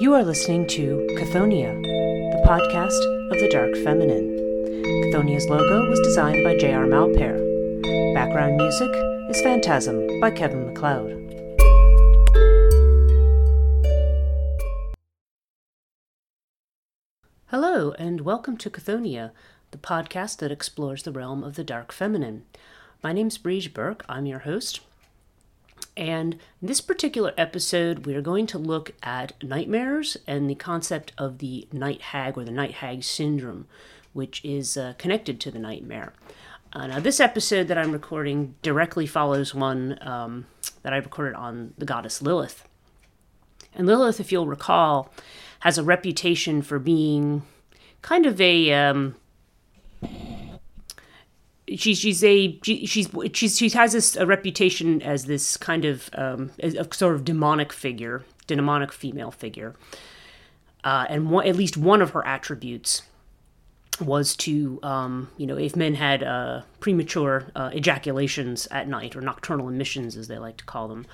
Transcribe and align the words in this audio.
You 0.00 0.14
are 0.14 0.22
listening 0.22 0.68
to 0.68 1.04
Chthoniya, 1.18 1.82
the 1.82 2.42
podcast 2.46 3.32
of 3.32 3.40
the 3.40 3.48
Dark 3.48 3.74
Feminine. 3.78 4.28
Chthoniya's 5.10 5.48
logo 5.48 5.90
was 5.90 5.98
designed 5.98 6.44
by 6.44 6.56
J.R. 6.56 6.86
Malpair. 6.86 7.34
Background 8.14 8.58
music 8.58 8.88
is 9.28 9.40
Phantasm 9.40 10.20
by 10.20 10.30
Kevin 10.30 10.66
MacLeod. 10.66 11.10
Hello, 17.46 17.90
and 17.98 18.20
welcome 18.20 18.56
to 18.58 18.70
Chthoniya, 18.70 19.32
the 19.72 19.78
podcast 19.78 20.38
that 20.38 20.52
explores 20.52 21.02
the 21.02 21.10
realm 21.10 21.42
of 21.42 21.56
the 21.56 21.64
Dark 21.64 21.90
Feminine. 21.90 22.44
My 23.02 23.12
name's 23.12 23.36
Breege 23.36 23.74
Burke. 23.74 24.04
I'm 24.08 24.26
your 24.26 24.40
host. 24.40 24.78
And 25.98 26.34
in 26.62 26.68
this 26.68 26.80
particular 26.80 27.34
episode, 27.36 28.06
we 28.06 28.14
are 28.14 28.22
going 28.22 28.46
to 28.46 28.58
look 28.58 28.92
at 29.02 29.32
nightmares 29.42 30.16
and 30.28 30.48
the 30.48 30.54
concept 30.54 31.12
of 31.18 31.38
the 31.38 31.66
night 31.72 32.00
hag 32.00 32.38
or 32.38 32.44
the 32.44 32.52
night 32.52 32.74
hag 32.74 33.02
syndrome, 33.02 33.66
which 34.12 34.42
is 34.44 34.76
uh, 34.76 34.94
connected 34.96 35.40
to 35.40 35.50
the 35.50 35.58
nightmare. 35.58 36.12
Uh, 36.72 36.86
now, 36.86 37.00
this 37.00 37.18
episode 37.18 37.66
that 37.66 37.76
I'm 37.76 37.90
recording 37.90 38.54
directly 38.62 39.06
follows 39.06 39.56
one 39.56 39.98
um, 40.00 40.46
that 40.82 40.92
I 40.92 40.98
recorded 40.98 41.34
on 41.34 41.74
the 41.76 41.84
goddess 41.84 42.22
Lilith. 42.22 42.68
And 43.74 43.88
Lilith, 43.88 44.20
if 44.20 44.30
you'll 44.30 44.46
recall, 44.46 45.12
has 45.60 45.78
a 45.78 45.82
reputation 45.82 46.62
for 46.62 46.78
being 46.78 47.42
kind 48.02 48.24
of 48.24 48.40
a 48.40 48.72
um, 48.72 49.16
she's 51.76 51.98
she's 51.98 52.24
a 52.24 52.58
she's 52.62 53.08
she's 53.32 53.56
she 53.56 53.68
has 53.70 54.16
a 54.16 54.26
reputation 54.26 55.02
as 55.02 55.24
this 55.26 55.56
kind 55.56 55.84
of 55.84 56.10
um, 56.14 56.50
a 56.60 56.86
sort 56.92 57.14
of 57.14 57.24
demonic 57.24 57.72
figure, 57.72 58.24
demonic 58.46 58.92
female 58.92 59.30
figure, 59.30 59.74
uh, 60.84 61.06
and 61.08 61.30
one, 61.30 61.46
at 61.46 61.56
least 61.56 61.76
one 61.76 62.00
of 62.02 62.10
her 62.10 62.26
attributes 62.26 63.02
was 64.00 64.36
to 64.36 64.78
um, 64.82 65.30
you 65.36 65.46
know 65.46 65.56
if 65.56 65.76
men 65.76 65.94
had 65.94 66.22
uh, 66.22 66.62
premature 66.80 67.46
uh, 67.54 67.70
ejaculations 67.72 68.66
at 68.70 68.88
night 68.88 69.16
or 69.16 69.20
nocturnal 69.20 69.68
emissions 69.68 70.16
as 70.16 70.28
they 70.28 70.38
like 70.38 70.56
to 70.56 70.64
call 70.64 70.88
them, 70.88 71.06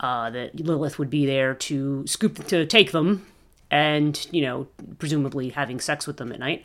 uh, 0.00 0.30
that 0.30 0.58
Lilith 0.58 0.98
would 0.98 1.10
be 1.10 1.26
there 1.26 1.54
to 1.54 2.06
scoop 2.06 2.46
to 2.46 2.64
take 2.66 2.92
them, 2.92 3.26
and 3.70 4.26
you 4.30 4.42
know 4.42 4.66
presumably 4.98 5.50
having 5.50 5.80
sex 5.80 6.06
with 6.06 6.16
them 6.16 6.32
at 6.32 6.38
night 6.38 6.62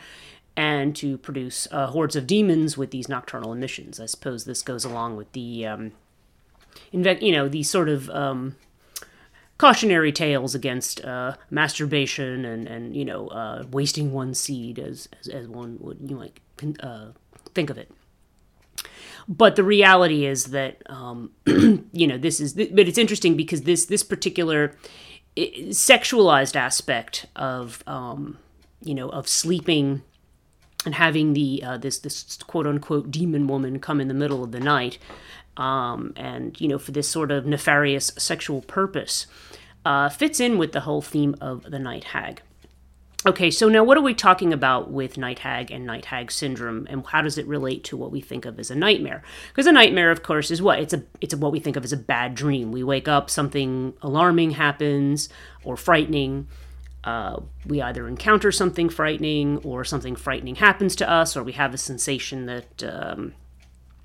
and 0.58 0.96
to 0.96 1.20
produce 1.20 1.68
uh, 1.72 1.88
hordes 1.88 2.16
of 2.16 2.26
demons 2.26 2.78
with 2.78 2.90
these 2.90 3.08
nocturnal 3.08 3.54
emissions. 3.54 4.00
I 4.00 4.08
suppose 4.08 4.44
this 4.44 4.64
goes 4.64 4.84
along 4.84 5.16
with 5.16 5.32
the, 5.34 5.68
um, 5.68 5.92
inve- 6.92 7.22
you 7.22 7.32
know, 7.32 7.48
these 7.48 7.70
sort 7.70 7.88
of 7.88 8.10
um, 8.10 8.56
cautionary 9.60 10.12
tales 10.12 10.56
against 10.56 11.06
uh, 11.06 11.36
masturbation 11.52 12.44
and, 12.44 12.68
and 12.68 12.98
you 12.98 13.06
know, 13.06 13.28
uh, 13.28 13.66
wasting 13.70 14.12
one's 14.12 14.40
seed, 14.40 14.80
as, 14.80 15.08
as, 15.20 15.28
as 15.28 15.48
one 15.48 15.78
would 15.80 16.00
you 16.02 16.16
might 16.16 16.40
uh, 16.80 17.10
think 17.54 17.70
of 17.70 17.78
it. 17.78 17.92
But 19.30 19.58
the 19.58 19.64
reality 19.64 20.26
is 20.26 20.46
that 20.46 20.82
um, 20.88 21.32
you 21.46 22.08
know 22.08 22.18
this 22.18 22.40
is, 22.40 22.54
but 22.54 22.88
it's 22.88 22.98
interesting 22.98 23.36
because 23.36 23.64
this 23.64 23.86
this 23.86 24.02
particular 24.02 24.74
sexualized 25.36 26.56
aspect 26.56 27.26
of 27.36 27.84
um, 27.86 28.40
you 28.82 28.96
know 28.96 29.10
of 29.10 29.28
sleeping 29.28 30.02
and 30.88 30.96
having 30.96 31.34
the 31.34 31.62
uh, 31.66 31.78
this 31.78 32.00
this 32.00 32.38
quote 32.48 32.66
unquote 32.66 33.12
demon 33.12 33.46
woman 33.46 33.78
come 33.78 34.00
in 34.00 34.08
the 34.08 34.14
middle 34.14 34.42
of 34.42 34.54
the 34.54 34.60
night, 34.62 34.98
um, 35.58 36.14
and 36.16 36.60
you 36.62 36.68
know 36.70 36.80
for 36.80 36.94
this 36.94 37.10
sort 37.10 37.30
of 37.30 37.46
nefarious 37.46 38.14
sexual 38.18 38.62
purpose, 38.62 39.28
uh, 39.84 40.08
fits 40.08 40.40
in 40.40 40.58
with 40.58 40.72
the 40.72 40.80
whole 40.80 41.02
theme 41.02 41.36
of 41.42 41.64
the 41.64 41.78
night 41.78 42.06
hag. 42.06 42.42
Okay, 43.26 43.52
so 43.52 43.68
now 43.68 43.84
what 43.84 43.98
are 43.98 44.02
we 44.02 44.14
talking 44.14 44.54
about 44.54 44.90
with 44.90 45.18
night 45.18 45.40
hag 45.40 45.70
and 45.70 45.86
night 45.86 46.06
hag 46.06 46.32
syndrome, 46.32 46.88
and 46.90 47.06
how 47.06 47.22
does 47.22 47.38
it 47.38 47.46
relate 47.48 47.84
to 47.84 47.98
what 47.98 48.10
we 48.10 48.22
think 48.22 48.46
of 48.46 48.58
as 48.58 48.72
a 48.72 48.76
nightmare? 48.76 49.22
Because 49.50 49.68
a 49.68 49.74
nightmare, 49.74 50.10
of 50.10 50.24
course, 50.24 50.50
is 50.52 50.62
what 50.62 50.80
it's 50.80 50.94
a 50.94 51.04
it's 51.20 51.36
what 51.36 51.52
we 51.52 51.60
think 51.60 51.76
of 51.76 51.84
as 51.84 51.92
a 51.92 51.98
bad 51.98 52.34
dream. 52.34 52.72
We 52.72 52.82
wake 52.82 53.10
up, 53.10 53.30
something 53.30 53.94
alarming 54.02 54.52
happens 54.52 55.28
or 55.66 55.76
frightening 55.76 56.48
uh, 57.08 57.40
we 57.66 57.82
either 57.82 58.06
encounter 58.06 58.52
something 58.52 58.90
frightening 58.90 59.60
or 59.60 59.86
something 59.86 60.14
frightening 60.14 60.56
happens 60.56 60.94
to 60.94 61.10
us 61.10 61.38
or 61.38 61.42
we 61.44 61.54
have 61.54 61.74
a 61.74 61.78
sensation 61.78 62.48
that 62.48 62.84
um, 62.84 63.34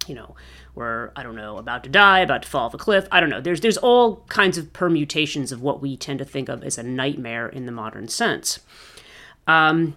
you 0.07 0.15
know 0.15 0.37
we're 0.77 1.11
i 1.17 1.23
don't 1.25 1.35
know 1.35 1.57
about 1.59 1.83
to 1.83 1.91
die 1.91 2.21
about 2.21 2.43
to 2.43 2.49
fall 2.49 2.67
off 2.67 2.75
a 2.75 2.79
cliff. 2.79 3.09
I 3.11 3.19
don't 3.19 3.29
know. 3.29 3.41
There's 3.41 3.61
there's 3.61 3.77
all 3.77 4.19
kinds 4.29 4.57
of 4.57 4.73
permutations 4.73 5.51
of 5.51 5.61
what 5.61 5.83
we 5.83 5.97
tend 5.97 6.21
to 6.21 6.25
think 6.25 6.49
of 6.49 6.63
as 6.63 6.79
a 6.79 6.85
nightmare 6.85 7.49
in 7.49 7.67
the 7.67 7.73
modern 7.73 8.07
sense. 8.07 8.61
Um, 9.49 9.97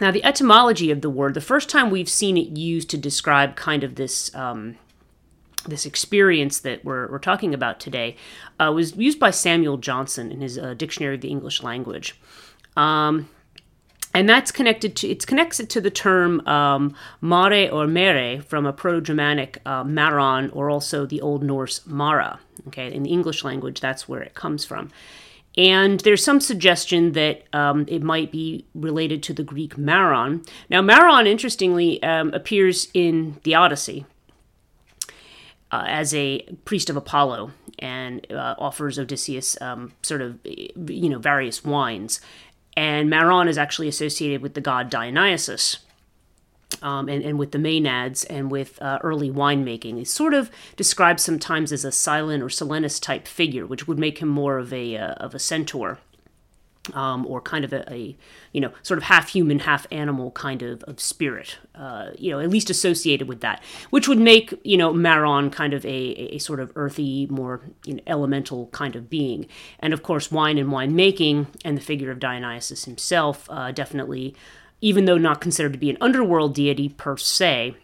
now 0.00 0.10
the 0.10 0.24
etymology 0.24 0.90
of 0.90 1.02
the 1.02 1.10
word 1.10 1.34
the 1.34 1.40
first 1.40 1.70
time 1.70 1.88
we've 1.88 2.08
seen 2.08 2.36
it 2.36 2.58
used 2.58 2.90
to 2.90 2.98
describe 2.98 3.54
kind 3.54 3.84
of 3.84 3.94
this 3.94 4.34
um, 4.34 4.76
this 5.66 5.86
experience 5.86 6.60
that 6.60 6.84
we're, 6.84 7.10
we're 7.10 7.18
talking 7.18 7.54
about 7.54 7.80
today 7.80 8.16
uh, 8.60 8.72
was 8.72 8.96
used 8.96 9.18
by 9.18 9.30
Samuel 9.30 9.76
Johnson 9.76 10.30
in 10.30 10.40
his 10.40 10.58
uh, 10.58 10.74
Dictionary 10.74 11.16
of 11.16 11.20
the 11.20 11.28
English 11.28 11.62
Language. 11.62 12.18
Um, 12.76 13.28
and 14.14 14.28
that's 14.28 14.52
connected 14.52 14.94
to 14.96 15.08
it's 15.08 15.24
connected 15.24 15.68
to 15.70 15.80
the 15.80 15.90
term 15.90 16.46
um, 16.46 16.94
mare 17.20 17.72
or 17.72 17.86
mere 17.88 18.40
from 18.42 18.64
a 18.64 18.72
Proto-Germanic 18.72 19.60
uh, 19.66 19.82
maron 19.82 20.50
or 20.50 20.70
also 20.70 21.04
the 21.04 21.20
Old 21.20 21.42
Norse 21.42 21.84
mara. 21.84 22.38
Okay, 22.68 22.92
in 22.92 23.02
the 23.02 23.10
English 23.10 23.42
language, 23.42 23.80
that's 23.80 24.08
where 24.08 24.22
it 24.22 24.34
comes 24.34 24.64
from. 24.64 24.90
And 25.56 26.00
there's 26.00 26.24
some 26.24 26.40
suggestion 26.40 27.12
that 27.12 27.42
um, 27.52 27.84
it 27.88 28.02
might 28.02 28.32
be 28.32 28.64
related 28.74 29.22
to 29.24 29.32
the 29.32 29.44
Greek 29.44 29.78
maron. 29.78 30.42
Now, 30.68 30.82
maron, 30.82 31.26
interestingly, 31.26 32.02
um, 32.02 32.32
appears 32.34 32.88
in 32.92 33.38
the 33.44 33.54
Odyssey 33.54 34.04
uh, 35.74 35.82
as 35.88 36.14
a 36.14 36.40
priest 36.64 36.88
of 36.88 36.96
Apollo 36.96 37.50
and 37.80 38.24
uh, 38.30 38.54
offers 38.58 38.96
Odysseus 38.96 39.60
um, 39.60 39.90
sort 40.02 40.22
of, 40.22 40.38
you 40.44 41.08
know, 41.08 41.18
various 41.18 41.64
wines. 41.64 42.20
And 42.76 43.10
Maron 43.10 43.48
is 43.48 43.58
actually 43.58 43.88
associated 43.88 44.40
with 44.40 44.54
the 44.54 44.60
god 44.60 44.88
Dionysus. 44.88 45.78
Um, 46.82 47.08
and, 47.08 47.24
and 47.24 47.38
with 47.38 47.52
the 47.52 47.58
Maenads 47.58 48.26
and 48.28 48.50
with 48.50 48.82
uh, 48.82 48.98
early 49.02 49.30
winemaking. 49.30 49.96
He's 49.96 50.12
sort 50.12 50.34
of 50.34 50.50
described 50.76 51.20
sometimes 51.20 51.72
as 51.72 51.84
a 51.84 51.92
Silen 51.92 52.42
or 52.42 52.48
Silenus 52.48 53.00
type 53.00 53.28
figure, 53.28 53.64
which 53.64 53.86
would 53.86 53.98
make 53.98 54.18
him 54.18 54.28
more 54.28 54.58
of 54.58 54.72
a, 54.72 54.96
uh, 54.96 55.12
of 55.14 55.34
a 55.34 55.38
centaur 55.38 55.98
um, 56.92 57.26
or 57.26 57.40
kind 57.40 57.64
of 57.64 57.72
a, 57.72 57.90
a, 57.92 58.16
you 58.52 58.60
know 58.60 58.70
sort 58.82 58.98
of 58.98 59.04
half 59.04 59.28
human 59.28 59.60
half 59.60 59.86
animal 59.90 60.30
kind 60.32 60.62
of, 60.62 60.82
of 60.84 61.00
spirit 61.00 61.58
uh, 61.74 62.10
you 62.18 62.30
know 62.30 62.40
at 62.40 62.50
least 62.50 62.68
associated 62.68 63.26
with 63.26 63.40
that 63.40 63.62
which 63.90 64.06
would 64.06 64.18
make 64.18 64.52
you 64.64 64.76
know 64.76 64.92
maron 64.92 65.50
kind 65.50 65.72
of 65.72 65.84
a, 65.86 65.88
a 65.88 66.38
sort 66.38 66.60
of 66.60 66.70
earthy 66.76 67.26
more 67.30 67.62
you 67.86 67.94
know, 67.94 68.02
elemental 68.06 68.66
kind 68.68 68.96
of 68.96 69.08
being. 69.08 69.46
And 69.80 69.94
of 69.94 70.02
course 70.02 70.30
wine 70.30 70.58
and 70.58 70.70
wine 70.70 70.94
making 70.94 71.46
and 71.64 71.76
the 71.76 71.82
figure 71.82 72.10
of 72.10 72.20
dionysus 72.20 72.84
himself 72.84 73.48
uh, 73.50 73.72
definitely 73.72 74.34
even 74.80 75.06
though 75.06 75.16
not 75.16 75.40
considered 75.40 75.72
to 75.72 75.78
be 75.78 75.88
an 75.88 75.96
underworld 76.00 76.54
deity 76.54 76.90
per 76.90 77.16
se 77.16 77.74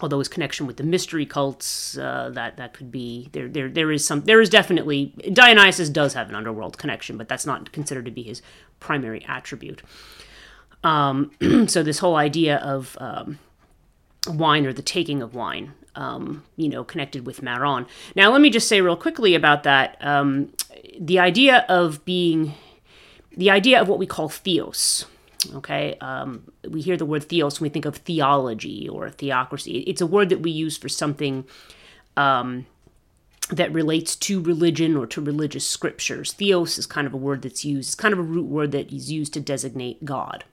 although 0.00 0.18
his 0.18 0.28
connection 0.28 0.66
with 0.66 0.76
the 0.76 0.82
mystery 0.82 1.26
cults 1.26 1.98
uh, 1.98 2.30
that 2.32 2.56
that 2.56 2.72
could 2.72 2.90
be 2.90 3.28
there 3.32 3.48
there 3.48 3.68
there 3.68 3.90
is 3.90 4.04
some 4.04 4.20
there 4.22 4.40
is 4.40 4.48
definitely 4.48 5.14
Dionysus 5.32 5.88
does 5.88 6.14
have 6.14 6.28
an 6.28 6.34
underworld 6.34 6.78
connection 6.78 7.16
but 7.16 7.28
that's 7.28 7.46
not 7.46 7.72
considered 7.72 8.04
to 8.04 8.10
be 8.10 8.22
his 8.22 8.42
primary 8.80 9.24
attribute. 9.26 9.82
Um, 10.84 11.32
so 11.66 11.82
this 11.82 11.98
whole 11.98 12.16
idea 12.16 12.58
of 12.58 12.96
um, 13.00 13.38
wine 14.28 14.66
or 14.66 14.72
the 14.72 14.82
taking 14.82 15.22
of 15.22 15.34
wine 15.34 15.72
um, 15.94 16.44
you 16.56 16.68
know 16.68 16.84
connected 16.84 17.26
with 17.26 17.42
Maron. 17.42 17.86
Now 18.14 18.30
let 18.30 18.40
me 18.40 18.50
just 18.50 18.68
say 18.68 18.80
real 18.80 18.96
quickly 18.96 19.34
about 19.34 19.64
that 19.64 19.96
um, 20.00 20.52
the 20.98 21.18
idea 21.18 21.66
of 21.68 22.04
being 22.04 22.54
the 23.36 23.50
idea 23.50 23.80
of 23.80 23.88
what 23.88 23.98
we 23.98 24.06
call 24.06 24.28
theos 24.28 25.06
Okay, 25.54 25.96
um, 26.00 26.50
we 26.68 26.80
hear 26.80 26.96
the 26.96 27.06
word 27.06 27.24
theos 27.24 27.60
when 27.60 27.68
we 27.68 27.72
think 27.72 27.84
of 27.84 27.96
theology 27.96 28.88
or 28.88 29.08
theocracy. 29.10 29.78
It's 29.80 30.00
a 30.00 30.06
word 30.06 30.30
that 30.30 30.40
we 30.40 30.50
use 30.50 30.76
for 30.76 30.88
something 30.88 31.44
um, 32.16 32.66
that 33.50 33.72
relates 33.72 34.16
to 34.16 34.42
religion 34.42 34.96
or 34.96 35.06
to 35.06 35.20
religious 35.20 35.66
scriptures. 35.66 36.32
Theos 36.32 36.76
is 36.76 36.86
kind 36.86 37.06
of 37.06 37.14
a 37.14 37.18
word 37.18 37.42
that's 37.42 37.64
used, 37.64 37.90
it's 37.90 37.94
kind 37.94 38.12
of 38.12 38.18
a 38.18 38.22
root 38.22 38.46
word 38.46 38.72
that 38.72 38.92
is 38.92 39.12
used 39.12 39.32
to 39.34 39.40
designate 39.40 40.04
God. 40.04 40.44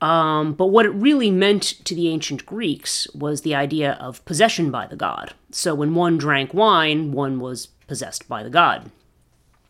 Um, 0.00 0.52
but 0.52 0.66
what 0.66 0.84
it 0.84 0.90
really 0.90 1.30
meant 1.30 1.62
to 1.84 1.94
the 1.94 2.08
ancient 2.08 2.44
Greeks 2.44 3.06
was 3.14 3.40
the 3.40 3.54
idea 3.54 3.92
of 3.92 4.24
possession 4.24 4.70
by 4.70 4.86
the 4.86 4.96
god. 4.96 5.32
So 5.52 5.74
when 5.74 5.94
one 5.94 6.18
drank 6.18 6.52
wine, 6.52 7.12
one 7.12 7.40
was 7.40 7.68
possessed 7.86 8.28
by 8.28 8.42
the 8.42 8.50
god. 8.50 8.90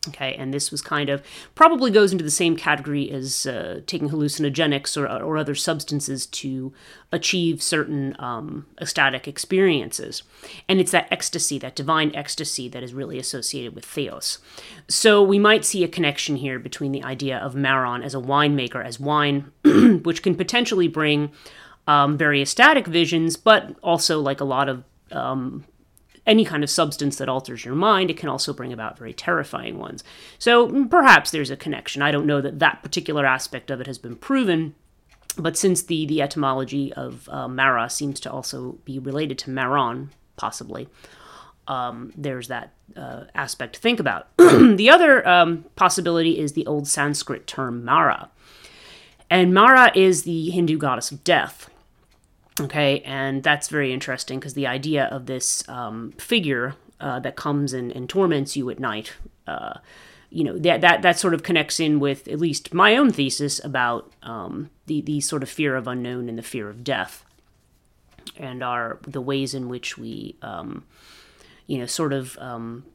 Okay, 0.09 0.35
and 0.35 0.53
this 0.53 0.71
was 0.71 0.83
kind 0.83 1.09
of 1.09 1.23
probably 1.55 1.91
goes 1.91 2.13
into 2.13 2.25
the 2.25 2.31
same 2.31 2.57
category 2.57 3.11
as 3.11 3.47
uh, 3.47 3.81
taking 3.87 4.11
hallucinogenics 4.11 4.97
or, 4.97 5.07
or 5.07 5.37
other 5.37 5.55
substances 5.55 6.27
to 6.27 6.73
achieve 7.13 7.63
certain 7.63 8.15
um, 8.19 8.67
ecstatic 8.81 9.27
experiences. 9.27 10.23
And 10.69 10.81
it's 10.81 10.93
that 10.93 11.09
ecstasy, 11.11 11.59
that 11.59 11.77
divine 11.77 12.15
ecstasy, 12.15 12.69
that 12.69 12.83
is 12.83 12.95
really 12.95 13.19
associated 13.19 13.75
with 13.75 13.85
theos. 13.85 14.39
So 14.89 15.23
we 15.23 15.39
might 15.39 15.65
see 15.65 15.85
a 15.85 15.89
connection 15.89 16.37
here 16.37 16.59
between 16.59 16.93
the 16.93 17.03
idea 17.03 17.39
of 17.39 17.55
Maron 17.55 18.03
as 18.03 18.15
a 18.15 18.19
winemaker, 18.19 18.85
as 18.85 19.01
wine, 19.01 19.51
which 20.03 20.23
can 20.23 20.35
potentially 20.35 20.89
bring 20.89 21.31
um, 21.87 22.17
very 22.17 22.43
ecstatic 22.43 22.87
visions, 22.87 23.37
but 23.37 23.77
also 23.83 24.21
like 24.21 24.41
a 24.41 24.45
lot 24.45 24.69
of 24.69 24.85
um, 25.13 25.65
any 26.27 26.45
kind 26.45 26.65
of 26.65 26.71
substance 26.71 27.17
that 27.17 27.29
alters 27.29 27.65
your 27.65 27.75
mind, 27.75 28.11
it 28.11 28.17
can 28.17 28.29
also 28.29 28.53
bring 28.53 28.73
about 28.73 28.99
very 28.99 29.13
terrifying 29.13 29.79
ones. 29.79 30.03
So 30.39 30.69
mm, 30.69 30.91
perhaps 30.91 31.31
there's 31.31 31.51
a 31.51 31.57
connection. 31.57 32.03
I 32.03 32.11
don't 32.11 32.27
know 32.27 32.41
that 32.41 32.59
that 32.59 32.83
particular 32.83 33.25
aspect 33.25 33.71
of 33.71 33.81
it 33.81 33.87
has 33.87 33.99
been 33.99 34.17
proven, 34.17 34.75
but 35.39 35.57
since 35.57 35.83
the, 35.83 36.07
the 36.07 36.23
etymology 36.23 36.93
of 36.95 37.29
uh, 37.31 37.47
Mara 37.47 37.89
seems 37.89 38.21
to 38.21 38.31
also 38.31 38.79
be 38.85 38.99
related 38.99 39.39
to 39.39 39.51
Maron, 39.51 40.11
possibly, 40.37 40.89
um, 41.69 42.13
there's 42.17 42.49
that 42.49 42.73
uh, 42.97 43.25
aspect 43.35 43.75
to 43.75 43.81
think 43.81 44.01
about. 44.01 44.29
the 44.37 44.89
other 44.91 45.27
um, 45.29 45.65
possibility 45.77 46.39
is 46.39 46.53
the 46.53 46.67
old 46.67 46.89
Sanskrit 46.89 47.47
term 47.47 47.85
Mara. 47.85 48.31
And 49.29 49.53
Mara 49.53 49.91
is 49.95 50.23
the 50.23 50.51
Hindu 50.51 50.79
goddess 50.79 51.11
of 51.11 51.25
death. 51.25 51.69
Okay, 52.59 53.01
and 53.01 53.43
that's 53.43 53.69
very 53.69 53.93
interesting 53.93 54.39
because 54.39 54.55
the 54.55 54.67
idea 54.67 55.05
of 55.07 55.27
this 55.27 55.67
um, 55.69 56.13
figure 56.13 56.75
uh, 57.01 57.21
that 57.21 57.37
comes 57.37 57.75
and, 57.75 57.93
and, 57.93 58.09
torments 58.09 58.57
you 58.57 58.71
at 58.71 58.81
night, 58.81 59.13
uh, 59.47 59.75
you 60.31 60.43
know, 60.43 60.57
that, 60.59 60.81
that 60.81 61.03
that 61.03 61.19
sort 61.19 61.35
of 61.35 61.43
connects 61.43 61.79
in 61.79 62.01
with 62.01 62.27
at 62.29 62.39
least 62.39 62.73
my 62.73 62.97
own 62.97 63.13
thesis 63.13 63.63
about 63.63 64.11
um, 64.23 64.71
the 64.87 65.03
the 65.03 65.21
sort 65.21 65.43
of 65.43 65.51
fear 65.51 65.77
of 65.77 65.87
unknown 65.87 66.31
and 66.31 66.39
the 66.39 66.43
fear 66.43 66.71
of 66.71 66.83
death, 66.83 67.27
and 68.39 68.63
our 68.63 68.99
the 69.03 69.21
ways 69.21 69.53
in 69.53 69.69
which 69.69 69.99
we, 69.99 70.37
um, 70.41 70.85
you 71.67 71.77
know, 71.77 71.87
sort 71.87 72.15
of 72.15 72.39
um, 72.39 72.87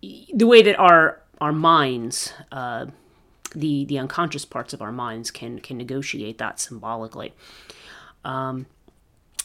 the 0.00 0.46
way 0.46 0.62
that 0.62 0.78
our 0.78 1.20
our 1.40 1.52
minds. 1.52 2.32
Uh, 2.50 2.86
the, 3.56 3.84
the 3.84 4.00
unconscious 4.00 4.44
parts 4.44 4.72
of 4.72 4.82
our 4.82 4.90
minds 4.90 5.30
can 5.30 5.60
can 5.60 5.78
negotiate 5.78 6.38
that 6.38 6.58
symbolically. 6.58 7.32
Um, 8.24 8.66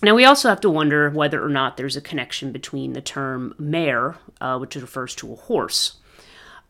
now, 0.02 0.16
we 0.16 0.26
also 0.26 0.50
have 0.50 0.62
to 0.62 0.70
wonder 0.70 1.10
whether 1.10 1.44
or 1.44 1.50
not 1.50 1.76
there's 1.76 1.98
a 1.98 2.02
connection 2.02 2.52
between 2.52 2.94
the 2.94 3.02
term 3.02 3.54
mare, 3.58 4.18
uh, 4.40 4.58
which 4.58 4.76
refers 4.76 5.14
to 5.16 5.34
a 5.34 5.36
horse. 5.36 5.98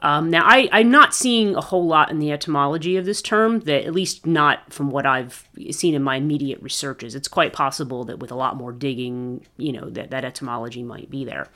Um, 0.01 0.29
now, 0.29 0.45
I, 0.45 0.69
am 0.71 0.89
not 0.89 1.13
seeing 1.13 1.55
a 1.55 1.61
whole 1.61 1.85
lot 1.85 2.09
in 2.09 2.19
the 2.19 2.31
etymology 2.31 2.95
of 2.95 3.05
this 3.05 3.21
term, 3.21 3.59
that 3.61 3.85
at 3.85 3.93
least 3.93 4.25
not 4.25 4.71
from 4.71 4.91
what 4.91 5.05
I've 5.05 5.47
seen 5.71 5.93
in 5.93 6.01
my 6.01 6.15
immediate 6.15 6.61
researches. 6.61 7.15
It's 7.15 7.27
quite 7.27 7.51
possible 7.51 8.05
that 8.05 8.19
with 8.19 8.31
a 8.31 8.35
lot 8.35 8.55
more 8.55 8.71
digging, 8.71 9.45
you 9.57 9.73
know, 9.73 9.89
that, 9.89 10.09
that 10.11 10.23
etymology 10.23 10.83
might 10.83 11.09
be 11.09 11.25
there. 11.25 11.47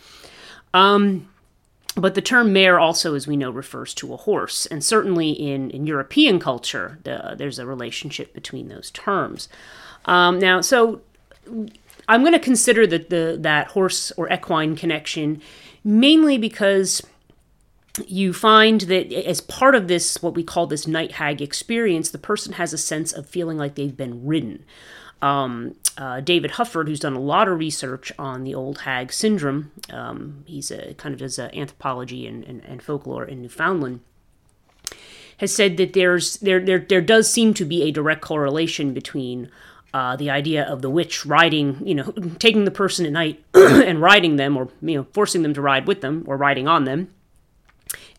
Um, 0.73 1.29
but 1.95 2.15
the 2.15 2.21
term 2.21 2.51
mare 2.51 2.79
also, 2.79 3.15
as 3.15 3.27
we 3.27 3.37
know, 3.37 3.49
refers 3.49 3.93
to 3.95 4.13
a 4.13 4.17
horse. 4.17 4.65
And 4.65 4.83
certainly 4.83 5.31
in, 5.31 5.69
in 5.69 5.87
European 5.87 6.39
culture, 6.39 6.99
the, 7.03 7.35
there's 7.37 7.59
a 7.59 7.65
relationship 7.65 8.33
between 8.33 8.67
those 8.67 8.91
terms. 8.91 9.47
Um, 10.05 10.37
now, 10.39 10.59
so 10.59 11.01
I'm 12.07 12.21
going 12.21 12.33
to 12.33 12.39
consider 12.39 12.85
the, 12.85 12.99
the 12.99 13.37
that 13.41 13.67
horse 13.67 14.11
or 14.17 14.31
equine 14.31 14.75
connection 14.75 15.41
mainly 15.83 16.37
because 16.37 17.01
you 18.07 18.33
find 18.33 18.81
that 18.81 19.13
as 19.13 19.41
part 19.41 19.75
of 19.75 19.87
this 19.87 20.21
what 20.21 20.33
we 20.33 20.43
call 20.43 20.65
this 20.67 20.87
night 20.87 21.13
hag 21.13 21.41
experience 21.41 22.09
the 22.09 22.17
person 22.17 22.53
has 22.53 22.73
a 22.73 22.77
sense 22.77 23.13
of 23.13 23.27
feeling 23.27 23.57
like 23.57 23.75
they've 23.75 23.97
been 23.97 24.25
ridden. 24.25 24.65
Um, 25.21 25.75
uh, 25.97 26.19
david 26.19 26.51
hufford 26.51 26.87
who's 26.87 26.99
done 26.99 27.15
a 27.15 27.19
lot 27.19 27.47
of 27.47 27.57
research 27.57 28.11
on 28.19 28.43
the 28.43 28.53
old 28.53 28.79
hag 28.79 29.13
syndrome 29.13 29.71
um, 29.91 30.43
he's 30.45 30.69
a 30.69 30.95
kind 30.95 31.13
of 31.13 31.19
does 31.19 31.39
anthropology 31.39 32.27
and, 32.27 32.43
and, 32.43 32.61
and 32.65 32.83
folklore 32.83 33.23
in 33.23 33.41
newfoundland 33.41 34.01
has 35.37 35.55
said 35.55 35.77
that 35.77 35.93
there's 35.93 36.37
there, 36.37 36.59
there 36.59 36.79
there 36.79 37.01
does 37.01 37.31
seem 37.31 37.53
to 37.53 37.65
be 37.65 37.83
a 37.83 37.91
direct 37.91 38.21
correlation 38.21 38.93
between 38.93 39.49
uh, 39.93 40.15
the 40.15 40.29
idea 40.29 40.63
of 40.63 40.81
the 40.81 40.89
witch 40.89 41.25
riding, 41.25 41.85
you 41.85 41.95
know, 41.95 42.11
taking 42.39 42.65
the 42.65 42.71
person 42.71 43.05
at 43.05 43.11
night 43.11 43.43
and 43.53 44.01
riding 44.01 44.37
them, 44.37 44.57
or 44.57 44.69
you 44.81 44.97
know, 44.97 45.07
forcing 45.13 45.43
them 45.43 45.53
to 45.53 45.61
ride 45.61 45.87
with 45.87 46.01
them 46.01 46.23
or 46.27 46.35
riding 46.35 46.67
on 46.67 46.85
them, 46.85 47.13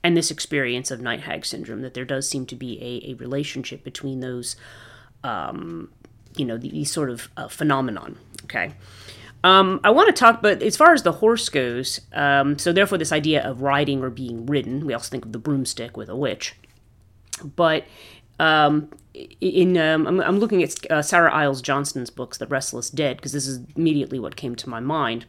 and 0.02 0.16
this 0.16 0.30
experience 0.30 0.90
of 0.90 1.00
night 1.00 1.20
hag 1.20 1.44
syndrome. 1.44 1.82
That 1.82 1.94
there 1.94 2.04
does 2.04 2.28
seem 2.28 2.46
to 2.46 2.56
be 2.56 2.78
a, 2.80 3.10
a 3.10 3.14
relationship 3.14 3.82
between 3.82 4.20
those, 4.20 4.56
um, 5.24 5.90
you 6.36 6.44
know, 6.44 6.56
these 6.56 6.92
sort 6.92 7.10
of 7.10 7.28
uh, 7.36 7.48
phenomenon. 7.48 8.18
Okay. 8.44 8.72
Um, 9.42 9.80
I 9.84 9.90
want 9.90 10.06
to 10.06 10.18
talk, 10.18 10.40
but 10.40 10.62
as 10.62 10.74
far 10.74 10.94
as 10.94 11.02
the 11.02 11.12
horse 11.12 11.50
goes, 11.50 12.00
um, 12.14 12.58
so 12.58 12.72
therefore, 12.72 12.96
this 12.96 13.12
idea 13.12 13.42
of 13.42 13.60
riding 13.60 14.02
or 14.02 14.08
being 14.08 14.46
ridden, 14.46 14.86
we 14.86 14.94
also 14.94 15.10
think 15.10 15.26
of 15.26 15.32
the 15.32 15.38
broomstick 15.38 15.98
with 15.98 16.08
a 16.08 16.16
witch. 16.16 16.54
But 17.44 17.84
um, 18.38 18.90
in 19.40 19.76
um, 19.76 20.06
I'm, 20.06 20.20
I'm, 20.20 20.38
looking 20.38 20.62
at 20.62 20.90
uh, 20.90 21.02
Sarah 21.02 21.32
Iles 21.32 21.62
Johnston's 21.62 22.10
books, 22.10 22.38
The 22.38 22.46
Restless 22.46 22.90
Dead, 22.90 23.16
because 23.16 23.32
this 23.32 23.46
is 23.46 23.60
immediately 23.76 24.18
what 24.18 24.36
came 24.36 24.56
to 24.56 24.68
my 24.68 24.80
mind. 24.80 25.26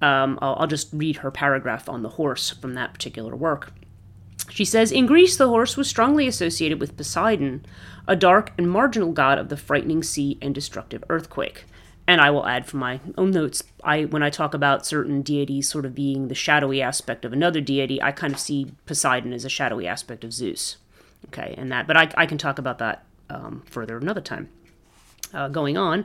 Um, 0.00 0.38
I'll, 0.40 0.56
I'll 0.60 0.66
just 0.66 0.88
read 0.92 1.16
her 1.16 1.30
paragraph 1.30 1.88
on 1.88 2.02
the 2.02 2.10
horse 2.10 2.50
from 2.50 2.74
that 2.74 2.92
particular 2.94 3.36
work. 3.36 3.72
She 4.50 4.64
says 4.64 4.90
In 4.92 5.06
Greece, 5.06 5.36
the 5.36 5.48
horse 5.48 5.76
was 5.76 5.88
strongly 5.88 6.26
associated 6.26 6.80
with 6.80 6.96
Poseidon, 6.96 7.64
a 8.08 8.16
dark 8.16 8.52
and 8.58 8.70
marginal 8.70 9.12
god 9.12 9.38
of 9.38 9.48
the 9.48 9.56
frightening 9.56 10.02
sea 10.02 10.38
and 10.42 10.54
destructive 10.54 11.04
earthquake. 11.08 11.64
And 12.06 12.20
I 12.20 12.30
will 12.30 12.46
add 12.46 12.66
from 12.66 12.80
my 12.80 13.00
own 13.16 13.30
notes, 13.30 13.62
I 13.84 14.06
when 14.06 14.22
I 14.24 14.30
talk 14.30 14.54
about 14.54 14.84
certain 14.84 15.22
deities 15.22 15.68
sort 15.68 15.86
of 15.86 15.94
being 15.94 16.28
the 16.28 16.34
shadowy 16.34 16.82
aspect 16.82 17.24
of 17.24 17.32
another 17.32 17.60
deity, 17.60 18.02
I 18.02 18.10
kind 18.10 18.32
of 18.32 18.40
see 18.40 18.72
Poseidon 18.86 19.32
as 19.32 19.44
a 19.44 19.48
shadowy 19.48 19.86
aspect 19.86 20.24
of 20.24 20.32
Zeus. 20.32 20.78
Okay, 21.28 21.54
and 21.56 21.72
that, 21.72 21.86
but 21.86 21.96
I, 21.96 22.10
I 22.16 22.26
can 22.26 22.38
talk 22.38 22.58
about 22.58 22.78
that 22.78 23.04
um, 23.30 23.62
further 23.66 23.96
another 23.96 24.20
time. 24.20 24.48
Uh, 25.34 25.48
going 25.48 25.78
on. 25.78 26.04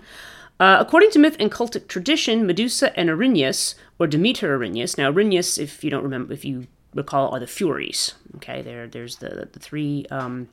Uh, 0.58 0.78
according 0.80 1.12
to 1.12 1.20
myth 1.20 1.36
and 1.38 1.52
cultic 1.52 1.90
tradition, 1.90 2.48
Medusa 2.48 2.98
and 2.98 3.10
Erinyes, 3.10 3.76
or 4.00 4.08
Demeter 4.08 4.58
Erinyes, 4.58 4.98
now 4.98 5.12
Erinyes, 5.12 5.60
if 5.60 5.84
you 5.84 5.90
don't 5.90 6.04
remember, 6.04 6.34
if 6.34 6.46
you 6.46 6.68
recall, 6.96 7.34
are 7.34 7.40
the 7.40 7.46
Furies. 7.46 8.14
Okay, 8.38 8.62
there, 8.62 8.88
there's 8.88 9.18
the 9.18 9.50
the 9.52 9.60
three 9.60 10.06
um, 10.10 10.48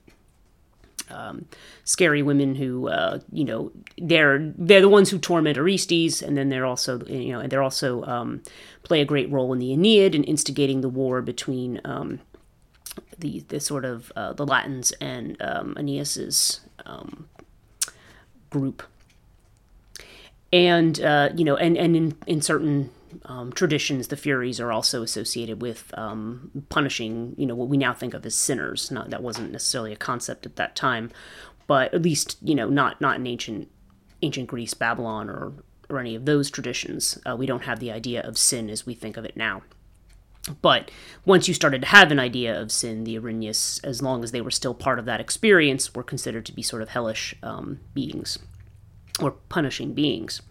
um, 1.08 1.46
scary 1.84 2.22
women 2.22 2.56
who, 2.56 2.88
uh, 2.88 3.20
you 3.32 3.44
know, 3.44 3.70
they're 3.96 4.52
they're 4.58 4.80
the 4.80 4.88
ones 4.88 5.10
who 5.10 5.18
torment 5.18 5.56
Orestes, 5.56 6.20
and 6.20 6.36
then 6.36 6.48
they're 6.48 6.66
also, 6.66 7.04
you 7.06 7.32
know, 7.32 7.40
and 7.40 7.50
they're 7.50 7.62
also 7.62 8.02
um, 8.04 8.42
play 8.82 9.00
a 9.00 9.06
great 9.06 9.30
role 9.30 9.52
in 9.52 9.58
the 9.58 9.72
Aeneid 9.72 10.14
in 10.14 10.24
instigating 10.24 10.80
the 10.80 10.88
war 10.88 11.22
between 11.22 11.80
um, 11.84 12.20
the 13.18 13.40
the 13.48 13.60
sort 13.60 13.84
of 13.84 14.12
uh, 14.16 14.32
the 14.32 14.46
Latins 14.46 14.92
and 15.00 15.40
um, 15.40 15.74
Aeneas's 15.78 16.60
um, 16.86 17.28
group, 18.50 18.82
and 20.52 21.00
uh, 21.00 21.30
you 21.34 21.44
know, 21.44 21.56
and 21.56 21.76
and 21.76 21.96
in 21.96 22.16
in 22.26 22.40
certain 22.40 22.90
um, 23.26 23.52
traditions, 23.52 24.08
the 24.08 24.16
Furies 24.16 24.60
are 24.60 24.72
also 24.72 25.02
associated 25.02 25.62
with 25.62 25.92
um, 25.96 26.64
punishing, 26.68 27.34
you 27.36 27.46
know, 27.46 27.54
what 27.54 27.68
we 27.68 27.76
now 27.76 27.92
think 27.92 28.14
of 28.14 28.24
as 28.26 28.34
sinners. 28.34 28.90
Not 28.90 29.10
that 29.10 29.22
wasn't 29.22 29.52
necessarily 29.52 29.92
a 29.92 29.96
concept 29.96 30.46
at 30.46 30.56
that 30.56 30.74
time, 30.76 31.10
but 31.66 31.92
at 31.94 32.02
least 32.02 32.36
you 32.42 32.54
know, 32.54 32.68
not 32.68 33.00
not 33.00 33.16
in 33.16 33.26
ancient 33.26 33.70
ancient 34.22 34.48
Greece, 34.48 34.74
Babylon, 34.74 35.28
or 35.28 35.52
or 35.88 35.98
any 35.98 36.14
of 36.14 36.24
those 36.24 36.50
traditions. 36.50 37.18
Uh, 37.26 37.36
we 37.36 37.46
don't 37.46 37.64
have 37.64 37.80
the 37.80 37.92
idea 37.92 38.22
of 38.22 38.38
sin 38.38 38.70
as 38.70 38.86
we 38.86 38.94
think 38.94 39.16
of 39.16 39.24
it 39.24 39.36
now. 39.36 39.62
But 40.60 40.90
once 41.24 41.48
you 41.48 41.54
started 41.54 41.80
to 41.82 41.88
have 41.88 42.10
an 42.10 42.18
idea 42.18 42.60
of 42.60 42.70
sin, 42.70 43.04
the 43.04 43.18
Erinyes, 43.18 43.82
as 43.82 44.02
long 44.02 44.22
as 44.22 44.30
they 44.30 44.42
were 44.42 44.50
still 44.50 44.74
part 44.74 44.98
of 44.98 45.06
that 45.06 45.20
experience, 45.20 45.94
were 45.94 46.02
considered 46.02 46.44
to 46.46 46.52
be 46.52 46.62
sort 46.62 46.82
of 46.82 46.90
hellish 46.90 47.34
um, 47.42 47.80
beings 47.94 48.38
or 49.20 49.32
punishing 49.48 49.94
beings. 49.94 50.42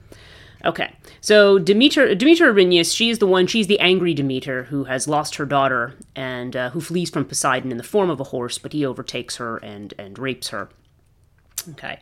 Okay, 0.65 0.95
so 1.19 1.59
Demeter, 1.59 2.15
Demeter 2.15 2.51
Erinyes, 2.53 2.95
she 2.95 3.09
is 3.09 3.19
the 3.19 3.27
one, 3.27 3.47
she's 3.47 3.67
the 3.67 3.79
angry 3.79 4.13
Demeter 4.13 4.63
who 4.63 4.85
has 4.85 5.09
lost 5.09 5.35
her 5.35 5.45
daughter 5.45 5.95
and 6.15 6.55
uh, 6.55 6.69
who 6.69 6.79
flees 6.79 7.09
from 7.09 7.25
Poseidon 7.25 7.69
in 7.69 7.77
the 7.77 7.83
form 7.83 8.09
of 8.09 8.21
a 8.21 8.25
horse, 8.25 8.57
but 8.57 8.71
he 8.71 8.85
overtakes 8.85 9.35
her 9.35 9.57
and, 9.57 9.93
and 9.99 10.17
rapes 10.17 10.49
her. 10.49 10.69
Okay. 11.71 11.99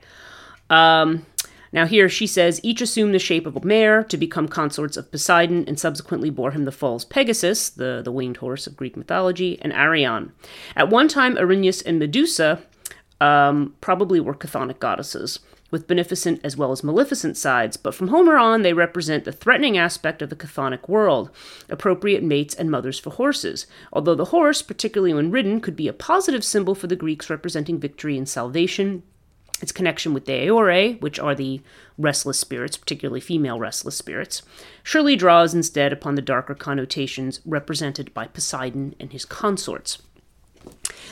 Um, 0.70 1.26
now, 1.74 1.86
here 1.86 2.10
she 2.10 2.28
says 2.28 2.60
each 2.64 2.82
assumed 2.82 3.16
the 3.16 3.20
shape 3.20 3.46
of 3.46 3.56
a 3.56 3.66
mare 3.66 4.04
to 4.04 4.18
become 4.18 4.48
consorts 4.50 4.98
of 4.98 5.10
Poseidon 5.10 5.64
and 5.68 5.80
subsequently 5.80 6.30
bore 6.30 6.52
him 6.52 6.66
the 6.66 6.72
false 6.72 7.06
Pegasus, 7.06 7.70
the, 7.70 8.02
the 8.04 8.12
winged 8.12 8.38
horse 8.38 8.68
of 8.68 8.76
Greek 8.76 8.98
mythology, 8.98 9.58
and 9.62 9.72
Arion. 9.72 10.34
At 10.76 10.90
one 10.90 11.08
time, 11.08 11.38
Erinyes 11.38 11.82
and 11.86 11.98
Medusa 11.98 12.62
um, 13.22 13.76
probably 13.80 14.20
were 14.20 14.36
chthonic 14.36 14.80
goddesses. 14.80 15.40
with 15.72 15.88
beneficent 15.88 16.42
as 16.44 16.58
well 16.58 16.72
as 16.72 16.84
maleficent 16.84 17.38
sides, 17.38 17.78
but 17.78 17.96
from 17.96 18.10
Homer 18.10 18.38
on, 18.38 18.62
they 18.62 18.74
represent 18.74 19.24
the 19.24 19.32
threatening 19.32 19.78
aspect 19.78 20.22
of 20.22 20.30
the 20.30 20.36
chthonic 20.36 20.88
world, 20.88 21.32
appropriate 21.70 22.22
mates 22.22 22.54
and 22.54 22.70
mothers 22.70 23.00
for 23.00 23.12
horses. 23.12 23.66
Although 23.94 24.16
the 24.16 24.26
horse, 24.26 24.62
particularly 24.62 25.14
when 25.14 25.32
ridden, 25.32 25.62
could 25.62 25.76
be 25.76 25.88
a 25.88 25.94
positive 25.94 26.44
symbol 26.44 26.76
for 26.76 26.88
the 26.88 26.96
Greeks 26.96 27.30
representing 27.30 27.80
victory 27.80 28.18
and 28.18 28.28
salvation, 28.28 29.04
its 29.62 29.72
connection 29.72 30.14
with 30.14 30.26
the 30.26 30.34
Aeore, 30.34 30.94
which 31.00 31.20
are 31.20 31.36
the 31.36 31.62
restless 31.98 32.40
spirits, 32.40 32.78
particularly 32.78 33.20
female 33.20 33.60
restless 33.60 33.96
spirits, 33.96 34.42
surely 34.84 35.16
draws 35.16 35.54
instead 35.54 35.94
upon 35.94 36.16
the 36.16 36.22
darker 36.22 36.56
connotations 36.56 37.40
represented 37.46 38.14
by 38.14 38.28
Poseidon 38.28 38.96
and 39.00 39.12
his 39.12 39.26
consorts. 39.26 40.02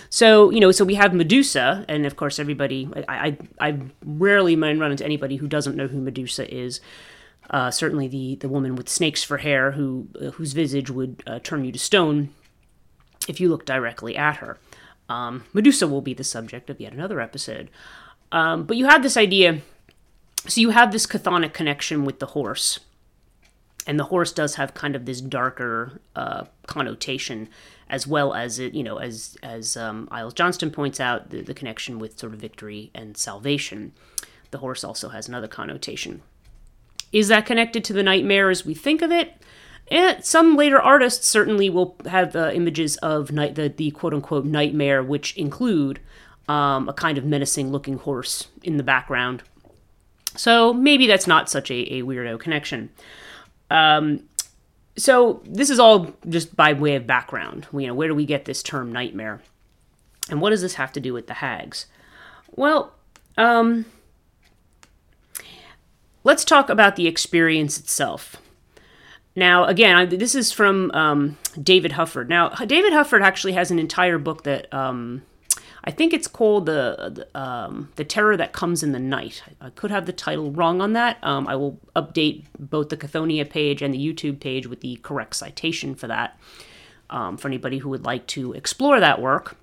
So 0.09 0.49
you 0.49 0.59
know, 0.59 0.71
so 0.71 0.85
we 0.85 0.95
have 0.95 1.13
Medusa, 1.13 1.85
and 1.87 2.05
of 2.05 2.15
course, 2.15 2.39
everybody. 2.39 2.89
I 3.07 3.37
I, 3.59 3.69
I 3.69 3.79
rarely 4.03 4.55
run 4.55 4.91
into 4.91 5.05
anybody 5.05 5.37
who 5.37 5.47
doesn't 5.47 5.75
know 5.75 5.87
who 5.87 6.01
Medusa 6.01 6.51
is. 6.53 6.81
Uh, 7.49 7.71
certainly, 7.71 8.07
the 8.07 8.35
the 8.35 8.49
woman 8.49 8.75
with 8.75 8.89
snakes 8.89 9.23
for 9.23 9.37
hair, 9.37 9.71
who 9.71 10.07
uh, 10.21 10.31
whose 10.31 10.53
visage 10.53 10.89
would 10.89 11.23
uh, 11.25 11.39
turn 11.39 11.65
you 11.65 11.71
to 11.71 11.79
stone 11.79 12.29
if 13.27 13.39
you 13.39 13.49
look 13.49 13.65
directly 13.65 14.15
at 14.15 14.37
her. 14.37 14.57
Um, 15.07 15.45
Medusa 15.53 15.87
will 15.87 16.01
be 16.01 16.13
the 16.13 16.23
subject 16.23 16.69
of 16.69 16.79
yet 16.79 16.93
another 16.93 17.19
episode. 17.19 17.69
Um, 18.31 18.63
but 18.63 18.77
you 18.77 18.85
have 18.85 19.03
this 19.03 19.17
idea. 19.17 19.61
So 20.47 20.61
you 20.61 20.69
have 20.69 20.91
this 20.91 21.05
chthonic 21.05 21.53
connection 21.53 22.05
with 22.05 22.19
the 22.19 22.27
horse, 22.27 22.79
and 23.85 23.99
the 23.99 24.05
horse 24.05 24.31
does 24.31 24.55
have 24.55 24.73
kind 24.73 24.95
of 24.95 25.05
this 25.05 25.21
darker 25.21 25.99
uh, 26.15 26.45
connotation 26.65 27.49
as 27.89 28.05
well 28.05 28.33
as 28.33 28.59
it, 28.59 28.73
you 28.73 28.83
know, 28.83 28.97
as 28.97 29.37
as 29.41 29.75
um, 29.75 30.07
Iles 30.11 30.33
Johnston 30.33 30.71
points 30.71 30.99
out, 30.99 31.31
the, 31.31 31.41
the 31.41 31.53
connection 31.53 31.99
with 31.99 32.19
sort 32.19 32.33
of 32.33 32.39
victory 32.39 32.91
and 32.93 33.17
salvation. 33.17 33.93
The 34.51 34.59
horse 34.59 34.83
also 34.83 35.09
has 35.09 35.27
another 35.27 35.47
connotation. 35.47 36.21
Is 37.11 37.27
that 37.29 37.45
connected 37.45 37.83
to 37.85 37.93
the 37.93 38.03
nightmare 38.03 38.49
as 38.49 38.65
we 38.65 38.73
think 38.75 39.01
of 39.01 39.11
it? 39.11 39.33
And 39.91 40.23
some 40.23 40.55
later 40.55 40.79
artists 40.79 41.27
certainly 41.27 41.69
will 41.69 41.95
have 42.05 42.35
uh, 42.35 42.51
images 42.53 42.97
of 42.97 43.31
night, 43.31 43.55
the, 43.55 43.69
the 43.69 43.89
quote 43.91 44.13
unquote 44.13 44.45
nightmare, 44.45 45.01
which 45.01 45.35
include 45.35 45.99
um, 46.49 46.89
a 46.89 46.93
kind 46.93 47.17
of 47.17 47.23
menacing 47.23 47.71
looking 47.71 47.99
horse 47.99 48.47
in 48.63 48.77
the 48.77 48.83
background. 48.83 49.43
So 50.35 50.73
maybe 50.73 51.05
that's 51.07 51.27
not 51.27 51.49
such 51.49 51.69
a, 51.69 51.93
a 51.93 52.01
weirdo 52.01 52.39
connection. 52.39 52.89
Um, 53.69 54.23
so 54.97 55.41
this 55.45 55.69
is 55.69 55.79
all 55.79 56.13
just 56.27 56.55
by 56.55 56.73
way 56.73 56.95
of 56.95 57.07
background. 57.07 57.67
You 57.71 57.87
know, 57.87 57.93
where 57.93 58.07
do 58.07 58.15
we 58.15 58.25
get 58.25 58.45
this 58.45 58.63
term 58.63 58.91
nightmare? 58.91 59.41
And 60.29 60.41
what 60.41 60.49
does 60.49 60.61
this 60.61 60.75
have 60.75 60.91
to 60.93 60.99
do 60.99 61.13
with 61.13 61.27
the 61.27 61.35
hags? 61.35 61.85
Well, 62.55 62.93
um, 63.37 63.85
let's 66.23 66.43
talk 66.43 66.69
about 66.69 66.95
the 66.95 67.07
experience 67.07 67.79
itself. 67.79 68.37
Now, 69.35 69.65
again, 69.65 70.09
this 70.09 70.33
is 70.35 70.51
from 70.51 70.91
um, 70.91 71.37
David 71.61 71.91
Hufford. 71.91 72.27
Now, 72.27 72.49
David 72.49 72.91
Hufford 72.91 73.21
actually 73.21 73.53
has 73.53 73.71
an 73.71 73.79
entire 73.79 74.17
book 74.17 74.43
that 74.43 74.71
um, 74.73 75.21
I 75.83 75.91
think 75.91 76.13
it's 76.13 76.27
called 76.27 76.65
the 76.65 77.11
the, 77.33 77.39
um, 77.39 77.89
the 77.95 78.03
Terror 78.03 78.37
That 78.37 78.53
Comes 78.53 78.83
in 78.83 78.91
the 78.91 78.99
Night. 78.99 79.43
I 79.61 79.69
could 79.69 79.91
have 79.91 80.05
the 80.05 80.13
title 80.13 80.51
wrong 80.51 80.81
on 80.81 80.93
that. 80.93 81.17
Um, 81.23 81.47
I 81.47 81.55
will 81.55 81.79
update 81.95 82.45
both 82.57 82.89
the 82.89 82.97
Chthoniya 82.97 83.49
page 83.49 83.81
and 83.81 83.93
the 83.93 83.97
YouTube 83.97 84.39
page 84.39 84.67
with 84.67 84.81
the 84.81 84.97
correct 84.97 85.35
citation 85.35 85.95
for 85.95 86.07
that. 86.07 86.37
Um, 87.09 87.37
for 87.37 87.47
anybody 87.47 87.79
who 87.79 87.89
would 87.89 88.05
like 88.05 88.27
to 88.27 88.53
explore 88.53 88.99
that 88.99 89.19
work. 89.19 89.57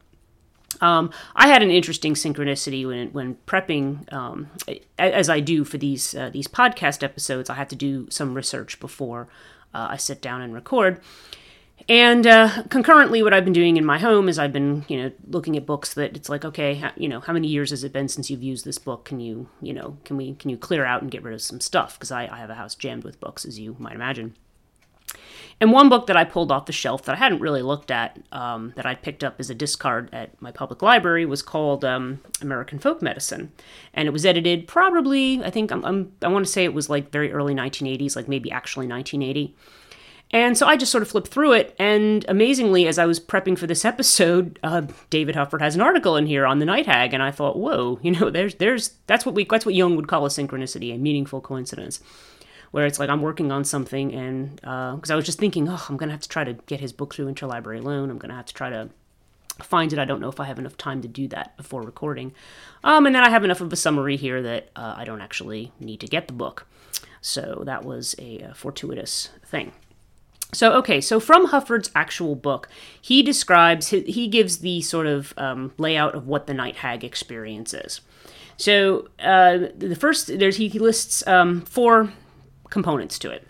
Um, 0.80 1.11
I 1.35 1.49
had 1.49 1.62
an 1.62 1.70
interesting 1.70 2.14
synchronicity 2.14 2.87
when 2.87 3.12
when 3.12 3.37
prepping, 3.46 4.12
um, 4.12 4.49
as 4.99 5.28
I 5.28 5.40
do 5.40 5.64
for 5.64 5.78
these 5.78 6.14
uh, 6.14 6.30
these 6.30 6.49
podcast 6.49 7.02
episodes. 7.02 7.49
I 7.49 7.54
had 7.54 7.70
to 7.70 7.76
do 7.76 8.08
some 8.11 8.35
research 8.35 8.80
before 8.80 9.28
uh, 9.75 9.88
I 9.90 9.96
sit 9.96 10.20
down 10.20 10.40
and 10.42 10.52
record. 10.54 11.00
And 11.88 12.26
uh, 12.26 12.64
concurrently, 12.69 13.23
what 13.23 13.33
I've 13.33 13.45
been 13.45 13.52
doing 13.52 13.76
in 13.76 13.85
my 13.85 13.99
home 13.99 14.28
is 14.28 14.40
I've 14.40 14.52
been, 14.52 14.85
you 14.88 15.00
know, 15.00 15.12
looking 15.28 15.57
at 15.57 15.66
books 15.66 15.95
that 15.95 16.16
it's 16.16 16.28
like, 16.28 16.45
okay, 16.45 16.83
you 16.97 17.09
know, 17.09 17.21
how 17.21 17.33
many 17.33 17.47
years 17.47 17.71
has 17.71 17.85
it 17.85 17.93
been 17.93 18.09
since 18.09 18.28
you've 18.28 18.43
used 18.43 18.64
this 18.64 18.78
book? 18.78 19.05
Can 19.05 19.21
you, 19.21 19.49
you 19.62 19.73
know, 19.73 19.97
can 20.05 20.16
we, 20.16 20.35
can 20.35 20.50
you 20.50 20.57
clear 20.57 20.85
out 20.85 21.02
and 21.02 21.12
get 21.12 21.23
rid 21.23 21.33
of 21.33 21.43
some 21.43 21.61
stuff? 21.61 21.97
Because 21.97 22.11
I, 22.11 22.26
I 22.26 22.38
have 22.38 22.50
a 22.50 22.55
house 22.55 22.75
jammed 22.75 23.05
with 23.05 23.21
books, 23.21 23.45
as 23.45 23.61
you 23.61 23.76
might 23.78 23.95
imagine. 23.95 24.35
And 25.61 25.73
one 25.73 25.88
book 25.88 26.07
that 26.09 26.16
I 26.16 26.25
pulled 26.25 26.52
off 26.52 26.66
the 26.66 26.73
shelf 26.73 27.05
that 27.05 27.14
I 27.14 27.19
hadn't 27.19 27.38
really 27.40 27.62
looked 27.62 27.90
at, 27.90 28.19
um, 28.33 28.75
that 28.76 28.85
I 28.85 28.95
picked 28.95 29.25
up 29.25 29.37
as 29.38 29.49
a 29.49 29.55
discard 29.55 30.12
at 30.12 30.40
my 30.43 30.50
public 30.50 30.83
library, 30.83 31.25
was 31.25 31.40
called 31.40 31.85
um, 31.85 32.21
American 32.43 32.78
Folk 32.78 33.00
Medicine, 33.00 33.52
and 33.95 34.07
it 34.07 34.11
was 34.11 34.26
edited 34.26 34.66
probably, 34.66 35.43
I 35.43 35.50
think, 35.50 35.71
I'm, 35.71 35.85
I'm, 35.85 36.12
I 36.21 36.28
want 36.28 36.45
to 36.45 36.52
say 36.52 36.64
it 36.64 36.75
was 36.75 36.90
like 36.90 37.11
very 37.11 37.33
early 37.33 37.55
1980s, 37.55 38.16
like 38.16 38.28
maybe 38.28 38.50
actually 38.50 38.87
1980. 38.87 39.55
And 40.33 40.59
so 40.59 40.66
I 40.66 40.76
just 40.76 40.90
sort 40.90 41.02
of 41.02 41.09
flipped 41.09 41.28
through 41.28 41.52
it, 41.52 41.75
and 41.78 42.25
amazingly, 42.28 42.88
as 42.88 42.99
I 42.99 43.06
was 43.06 43.21
prepping 43.21 43.56
for 43.56 43.68
this 43.68 43.85
episode, 43.85 44.59
uh, 44.62 44.83
David 45.09 45.37
Hufford 45.37 45.61
has 45.61 45.76
an 45.76 45.80
article 45.80 46.16
in 46.16 46.26
here 46.26 46.47
on 46.47 46.59
the 46.59 46.64
night 46.64 46.87
hag, 46.87 47.14
and 47.14 47.23
I 47.23 47.30
thought, 47.30 47.56
whoa, 47.56 48.00
you 48.02 48.11
know, 48.11 48.30
there's 48.30 48.56
there's 48.56 48.95
that's 49.06 49.25
what 49.25 49.35
we 49.35 49.45
that's 49.45 49.64
what 49.64 49.75
Jung 49.75 49.97
would 49.97 50.09
call 50.09 50.26
a 50.26 50.28
synchronicity, 50.28 50.95
a 50.95 50.99
meaningful 50.99 51.40
coincidence, 51.40 52.00
where 52.73 52.87
it's 52.87 52.99
like 52.99 53.09
I'm 53.09 53.23
working 53.23 53.52
on 53.52 53.64
something, 53.64 54.12
and 54.12 54.56
because 54.56 55.11
uh, 55.11 55.12
I 55.12 55.16
was 55.16 55.25
just 55.25 55.38
thinking, 55.38 55.68
oh, 55.68 55.87
I'm 55.88 55.97
gonna 55.97 56.12
have 56.12 56.23
to 56.23 56.28
try 56.28 56.42
to 56.42 56.54
get 56.54 56.80
his 56.80 56.92
book 56.92 57.14
through 57.14 57.33
Interlibrary 57.33 57.83
Loan, 57.83 58.11
I'm 58.11 58.18
gonna 58.18 58.35
have 58.35 58.47
to 58.47 58.54
try 58.54 58.68
to 58.71 58.90
find 59.62 59.92
it. 59.92 59.99
I 60.00 60.04
don't 60.04 60.21
know 60.21 60.28
if 60.28 60.40
I 60.40 60.45
have 60.47 60.59
enough 60.59 60.76
time 60.76 61.02
to 61.02 61.09
do 61.09 61.28
that 61.28 61.56
before 61.56 61.83
recording, 61.83 62.35
um, 62.83 63.06
and 63.06 63.14
then 63.14 63.23
I 63.23 63.30
have 63.30 63.45
enough 63.45 63.61
of 63.61 63.73
a 63.73 63.76
summary 63.76 64.16
here 64.16 64.42
that 64.42 64.71
uh, 64.75 64.95
I 64.97 65.04
don't 65.04 65.21
actually 65.21 65.71
need 65.78 66.00
to 66.00 66.09
get 66.09 66.26
the 66.26 66.33
book, 66.33 66.66
so 67.21 67.62
that 67.64 67.85
was 67.85 68.16
a, 68.18 68.40
a 68.40 68.54
fortuitous 68.54 69.28
thing. 69.47 69.71
So, 70.53 70.73
okay, 70.75 71.00
so 71.00 71.21
from 71.21 71.47
Hufford's 71.47 71.91
actual 71.95 72.35
book, 72.35 72.69
he 73.00 73.23
describes, 73.23 73.88
he 73.88 74.29
gives 74.29 74.59
the 74.59 74.81
sort 74.81 75.07
of 75.07 75.35
um, 75.37 75.73
layout 75.76 76.15
of 76.15 76.26
what 76.26 76.47
the 76.47 76.55
night 76.55 76.76
hag 76.76 77.05
experience 77.05 77.75
is. 77.75 78.00
So, 78.57 79.09
uh, 79.19 79.59
the 79.76 79.97
first, 79.97 80.38
there's 80.38 80.57
he 80.57 80.69
lists 80.71 81.26
um, 81.26 81.62
four 81.62 82.12
components 82.71 83.19
to 83.21 83.31
it. 83.31 83.47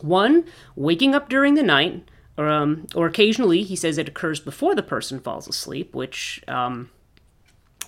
One, 0.00 0.44
waking 0.76 1.14
up 1.14 1.28
during 1.28 1.54
the 1.54 1.62
night, 1.62 2.08
or, 2.36 2.48
um, 2.48 2.86
or 2.94 3.06
occasionally 3.06 3.62
he 3.62 3.76
says 3.76 3.98
it 3.98 4.08
occurs 4.08 4.38
before 4.38 4.74
the 4.74 4.82
person 4.82 5.18
falls 5.18 5.48
asleep, 5.48 5.94
which 5.94 6.42
um, 6.46 6.90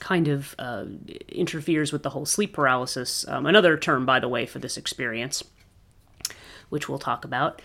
kind 0.01 0.29
of 0.29 0.55
uh, 0.59 0.85
interferes 1.29 1.93
with 1.93 2.03
the 2.03 2.11
whole 2.11 2.27
sleep 2.27 2.53
paralysis. 2.53 3.27
Um, 3.29 3.47
another 3.47 3.77
term, 3.77 4.07
by 4.07 4.19
the 4.19 4.29
way, 4.29 4.47
for 4.47 4.59
this 4.59 4.77
experience, 4.77 5.45
which 6.69 6.89
we'll 6.89 6.99
talk 6.99 7.25
about 7.25 7.63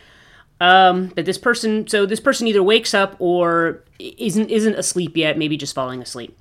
um, 0.60 1.10
that 1.10 1.25
this 1.25 1.38
person 1.38 1.88
so 1.88 2.06
this 2.06 2.20
person 2.20 2.48
either 2.48 2.63
wakes 2.63 2.94
up 2.94 3.16
or 3.20 3.84
isn't 4.00 4.50
isn't 4.50 4.75
asleep 4.75 5.16
yet 5.16 5.38
maybe 5.38 5.58
just 5.58 5.75
falling 5.75 6.01
asleep. 6.01 6.38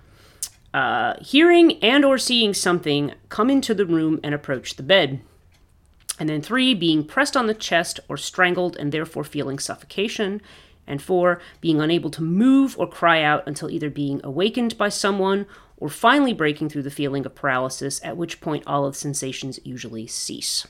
Uh, 0.75 1.15
hearing 1.21 1.83
and 1.83 2.05
or 2.05 2.19
seeing 2.19 2.53
something 2.53 3.15
come 3.29 3.49
into 3.49 3.75
the 3.75 3.87
room 3.87 4.21
and 4.23 4.35
approach 4.35 4.77
the 4.77 4.83
bed. 4.83 5.21
And 6.21 6.29
then 6.29 6.43
three 6.43 6.75
being 6.75 7.05
pressed 7.05 7.37
on 7.37 7.47
the 7.47 7.55
chest 7.55 8.01
or 8.09 8.17
strangled 8.17 8.77
and 8.77 8.93
therefore 8.93 9.25
feeling 9.25 9.59
suffocation. 9.59 10.43
And 10.87 11.01
four 11.03 11.41
being 11.61 11.81
unable 11.81 12.11
to 12.11 12.23
move 12.23 12.79
or 12.79 12.89
cry 12.89 13.23
out 13.23 13.47
until 13.47 13.71
either 13.71 13.91
being 13.91 14.21
awakened 14.25 14.77
by 14.79 14.89
someone 14.89 15.47
or 15.77 15.89
finally 15.89 16.33
breaking 16.33 16.71
through 16.71 16.83
the 16.83 16.91
feeling 16.91 17.25
of 17.25 17.35
paralysis 17.35 18.01
at 18.03 18.17
which 18.17 18.41
point 18.41 18.65
all 18.67 18.85
of 18.85 18.95
the 18.95 18.99
sensations 18.99 19.61
usually 19.65 20.07
cease. 20.07 20.67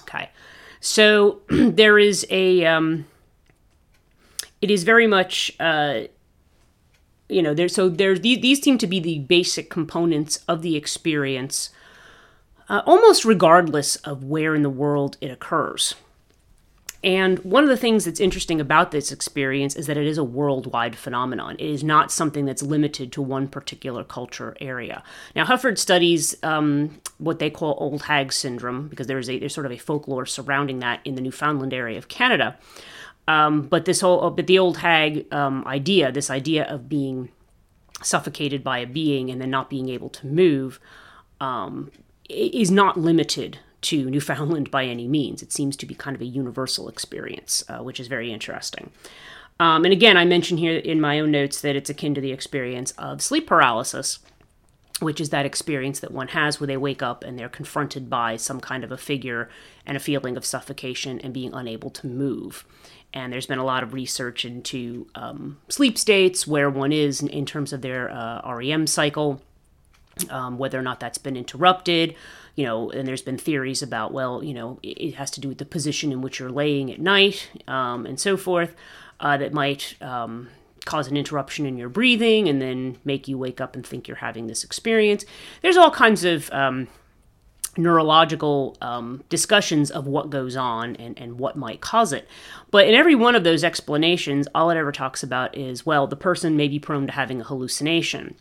Okay 0.00 0.30
so 0.80 1.40
there 1.48 1.98
is 1.98 2.26
a. 2.30 2.64
Um, 2.64 3.06
it 4.60 4.70
is 4.70 4.84
very 4.84 5.06
much. 5.06 5.54
Uh, 5.58 6.02
you 7.28 7.42
know, 7.42 7.54
there. 7.54 7.68
So 7.68 7.88
there. 7.88 8.18
These, 8.18 8.40
these 8.40 8.62
seem 8.62 8.78
to 8.78 8.86
be 8.86 9.00
the 9.00 9.20
basic 9.20 9.70
components 9.70 10.42
of 10.48 10.62
the 10.62 10.76
experience, 10.76 11.70
uh, 12.68 12.82
almost 12.86 13.24
regardless 13.24 13.96
of 13.96 14.24
where 14.24 14.54
in 14.54 14.62
the 14.62 14.70
world 14.70 15.16
it 15.20 15.30
occurs. 15.30 15.94
And 17.04 17.38
one 17.40 17.62
of 17.62 17.68
the 17.68 17.76
things 17.76 18.04
that's 18.04 18.18
interesting 18.18 18.60
about 18.60 18.90
this 18.90 19.12
experience 19.12 19.76
is 19.76 19.86
that 19.86 19.96
it 19.96 20.06
is 20.06 20.18
a 20.18 20.24
worldwide 20.24 20.96
phenomenon. 20.96 21.54
It 21.58 21.70
is 21.70 21.84
not 21.84 22.10
something 22.10 22.44
that's 22.44 22.62
limited 22.62 23.12
to 23.12 23.22
one 23.22 23.46
particular 23.46 24.02
culture 24.02 24.56
area. 24.60 25.04
Now, 25.36 25.44
Hufford 25.44 25.78
studies 25.78 26.36
um, 26.42 27.00
what 27.18 27.38
they 27.38 27.50
call 27.50 27.76
old 27.78 28.02
hag 28.02 28.32
syndrome 28.32 28.88
because 28.88 29.06
there's 29.06 29.30
a 29.30 29.38
there's 29.38 29.54
sort 29.54 29.66
of 29.66 29.72
a 29.72 29.78
folklore 29.78 30.26
surrounding 30.26 30.80
that 30.80 31.00
in 31.04 31.14
the 31.14 31.20
Newfoundland 31.20 31.72
area 31.72 31.98
of 31.98 32.08
Canada. 32.08 32.58
Um, 33.28 33.62
but 33.62 33.84
this 33.84 34.00
whole 34.00 34.30
but 34.30 34.48
the 34.48 34.58
old 34.58 34.78
hag 34.78 35.32
um, 35.32 35.64
idea, 35.66 36.10
this 36.10 36.30
idea 36.30 36.64
of 36.64 36.88
being 36.88 37.28
suffocated 38.02 38.64
by 38.64 38.78
a 38.78 38.86
being 38.86 39.30
and 39.30 39.40
then 39.40 39.50
not 39.50 39.70
being 39.70 39.88
able 39.88 40.08
to 40.08 40.26
move, 40.26 40.80
um, 41.40 41.92
is 42.28 42.70
not 42.72 42.96
limited 42.96 43.58
to 43.90 44.10
Newfoundland 44.10 44.70
by 44.70 44.84
any 44.84 45.06
means. 45.08 45.42
It 45.42 45.52
seems 45.52 45.76
to 45.76 45.86
be 45.86 45.94
kind 45.94 46.14
of 46.16 46.22
a 46.22 46.26
universal 46.42 46.88
experience, 46.88 47.64
uh, 47.68 47.78
which 47.86 48.00
is 48.00 48.08
very 48.08 48.32
interesting. 48.32 48.90
Um, 49.60 49.84
and 49.84 49.92
again, 49.92 50.16
I 50.16 50.24
mention 50.24 50.56
here 50.58 50.76
in 50.76 51.00
my 51.00 51.20
own 51.20 51.30
notes 51.30 51.60
that 51.62 51.76
it's 51.76 51.90
akin 51.90 52.14
to 52.14 52.20
the 52.20 52.32
experience 52.32 52.92
of 52.98 53.20
sleep 53.20 53.46
paralysis. 53.46 54.20
which 55.00 55.20
is 55.20 55.30
that 55.30 55.46
experience 55.46 56.00
that 56.00 56.10
one 56.10 56.28
has 56.28 56.58
where 56.58 56.66
they 56.66 56.76
wake 56.76 57.02
up 57.02 57.22
and 57.22 57.38
they're 57.38 57.48
confronted 57.48 58.10
by 58.10 58.36
some 58.36 58.60
kind 58.60 58.82
of 58.82 58.90
a 58.90 58.96
figure 58.96 59.48
and 59.86 59.96
a 59.96 60.00
feeling 60.00 60.36
of 60.36 60.44
suffocation 60.44 61.20
and 61.20 61.32
being 61.32 61.54
unable 61.54 61.90
to 61.90 62.06
move. 62.06 62.64
And 63.14 63.32
there's 63.32 63.46
been 63.46 63.58
a 63.58 63.64
lot 63.64 63.82
of 63.82 63.94
research 63.94 64.44
into 64.44 65.06
um, 65.14 65.58
sleep 65.68 65.96
states, 65.96 66.46
where 66.46 66.68
one 66.68 66.92
is 66.92 67.22
in, 67.22 67.28
in 67.28 67.46
terms 67.46 67.72
of 67.72 67.80
their 67.80 68.10
uh, 68.10 68.54
REM 68.54 68.86
cycle, 68.86 69.40
um, 70.30 70.58
whether 70.58 70.78
or 70.78 70.82
not 70.82 71.00
that's 71.00 71.18
been 71.18 71.36
interrupted. 71.36 72.14
You 72.58 72.64
know, 72.64 72.90
and 72.90 73.06
there's 73.06 73.22
been 73.22 73.38
theories 73.38 73.82
about, 73.82 74.12
well, 74.12 74.42
you 74.42 74.52
know, 74.52 74.80
it, 74.82 75.14
has 75.14 75.30
to 75.32 75.40
do 75.40 75.48
with 75.48 75.58
the 75.58 75.64
position 75.64 76.10
in 76.10 76.22
which 76.22 76.40
you're 76.40 76.50
laying 76.50 76.90
at 76.90 76.98
night 77.00 77.48
um, 77.68 78.04
and 78.04 78.18
so 78.18 78.36
forth, 78.36 78.74
uh, 79.20 79.36
that 79.36 79.52
might 79.52 79.94
um, 80.02 80.48
cause 80.84 81.06
an 81.06 81.16
interruption 81.16 81.66
in 81.66 81.76
your 81.76 81.88
breathing 81.88 82.48
and 82.48 82.60
then 82.60 82.96
make 83.04 83.28
you 83.28 83.38
wake 83.38 83.60
up 83.60 83.76
and 83.76 83.86
think 83.86 84.08
you're 84.08 84.16
having 84.16 84.48
this 84.48 84.64
experience. 84.64 85.24
There's 85.62 85.76
all 85.76 85.92
kinds 85.92 86.24
of 86.24 86.50
um, 86.50 86.88
neurological 87.76 88.76
um, 88.80 89.22
discussions 89.28 89.90
of 89.92 90.08
what 90.08 90.28
goes 90.30 90.56
on 90.56 90.96
and, 90.96 91.16
and 91.16 91.38
what 91.38 91.56
might 91.56 91.80
cause 91.80 92.12
it. 92.12 92.26
But 92.72 92.88
in 92.88 92.94
every 92.94 93.14
one 93.14 93.36
of 93.36 93.44
those 93.44 93.62
explanations, 93.62 94.48
all 94.52 94.70
it 94.70 94.76
ever 94.76 94.90
talks 94.90 95.22
about 95.22 95.56
is, 95.56 95.86
well, 95.86 96.08
the 96.08 96.16
person 96.16 96.56
may 96.56 96.66
be 96.66 96.80
prone 96.80 97.06
to 97.06 97.12
having 97.12 97.40
a 97.40 97.44
hallucination. 97.44 98.34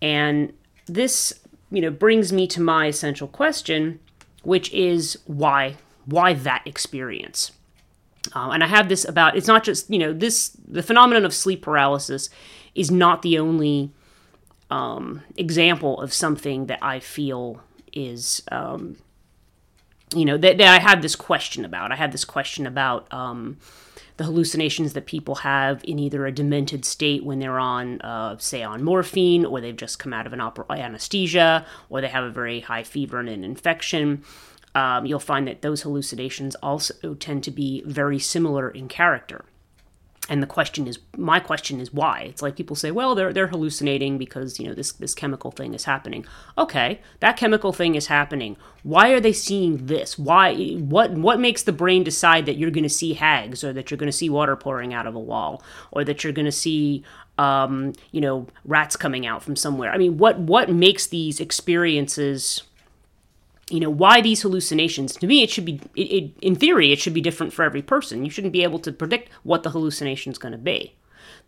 And 0.00 0.52
this, 0.86 1.32
you 1.72 1.80
know, 1.80 1.90
brings 1.90 2.32
me 2.32 2.46
to 2.48 2.60
my 2.60 2.86
essential 2.86 3.26
question, 3.26 3.98
which 4.42 4.72
is 4.72 5.18
why 5.26 5.76
why 6.04 6.34
that 6.34 6.62
experience? 6.66 7.52
Um, 8.34 8.52
and 8.52 8.62
I 8.62 8.66
have 8.66 8.88
this 8.88 9.04
about 9.04 9.36
it's 9.36 9.48
not 9.48 9.64
just 9.64 9.90
you 9.90 9.98
know 9.98 10.12
this 10.12 10.50
the 10.68 10.82
phenomenon 10.82 11.24
of 11.24 11.34
sleep 11.34 11.62
paralysis 11.62 12.28
is 12.74 12.90
not 12.90 13.22
the 13.22 13.38
only 13.38 13.90
um, 14.70 15.22
example 15.36 16.00
of 16.00 16.12
something 16.12 16.66
that 16.66 16.78
I 16.82 17.00
feel 17.00 17.62
is 17.92 18.42
um, 18.52 18.96
you 20.14 20.24
know 20.24 20.36
that, 20.36 20.58
that 20.58 20.68
I 20.68 20.78
have 20.78 21.02
this 21.02 21.16
question 21.16 21.64
about. 21.64 21.90
I 21.90 21.96
have 21.96 22.12
this 22.12 22.24
question 22.24 22.66
about 22.66 23.12
um, 23.12 23.56
the 24.16 24.24
hallucinations 24.24 24.92
that 24.92 25.06
people 25.06 25.36
have 25.36 25.82
in 25.84 25.98
either 25.98 26.26
a 26.26 26.32
demented 26.32 26.84
state 26.84 27.24
when 27.24 27.38
they're 27.38 27.58
on, 27.58 28.00
uh, 28.02 28.36
say, 28.38 28.62
on 28.62 28.82
morphine, 28.82 29.44
or 29.44 29.60
they've 29.60 29.76
just 29.76 29.98
come 29.98 30.12
out 30.12 30.26
of 30.26 30.32
an 30.32 30.40
anesthesia, 30.40 31.66
or 31.88 32.00
they 32.00 32.08
have 32.08 32.24
a 32.24 32.30
very 32.30 32.60
high 32.60 32.82
fever 32.82 33.18
and 33.20 33.28
an 33.28 33.44
infection 33.44 34.22
um, 34.74 35.06
you'll 35.06 35.18
find 35.18 35.46
that 35.48 35.62
those 35.62 35.82
hallucinations 35.82 36.54
also 36.56 37.14
tend 37.14 37.44
to 37.44 37.50
be 37.50 37.82
very 37.86 38.18
similar 38.18 38.70
in 38.70 38.88
character. 38.88 39.44
And 40.28 40.40
the 40.40 40.46
question 40.46 40.86
is, 40.86 41.00
my 41.16 41.40
question 41.40 41.80
is 41.80 41.92
why? 41.92 42.20
It's 42.30 42.42
like 42.42 42.54
people 42.54 42.76
say, 42.76 42.92
well, 42.92 43.16
they're 43.16 43.32
they're 43.32 43.48
hallucinating 43.48 44.18
because 44.18 44.60
you 44.60 44.68
know 44.68 44.74
this 44.74 44.92
this 44.92 45.14
chemical 45.14 45.50
thing 45.50 45.74
is 45.74 45.84
happening. 45.84 46.24
Okay, 46.56 47.00
that 47.18 47.36
chemical 47.36 47.72
thing 47.72 47.96
is 47.96 48.06
happening. 48.06 48.56
Why 48.84 49.10
are 49.10 49.18
they 49.18 49.32
seeing 49.32 49.86
this? 49.86 50.16
Why? 50.16 50.74
What 50.74 51.12
what 51.12 51.40
makes 51.40 51.64
the 51.64 51.72
brain 51.72 52.04
decide 52.04 52.46
that 52.46 52.56
you're 52.56 52.70
going 52.70 52.84
to 52.84 52.88
see 52.88 53.14
hags, 53.14 53.64
or 53.64 53.72
that 53.72 53.90
you're 53.90 53.98
going 53.98 54.12
to 54.12 54.16
see 54.16 54.30
water 54.30 54.54
pouring 54.54 54.94
out 54.94 55.08
of 55.08 55.16
a 55.16 55.20
wall, 55.20 55.60
or 55.90 56.04
that 56.04 56.22
you're 56.22 56.32
going 56.32 56.46
to 56.46 56.52
see 56.52 57.02
um, 57.36 57.92
you 58.12 58.20
know 58.20 58.46
rats 58.64 58.94
coming 58.94 59.26
out 59.26 59.42
from 59.42 59.56
somewhere? 59.56 59.90
I 59.90 59.98
mean, 59.98 60.18
what 60.18 60.38
what 60.38 60.70
makes 60.70 61.08
these 61.08 61.40
experiences 61.40 62.62
you 63.72 63.80
know 63.80 63.90
why 63.90 64.20
these 64.20 64.42
hallucinations 64.42 65.14
to 65.16 65.26
me 65.26 65.42
it 65.42 65.50
should 65.50 65.64
be 65.64 65.80
it, 65.96 66.00
it, 66.02 66.30
in 66.40 66.54
theory 66.54 66.92
it 66.92 67.00
should 67.00 67.14
be 67.14 67.20
different 67.20 67.52
for 67.52 67.62
every 67.64 67.82
person. 67.82 68.24
You 68.24 68.30
shouldn't 68.30 68.52
be 68.52 68.62
able 68.62 68.78
to 68.80 68.92
predict 68.92 69.30
what 69.42 69.62
the 69.62 69.70
hallucination 69.70 70.32
is 70.32 70.38
going 70.38 70.52
to 70.52 70.58
be. 70.58 70.94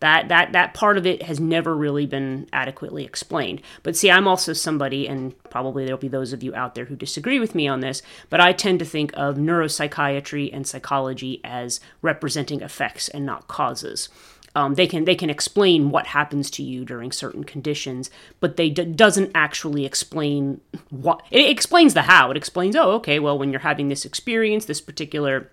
That 0.00 0.28
that 0.28 0.52
that 0.52 0.75
part 0.75 0.99
of 0.99 1.07
it 1.07 1.23
has 1.23 1.38
never 1.38 1.76
really 1.76 2.07
been 2.07 2.49
adequately 2.52 3.04
explained. 3.04 3.62
But 3.83 3.97
see 3.97 4.11
i'm 4.11 4.26
also 4.26 4.52
somebody 4.52 5.07
and 5.07 5.35
probably 5.50 5.85
there'll 5.85 5.99
be 5.99 6.09
those 6.09 6.33
of 6.33 6.43
you 6.43 6.54
out 6.54 6.75
there 6.75 6.87
who 6.87 6.97
disagree 6.97 7.38
with 7.38 7.54
me 7.54 7.69
on 7.69 7.81
this 7.81 8.02
but 8.31 8.40
i 8.40 8.52
tend 8.52 8.78
to 8.81 8.85
think 8.85 9.12
of 9.14 9.37
neuropsychiatry 9.37 10.50
and 10.52 10.66
psychology 10.66 11.40
as 11.45 11.81
representing 12.02 12.61
effects 12.61 13.09
and 13.09 13.25
not 13.25 13.47
causes 13.47 14.09
um, 14.54 14.75
they 14.75 14.87
can 14.87 15.04
they 15.04 15.14
can 15.14 15.30
explain 15.30 15.90
what 15.90 16.08
happens 16.08 16.50
to 16.52 16.62
you 16.62 16.84
during 16.84 17.11
certain 17.11 17.44
conditions, 17.44 18.11
but 18.40 18.56
they 18.56 18.70
d- 18.70 18.84
doesn't 18.84 19.32
actually 19.34 19.84
explain 19.84 20.61
what. 20.90 21.23
It 21.30 21.50
explains 21.50 21.94
the 21.94 22.02
how. 22.02 22.30
It 22.30 22.37
explains, 22.37 22.76
oh, 22.76 22.92
okay, 22.92 23.18
well, 23.18 23.37
when 23.37 23.50
you're 23.50 23.61
having 23.61 23.88
this 23.88 24.04
experience, 24.04 24.66
this 24.66 24.80
particular 24.80 25.50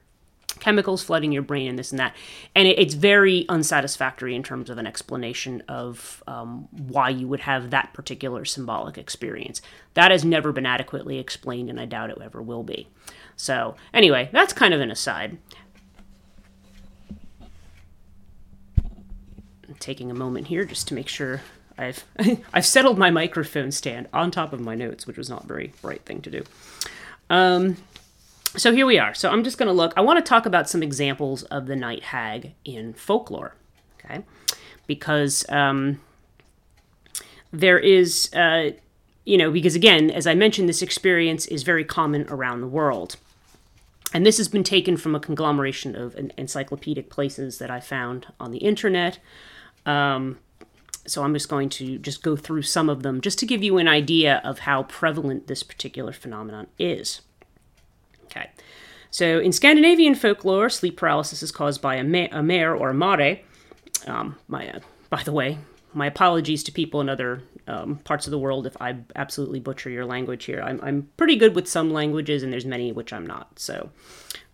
chemicals 0.60 1.02
flooding 1.02 1.32
your 1.32 1.42
brain 1.42 1.68
and 1.68 1.80
this 1.80 1.92
and 1.92 2.00
that 2.00 2.14
and 2.56 2.68
it, 2.68 2.78
it's 2.78 2.94
very 2.94 3.46
unsatisfactory 3.48 4.36
in 4.36 4.44
terms 4.44 4.70
of 4.70 4.78
an 4.78 4.86
explanation 4.86 5.64
of 5.68 6.22
um, 6.28 6.68
why 6.72 7.10
you 7.10 7.28
would 7.28 7.40
have 7.40 7.70
that 7.70 7.94
particular 7.94 8.44
symbolic 8.44 8.98
experience 8.98 9.62
that 9.94 10.12
has 10.12 10.26
never 10.26 10.52
been 10.52 10.66
adequately 10.66 11.18
explained 11.18 11.70
and 11.70 11.80
i 11.80 11.86
doubt 11.86 12.10
it 12.10 12.18
ever 12.22 12.42
will 12.42 12.64
be 12.64 12.88
so 13.38 13.76
anyway 13.94 14.30
that's 14.34 14.52
kind 14.54 14.74
of 14.74 14.82
an 14.82 14.92
aside 14.92 15.38
taking 19.82 20.12
a 20.12 20.14
moment 20.14 20.48
here 20.48 20.64
just 20.64 20.88
to 20.90 20.94
make 20.94 21.08
sure 21.08 21.42
I've 21.78 22.06
I've 22.54 22.66
settled 22.66 22.98
my 22.98 23.10
microphone 23.10 23.72
stand 23.72 24.08
on 24.14 24.32
top 24.32 24.54
of 24.54 24.60
my 24.60 24.76
notes, 24.76 25.08
which 25.08 25.18
was 25.18 25.30
not 25.30 25.44
a 25.44 25.48
very 25.48 25.74
bright 25.82 26.06
thing 26.06 26.22
to 26.22 26.32
do. 26.32 26.44
Um, 27.30 27.78
so 28.58 28.74
here 28.74 28.86
we 28.86 29.00
are. 29.00 29.14
So 29.14 29.30
I'm 29.30 29.44
just 29.44 29.58
going 29.58 29.68
to 29.68 29.74
look. 29.74 29.94
I 29.96 30.02
want 30.02 30.24
to 30.24 30.28
talk 30.28 30.46
about 30.46 30.70
some 30.70 30.84
examples 30.84 31.44
of 31.44 31.68
the 31.68 31.76
night 31.76 32.04
hag 32.04 32.54
in 32.66 32.94
folklore, 32.94 33.56
okay? 33.98 34.24
Because 34.88 35.46
um, 35.50 36.02
there 37.54 37.80
is, 37.80 38.30
uh, 38.34 38.72
you 39.24 39.38
know, 39.38 39.52
because 39.52 39.76
again, 39.76 40.12
as 40.12 40.28
I 40.28 40.36
mentioned, 40.36 40.68
this 40.68 40.82
experience 40.82 41.46
is 41.46 41.64
very 41.64 41.86
common 41.86 42.26
around 42.28 42.60
the 42.60 42.68
world. 42.68 43.16
And 44.14 44.26
this 44.26 44.38
has 44.38 44.50
been 44.50 44.66
taken 44.66 44.98
from 44.98 45.16
a 45.16 45.22
conglomeration 45.22 45.96
of 45.96 46.18
encyclopedic 46.38 47.10
places 47.10 47.60
that 47.60 47.72
I 47.72 47.80
found 47.80 48.28
on 48.42 48.52
the 48.52 48.58
internet. 48.58 49.20
Um, 49.86 50.38
so 51.08 51.24
I'm 51.24 51.34
just 51.34 51.50
going 51.50 51.70
to 51.70 51.98
just 51.98 52.22
go 52.22 52.36
through 52.36 52.62
some 52.62 52.90
of 52.90 53.04
them 53.04 53.22
just 53.22 53.40
to 53.40 53.46
give 53.46 53.64
you 53.64 53.78
an 53.78 53.88
idea 53.88 54.42
of 54.44 54.60
how 54.60 54.84
prevalent 54.84 55.48
this 55.48 55.64
particular 55.64 56.14
phenomenon 56.14 56.68
is. 56.78 57.22
Okay. 58.26 58.50
So 59.10 59.40
in 59.40 59.52
Scandinavian 59.52 60.16
folklore, 60.16 60.70
sleep 60.70 60.98
paralysis 60.98 61.44
is 61.44 61.52
caused 61.52 61.82
by 61.82 61.96
a, 61.96 62.04
ma- 62.04 62.28
a 62.32 62.42
mare 62.42 62.74
or 62.76 62.92
a 62.92 62.94
mare. 62.94 63.40
Um, 64.08 64.38
my, 64.48 64.70
uh, 64.70 64.80
by 65.10 65.24
the 65.24 65.34
way, 65.34 65.58
my 65.94 66.06
apologies 66.06 66.64
to 66.64 66.72
people 66.72 67.02
in 67.02 67.10
other 67.10 67.44
um, 67.68 67.98
parts 67.98 68.26
of 68.26 68.32
the 68.32 68.40
world 68.40 68.66
if 68.66 68.80
I 68.82 68.98
absolutely 69.16 69.60
butcher 69.60 69.90
your 69.90 70.06
language 70.06 70.46
here. 70.46 70.62
I'm, 70.62 70.80
I'm 70.82 71.10
pretty 71.18 71.36
good 71.36 71.56
with 71.56 71.68
some 71.68 71.92
languages, 71.92 72.44
and 72.44 72.54
there's 72.54 72.66
many 72.66 72.92
which 72.92 73.12
I'm 73.12 73.26
not. 73.26 73.60
So, 73.60 73.90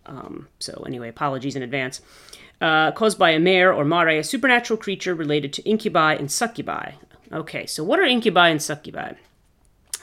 um, 0.08 0.48
so 0.58 0.82
anyway, 0.86 1.08
apologies 1.08 1.54
in 1.54 1.62
advance 1.62 2.00
uh, 2.60 2.92
caused 2.92 3.18
by 3.18 3.30
a 3.30 3.38
mare 3.38 3.72
or 3.72 3.84
mare, 3.84 4.08
a 4.08 4.24
supernatural 4.24 4.78
creature 4.78 5.14
related 5.14 5.52
to 5.54 5.62
incubi 5.68 6.14
and 6.14 6.30
succubi. 6.30 6.92
Okay, 7.32 7.66
so 7.66 7.84
what 7.84 8.00
are 8.00 8.04
incubi 8.04 8.48
and 8.48 8.62
succubi? 8.62 9.12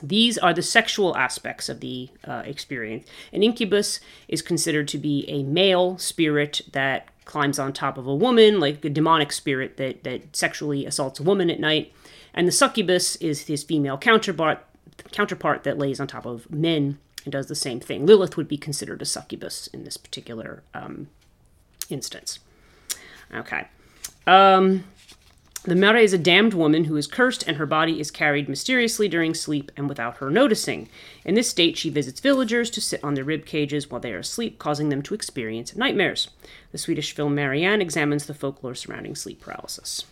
These 0.04 0.38
are 0.38 0.54
the 0.54 0.62
sexual 0.62 1.16
aspects 1.18 1.70
of 1.70 1.80
the 1.80 2.10
uh, 2.26 2.44
experience. 2.46 3.08
An 3.34 3.44
incubus 3.44 4.00
is 4.28 4.42
considered 4.42 4.88
to 4.90 4.98
be 4.98 5.26
a 5.28 5.44
male 5.44 5.98
spirit 5.98 6.62
that 6.74 7.08
climbs 7.24 7.58
on 7.58 7.74
top 7.74 7.98
of 7.98 8.06
a 8.06 8.16
woman, 8.16 8.60
like 8.60 8.84
a 8.86 8.90
demonic 8.90 9.32
spirit 9.32 9.78
that, 9.78 10.04
that 10.04 10.36
sexually 10.36 10.86
assaults 10.86 11.20
a 11.20 11.24
woman 11.24 11.50
at 11.50 11.60
night. 11.60 11.92
And 12.34 12.48
the 12.48 12.52
succubus 12.52 13.16
is 13.18 13.48
his 13.48 13.64
female 13.64 13.98
counterpart, 13.98 14.64
counterpart 15.12 15.64
that 15.64 15.80
lays 15.80 16.00
on 16.00 16.08
top 16.08 16.26
of 16.26 16.50
men 16.52 17.00
and 17.26 17.32
does 17.32 17.48
the 17.48 17.56
same 17.56 17.80
thing. 17.80 18.06
Lilith 18.06 18.38
would 18.38 18.48
be 18.48 18.58
considered 18.58 19.02
a 19.02 19.06
succubus 19.06 19.68
in 19.68 19.84
this 19.84 19.98
particular 19.98 20.64
um, 20.74 21.08
instance. 21.90 22.40
Okay. 23.34 23.68
Um, 24.26 24.86
the 25.64 25.76
Mare 25.76 25.98
is 25.98 26.14
a 26.14 26.20
damned 26.20 26.54
woman 26.54 26.84
who 26.84 26.96
is 26.96 27.08
cursed, 27.08 27.44
and 27.48 27.58
her 27.58 27.66
body 27.66 28.00
is 28.00 28.12
carried 28.12 28.48
mysteriously 28.48 29.08
during 29.08 29.34
sleep 29.34 29.72
and 29.76 29.90
without 29.90 30.18
her 30.18 30.30
noticing. 30.30 30.90
In 31.24 31.34
this 31.34 31.50
state, 31.50 31.76
she 31.76 31.90
visits 31.90 32.20
villagers 32.20 32.70
to 32.70 32.82
sit 32.82 33.04
on 33.04 33.16
their 33.16 33.24
rib 33.24 33.48
cages 33.48 33.90
while 33.90 34.00
they 34.00 34.14
are 34.14 34.20
asleep, 34.20 34.60
causing 34.60 34.90
them 34.90 35.02
to 35.02 35.16
experience 35.16 35.76
nightmares. 35.76 36.30
The 36.72 36.78
Swedish 36.78 37.14
film 37.14 37.34
Marianne 37.34 37.82
examines 37.82 38.28
the 38.28 38.36
folklore 38.36 38.76
surrounding 38.76 39.16
sleep 39.16 39.42
paralysis. 39.42 40.06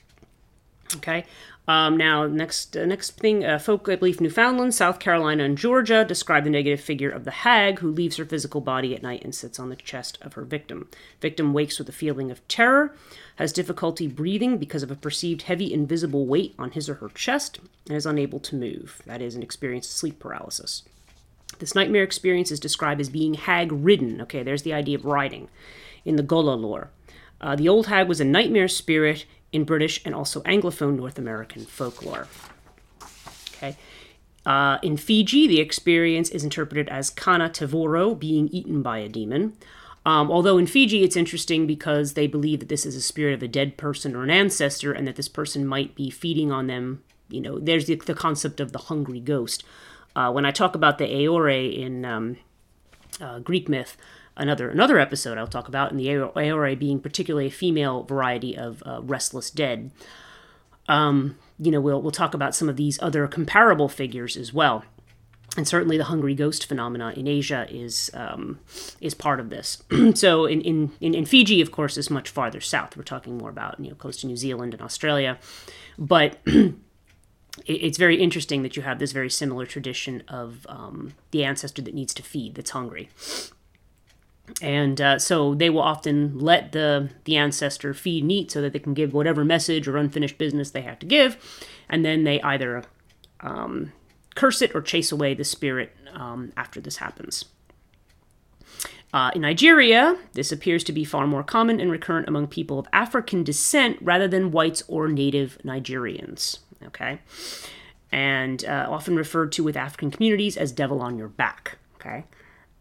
Okay. 0.98 1.26
Um, 1.66 1.96
now, 1.96 2.28
next 2.28 2.76
uh, 2.76 2.86
next 2.86 3.12
thing, 3.12 3.46
uh, 3.46 3.58
folk, 3.58 3.88
I 3.88 3.96
believe 3.96 4.20
Newfoundland, 4.20 4.76
South 4.76 5.00
Carolina, 5.00 5.46
and 5.46 5.58
Georgia 5.58 6.04
describe 6.04 6.44
the 6.44 6.50
negative 6.50 6.82
figure 6.82 7.10
of 7.10 7.24
the 7.24 7.32
hag 7.32 7.80
who 7.80 7.90
leaves 7.90 8.18
her 8.18 8.26
physical 8.26 8.60
body 8.60 8.94
at 8.94 9.02
night 9.02 9.24
and 9.24 9.34
sits 9.34 9.60
on 9.60 9.70
the 9.70 9.78
chest 9.78 10.18
of 10.22 10.34
her 10.34 10.44
victim. 10.44 10.90
Victim 11.22 11.54
wakes 11.54 11.80
with 11.80 11.88
a 11.88 11.94
feeling 11.94 12.32
of 12.32 12.46
terror, 12.50 12.94
has 13.38 13.54
difficulty 13.54 14.08
breathing 14.08 14.58
because 14.58 14.84
of 14.84 14.92
a 14.92 14.96
perceived 14.96 15.44
heavy 15.44 15.74
invisible 15.74 16.26
weight 16.26 16.54
on 16.60 16.72
his 16.72 16.90
or 16.90 16.96
her 16.96 17.10
chest, 17.10 17.60
and 17.88 17.96
is 17.96 18.06
unable 18.06 18.42
to 18.42 18.58
move. 18.58 19.02
That 19.06 19.22
is 19.22 19.36
an 19.36 19.44
experience 19.44 19.88
of 19.88 19.94
sleep 19.94 20.20
paralysis. 20.20 20.84
This 21.60 21.76
nightmare 21.76 22.04
experience 22.04 22.52
is 22.52 22.60
described 22.60 23.00
as 23.00 23.10
being 23.10 23.36
hag 23.36 23.72
ridden. 23.72 24.20
Okay, 24.22 24.44
there's 24.44 24.64
the 24.64 24.74
idea 24.74 24.98
of 24.98 25.06
riding 25.06 25.48
in 26.04 26.18
the 26.18 26.24
Gullah 26.24 26.56
lore. 26.56 26.90
Uh, 27.40 27.56
the 27.56 27.70
old 27.70 27.88
hag 27.88 28.10
was 28.10 28.20
a 28.20 28.26
nightmare 28.26 28.68
spirit 28.68 29.26
in 29.54 29.64
British 29.64 30.02
and 30.04 30.14
also 30.14 30.42
Anglophone 30.42 30.98
North 30.98 31.18
American 31.18 31.64
folklore. 31.66 32.28
Okay. 33.56 33.78
Uh, 34.46 34.78
in 34.84 34.98
Fiji, 34.98 35.48
the 35.48 35.62
experience 35.62 36.30
is 36.30 36.44
interpreted 36.44 36.90
as 36.90 37.10
Kana 37.10 37.50
Tevoro, 37.50 38.20
being 38.20 38.50
eaten 38.50 38.82
by 38.82 38.98
a 38.98 39.08
demon. 39.08 39.56
Um, 40.06 40.30
although 40.30 40.58
in 40.58 40.68
Fiji, 40.68 41.04
it's 41.04 41.16
interesting 41.16 41.66
because 41.66 42.14
they 42.14 42.28
believe 42.28 42.60
that 42.60 42.68
this 42.68 42.86
is 42.86 42.96
a 42.96 43.02
spirit 43.02 43.36
of 43.36 43.42
a 43.42 43.48
dead 43.48 43.78
person 43.78 44.16
or 44.16 44.24
an 44.24 44.30
ancestor, 44.30 44.92
and 44.92 45.08
that 45.08 45.16
this 45.16 45.30
person 45.30 45.66
might 45.66 45.96
be 45.96 46.10
feeding 46.10 46.52
on 46.52 46.68
them. 46.68 47.04
You 47.30 47.40
know, 47.40 47.58
there's 47.58 47.86
the, 47.86 47.96
the 47.96 48.14
concept 48.14 48.60
of 48.60 48.74
the 48.74 48.80
hungry 48.80 49.22
ghost. 49.22 49.64
Uh, 50.14 50.30
when 50.32 50.46
I 50.46 50.52
talk 50.52 50.76
about 50.76 50.98
the 50.98 51.06
Aore 51.06 51.74
in 51.74 52.04
um, 52.04 52.38
uh, 53.22 53.40
Greek 53.40 53.70
myth, 53.70 53.96
another 54.36 54.70
another 54.70 55.00
episode 55.00 55.38
I'll 55.38 55.48
talk 55.48 55.68
about, 55.68 55.92
and 55.92 56.00
the 56.00 56.08
Aore 56.08 56.78
being 56.78 57.00
particularly 57.00 57.48
a 57.48 57.52
female 57.52 58.04
variety 58.04 58.58
of 58.58 58.84
uh, 58.86 59.02
restless 59.02 59.50
dead. 59.50 59.92
Um, 60.88 61.38
you 61.60 61.72
know, 61.72 61.82
we'll 61.82 62.02
we'll 62.02 62.12
talk 62.12 62.34
about 62.34 62.56
some 62.56 62.70
of 62.70 62.76
these 62.76 63.02
other 63.02 63.28
comparable 63.28 63.90
figures 63.90 64.36
as 64.36 64.54
well 64.54 64.84
and 65.56 65.68
certainly 65.68 65.98
the 65.98 66.06
hungry 66.06 66.34
ghost 66.34 66.66
phenomena 66.66 67.14
in 67.16 67.28
Asia 67.28 67.68
is 67.70 68.10
um, 68.14 68.60
is 69.02 69.14
part 69.14 69.40
of 69.40 69.50
this. 69.50 69.84
so 70.16 70.46
in, 70.46 70.62
in, 70.62 70.92
in 71.00 71.26
Fiji, 71.26 71.62
of 71.62 71.72
course, 71.72 71.98
is 71.98 72.10
much 72.10 72.30
farther 72.30 72.60
south. 72.60 72.98
We're 72.98 73.04
talking 73.04 73.38
more 73.38 73.50
about 73.50 73.80
you 73.80 73.90
know 73.90 73.96
close 73.96 74.18
to 74.18 74.28
New 74.28 74.38
Zealand 74.38 74.74
and 74.74 74.82
Australia, 74.82 75.38
but 75.98 76.40
it's 77.66 77.98
very 77.98 78.22
interesting 78.22 78.64
that 78.64 78.76
you 78.76 78.82
have 78.82 79.00
this 79.00 79.12
very 79.12 79.30
similar 79.30 79.66
tradition 79.66 80.24
of 80.28 80.66
um, 80.70 81.14
the 81.32 81.44
ancestor 81.44 81.82
that 81.84 81.94
needs 81.94 82.14
to 82.16 82.24
feed, 82.24 82.56
that's 82.56 82.72
hungry. 82.72 83.10
And 84.62 85.00
uh, 85.00 85.20
so 85.20 85.56
they 85.56 85.70
will 85.70 85.82
often 85.82 86.38
let 86.38 86.74
the 86.74 87.10
the 87.24 87.38
ancestor 87.38 87.94
feed 87.94 88.24
and 88.24 88.32
eat 88.32 88.52
so 88.52 88.62
that 88.62 88.74
they 88.74 88.80
can 88.80 88.94
give 88.94 89.14
whatever 89.14 89.46
message 89.46 89.88
or 89.88 89.98
unfinished 89.98 90.38
business 90.38 90.72
they 90.72 90.82
have 90.82 91.00
to 91.00 91.06
give, 91.06 91.38
and 91.88 92.04
then 92.04 92.26
they 92.26 92.42
either 92.42 92.84
um, 93.40 93.94
curse 94.36 94.62
it 94.62 94.76
or 94.76 94.82
chase 94.82 95.12
away 95.12 95.34
the 95.34 95.46
spirit 95.46 95.96
um, 96.14 96.52
after 96.58 96.82
this 96.82 96.98
happens. 96.98 97.46
Uh, 99.14 99.32
in 99.36 99.42
Nigeria, 99.42 100.18
this 100.34 100.52
appears 100.52 100.84
to 100.84 100.92
be 100.92 101.06
far 101.06 101.28
more 101.28 101.44
common 101.44 101.80
and 101.80 101.92
recurrent 101.92 102.28
among 102.28 102.48
people 102.48 102.80
of 102.80 102.88
African 102.92 103.44
descent 103.44 103.98
rather 104.02 104.28
than 104.28 104.52
whites 104.52 104.84
or 104.88 105.08
native 105.08 105.58
Nigerians. 105.64 106.60
Okay, 106.88 107.20
and 108.12 108.66
uh, 108.66 108.88
often 108.90 109.16
referred 109.16 109.54
to 109.54 109.64
with 109.64 109.78
African 109.78 110.12
communities 110.12 110.58
as 110.58 110.74
"devil 110.74 111.02
on 111.02 111.18
your 111.18 111.30
back." 111.30 111.78
Okay, 111.96 112.26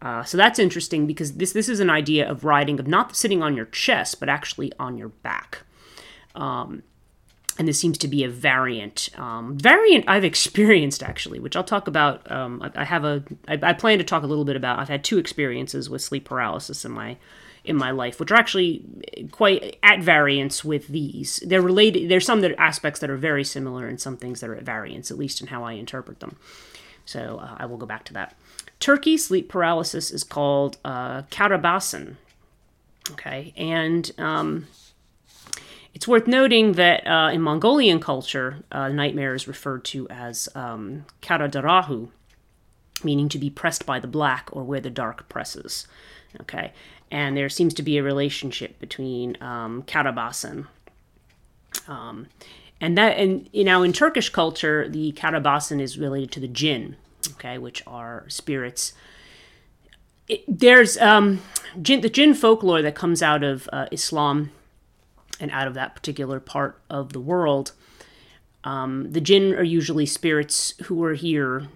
uh, 0.03 0.23
so 0.23 0.37
that's 0.37 0.59
interesting 0.59 1.07
because 1.07 1.33
this 1.33 1.53
this 1.53 1.69
is 1.69 1.79
an 1.79 1.89
idea 1.89 2.29
of 2.29 2.43
riding 2.43 2.79
of 2.79 2.87
not 2.87 3.15
sitting 3.15 3.41
on 3.41 3.55
your 3.55 3.65
chest 3.65 4.19
but 4.19 4.29
actually 4.29 4.71
on 4.77 4.97
your 4.97 5.09
back. 5.09 5.63
Um, 6.35 6.83
and 7.59 7.67
this 7.67 7.79
seems 7.79 7.99
to 7.99 8.07
be 8.07 8.23
a 8.23 8.29
variant 8.29 9.09
um, 9.17 9.57
variant 9.57 10.05
i've 10.07 10.23
experienced 10.23 11.03
actually 11.03 11.39
which 11.39 11.55
i'll 11.55 11.63
talk 11.63 11.87
about 11.87 12.29
um, 12.31 12.61
I, 12.63 12.81
I, 12.81 12.83
have 12.83 13.05
a 13.05 13.23
I, 13.47 13.59
I 13.61 13.73
plan 13.73 13.99
to 13.99 14.03
talk 14.03 14.23
a 14.23 14.27
little 14.27 14.45
bit 14.45 14.55
about 14.55 14.79
i've 14.79 14.89
had 14.89 15.03
two 15.03 15.19
experiences 15.19 15.87
with 15.87 16.01
sleep 16.01 16.25
paralysis 16.25 16.83
in 16.83 16.91
my 16.91 17.17
in 17.63 17.75
my 17.75 17.91
life 17.91 18.19
which 18.19 18.31
are 18.31 18.35
actually 18.35 18.83
quite 19.31 19.77
at 19.83 20.01
variance 20.01 20.65
with 20.65 20.87
these. 20.87 21.41
They're 21.45 21.61
related 21.61 22.09
there's 22.09 22.25
some 22.25 22.41
that 22.41 22.59
aspects 22.59 22.99
that 22.99 23.09
are 23.09 23.17
very 23.17 23.43
similar 23.43 23.87
and 23.87 24.01
some 24.01 24.17
things 24.17 24.41
that 24.41 24.49
are 24.49 24.55
at 24.55 24.63
variance 24.63 25.11
at 25.11 25.17
least 25.17 25.39
in 25.41 25.47
how 25.47 25.63
i 25.63 25.73
interpret 25.73 26.19
them. 26.19 26.37
So 27.05 27.39
uh, 27.41 27.55
i 27.57 27.65
will 27.65 27.77
go 27.77 27.85
back 27.85 28.03
to 28.05 28.13
that 28.13 28.35
turkey 28.83 29.15
sleep 29.17 29.47
paralysis 29.47 30.11
is 30.11 30.23
called 30.23 30.77
uh, 30.83 31.21
karabasan 31.23 32.15
okay 33.11 33.53
and 33.55 34.11
um, 34.17 34.67
it's 35.93 36.07
worth 36.07 36.27
noting 36.27 36.73
that 36.73 37.05
uh, 37.05 37.29
in 37.31 37.41
Mongolian 37.41 37.99
culture, 37.99 38.63
uh, 38.71 38.89
nightmare 38.89 39.35
is 39.35 39.47
referred 39.47 39.85
to 39.85 40.07
as 40.09 40.49
um, 40.55 41.05
karadarahu, 41.21 42.09
meaning 43.03 43.29
to 43.29 43.37
be 43.37 43.49
pressed 43.49 43.85
by 43.85 43.99
the 43.99 44.07
black 44.07 44.49
or 44.51 44.63
where 44.63 44.79
the 44.79 44.89
dark 44.89 45.29
presses. 45.29 45.87
Okay, 46.41 46.73
and 47.11 47.37
there 47.37 47.49
seems 47.49 47.75
to 47.75 47.83
be 47.83 47.97
a 47.97 48.03
relationship 48.03 48.79
between 48.79 49.37
um, 49.39 49.83
karabasan. 49.83 50.65
Um, 51.87 52.27
and 52.81 52.97
that, 52.97 53.17
and 53.17 53.47
you 53.53 53.63
know, 53.63 53.83
in 53.83 53.93
Turkish 53.93 54.29
culture, 54.29 54.89
the 54.89 55.11
karabasan 55.11 55.79
is 55.79 55.99
related 55.99 56.31
to 56.31 56.39
the 56.39 56.47
jinn, 56.47 56.95
okay, 57.31 57.57
which 57.57 57.83
are 57.87 58.25
spirits. 58.27 58.93
It, 60.27 60.43
there's 60.47 60.97
um, 60.97 61.41
jinn, 61.81 62.01
the 62.01 62.09
jinn 62.09 62.33
folklore 62.33 62.81
that 62.81 62.95
comes 62.95 63.21
out 63.21 63.43
of 63.43 63.69
uh, 63.73 63.87
Islam 63.91 64.51
and 65.39 65.51
out 65.51 65.67
of 65.67 65.73
that 65.73 65.95
particular 65.95 66.39
part 66.39 66.81
of 66.89 67.13
the 67.13 67.19
world. 67.19 67.73
Um, 68.63 69.11
the 69.11 69.21
jinn 69.21 69.53
are 69.53 69.63
usually 69.63 70.05
spirits 70.05 70.73
who 70.85 70.95
were 70.95 71.15
here 71.15 71.67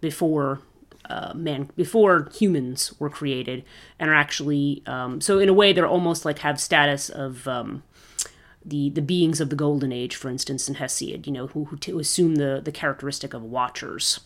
before 0.00 0.60
uh, 1.08 1.32
man 1.34 1.68
before 1.76 2.28
humans 2.34 2.92
were 2.98 3.10
created 3.10 3.64
and 3.98 4.10
are 4.10 4.14
actually 4.14 4.82
um, 4.86 5.20
so 5.20 5.38
in 5.38 5.48
a 5.48 5.52
way 5.52 5.72
they're 5.72 5.86
almost 5.86 6.24
like 6.24 6.38
have 6.40 6.60
status 6.60 7.08
of 7.10 7.46
um, 7.46 7.82
the 8.64 8.88
the 8.90 9.02
beings 9.02 9.40
of 9.40 9.50
the 9.50 9.56
golden 9.56 9.92
age 9.92 10.16
for 10.16 10.30
instance 10.30 10.68
in 10.68 10.76
hesiod 10.76 11.26
you 11.26 11.32
know 11.32 11.48
who, 11.48 11.64
who 11.66 11.98
assume 11.98 12.36
the 12.36 12.60
the 12.64 12.72
characteristic 12.72 13.34
of 13.34 13.42
watchers 13.42 14.20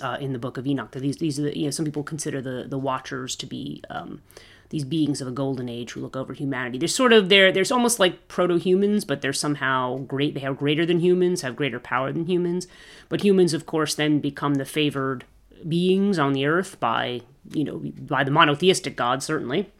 uh, 0.00 0.16
in 0.20 0.32
the 0.32 0.38
book 0.38 0.56
of 0.56 0.66
enoch 0.66 0.92
these 0.92 1.16
these 1.16 1.38
are 1.38 1.42
the, 1.42 1.58
you 1.58 1.64
know 1.64 1.70
some 1.70 1.84
people 1.84 2.02
consider 2.02 2.40
the 2.40 2.64
the 2.68 2.78
watchers 2.78 3.34
to 3.34 3.46
be 3.46 3.82
um, 3.90 4.22
these 4.70 4.84
beings 4.84 5.20
of 5.20 5.26
a 5.28 5.32
golden 5.32 5.68
age 5.68 5.92
who 5.92 6.00
look 6.00 6.16
over 6.16 6.32
humanity. 6.32 6.78
There's 6.78 6.94
sort 6.94 7.12
of 7.12 7.28
there. 7.28 7.52
There's 7.52 7.72
almost 7.72 7.98
like 7.98 8.28
proto-humans, 8.28 9.04
but 9.04 9.20
they're 9.20 9.32
somehow 9.32 9.98
great. 9.98 10.34
They 10.34 10.40
have 10.40 10.56
greater 10.56 10.86
than 10.86 11.00
humans, 11.00 11.42
have 11.42 11.56
greater 11.56 11.80
power 11.80 12.12
than 12.12 12.26
humans. 12.26 12.68
But 13.08 13.22
humans, 13.22 13.52
of 13.52 13.66
course, 13.66 13.96
then 13.96 14.20
become 14.20 14.54
the 14.54 14.64
favored 14.64 15.24
beings 15.68 16.18
on 16.18 16.32
the 16.32 16.46
earth 16.46 16.80
by 16.80 17.20
you 17.50 17.64
know 17.64 17.82
by 18.00 18.24
the 18.24 18.30
monotheistic 18.30 18.96
God 18.96 19.22
certainly. 19.22 19.70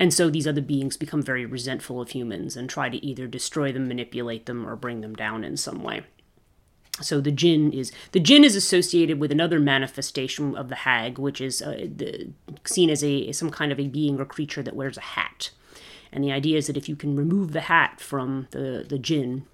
And 0.00 0.14
so 0.14 0.30
these 0.30 0.46
other 0.46 0.60
beings 0.60 0.96
become 0.96 1.22
very 1.22 1.44
resentful 1.44 2.00
of 2.00 2.10
humans 2.10 2.56
and 2.56 2.70
try 2.70 2.88
to 2.88 3.04
either 3.04 3.26
destroy 3.26 3.72
them, 3.72 3.88
manipulate 3.88 4.46
them, 4.46 4.64
or 4.64 4.76
bring 4.76 5.00
them 5.00 5.16
down 5.16 5.42
in 5.42 5.56
some 5.56 5.82
way 5.82 6.02
so 7.00 7.20
the 7.20 7.30
jinn 7.30 7.72
is 7.72 7.92
the 8.12 8.20
jinn 8.20 8.44
is 8.44 8.56
associated 8.56 9.20
with 9.20 9.32
another 9.32 9.60
manifestation 9.60 10.56
of 10.56 10.68
the 10.68 10.76
hag, 10.76 11.18
which 11.18 11.40
is 11.40 11.62
uh, 11.62 11.86
the, 11.96 12.30
seen 12.64 12.90
as 12.90 13.04
a 13.04 13.32
some 13.32 13.50
kind 13.50 13.72
of 13.72 13.80
a 13.80 13.88
being 13.88 14.20
or 14.20 14.24
creature 14.24 14.62
that 14.62 14.76
wears 14.76 14.96
a 14.96 15.02
hat. 15.02 15.50
And 16.10 16.24
the 16.24 16.32
idea 16.32 16.56
is 16.56 16.66
that 16.66 16.76
if 16.76 16.88
you 16.88 16.96
can 16.96 17.16
remove 17.16 17.52
the 17.52 17.62
hat 17.62 18.00
from 18.00 18.48
the 18.50 18.84
the 18.88 18.98
jinn, 18.98 19.46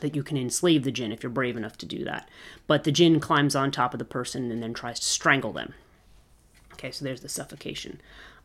that 0.00 0.14
you 0.14 0.22
can 0.22 0.36
enslave 0.36 0.84
the 0.84 0.92
jinn 0.92 1.12
if 1.12 1.22
you're 1.22 1.30
brave 1.30 1.56
enough 1.56 1.78
to 1.78 1.86
do 1.86 2.04
that. 2.04 2.28
But 2.66 2.84
the 2.84 2.92
jinn 2.92 3.20
climbs 3.20 3.56
on 3.56 3.70
top 3.70 3.94
of 3.94 3.98
the 3.98 4.04
person 4.04 4.50
and 4.50 4.62
then 4.62 4.74
tries 4.74 5.00
to 5.00 5.06
strangle 5.06 5.52
them. 5.52 5.74
Okay, 6.74 6.90
so 6.90 7.04
there's 7.04 7.20
the 7.20 7.28
suffocation. 7.28 8.00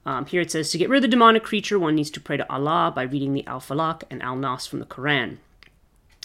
Um, 0.06 0.26
here 0.26 0.42
it 0.42 0.52
says 0.52 0.70
to 0.72 0.78
get 0.78 0.90
rid 0.90 0.98
of 0.98 1.02
the 1.04 1.08
demonic 1.08 1.44
creature, 1.44 1.80
one 1.80 1.96
needs 1.96 2.12
to 2.12 2.22
pray 2.22 2.38
to 2.38 2.52
Allah 2.52 2.92
by 2.96 3.04
reading 3.04 3.34
the 3.34 3.46
Al 3.48 3.60
Falaq 3.60 4.04
and 4.10 4.22
Al 4.22 4.36
Nas 4.36 4.68
from 4.68 4.80
the 4.80 4.86
Quran. 4.86 5.38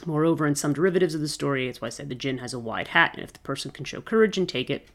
Moreover, 0.07 0.47
in 0.47 0.55
some 0.55 0.73
derivatives 0.73 1.15
of 1.15 1.21
the 1.21 1.29
story, 1.29 1.69
it's 1.69 1.81
why 1.81 1.87
I 1.87 1.91
said 1.91 2.09
the 2.09 2.15
jinn 2.15 2.39
has 2.39 2.55
a 2.55 2.59
wide 2.59 2.89
hat, 2.89 3.13
and 3.15 3.23
if 3.23 3.33
the 3.33 3.39
person 3.41 3.71
can 3.71 3.85
show 3.85 4.01
courage 4.01 4.39
and 4.39 4.49
take 4.49 4.71
it, 4.71 4.89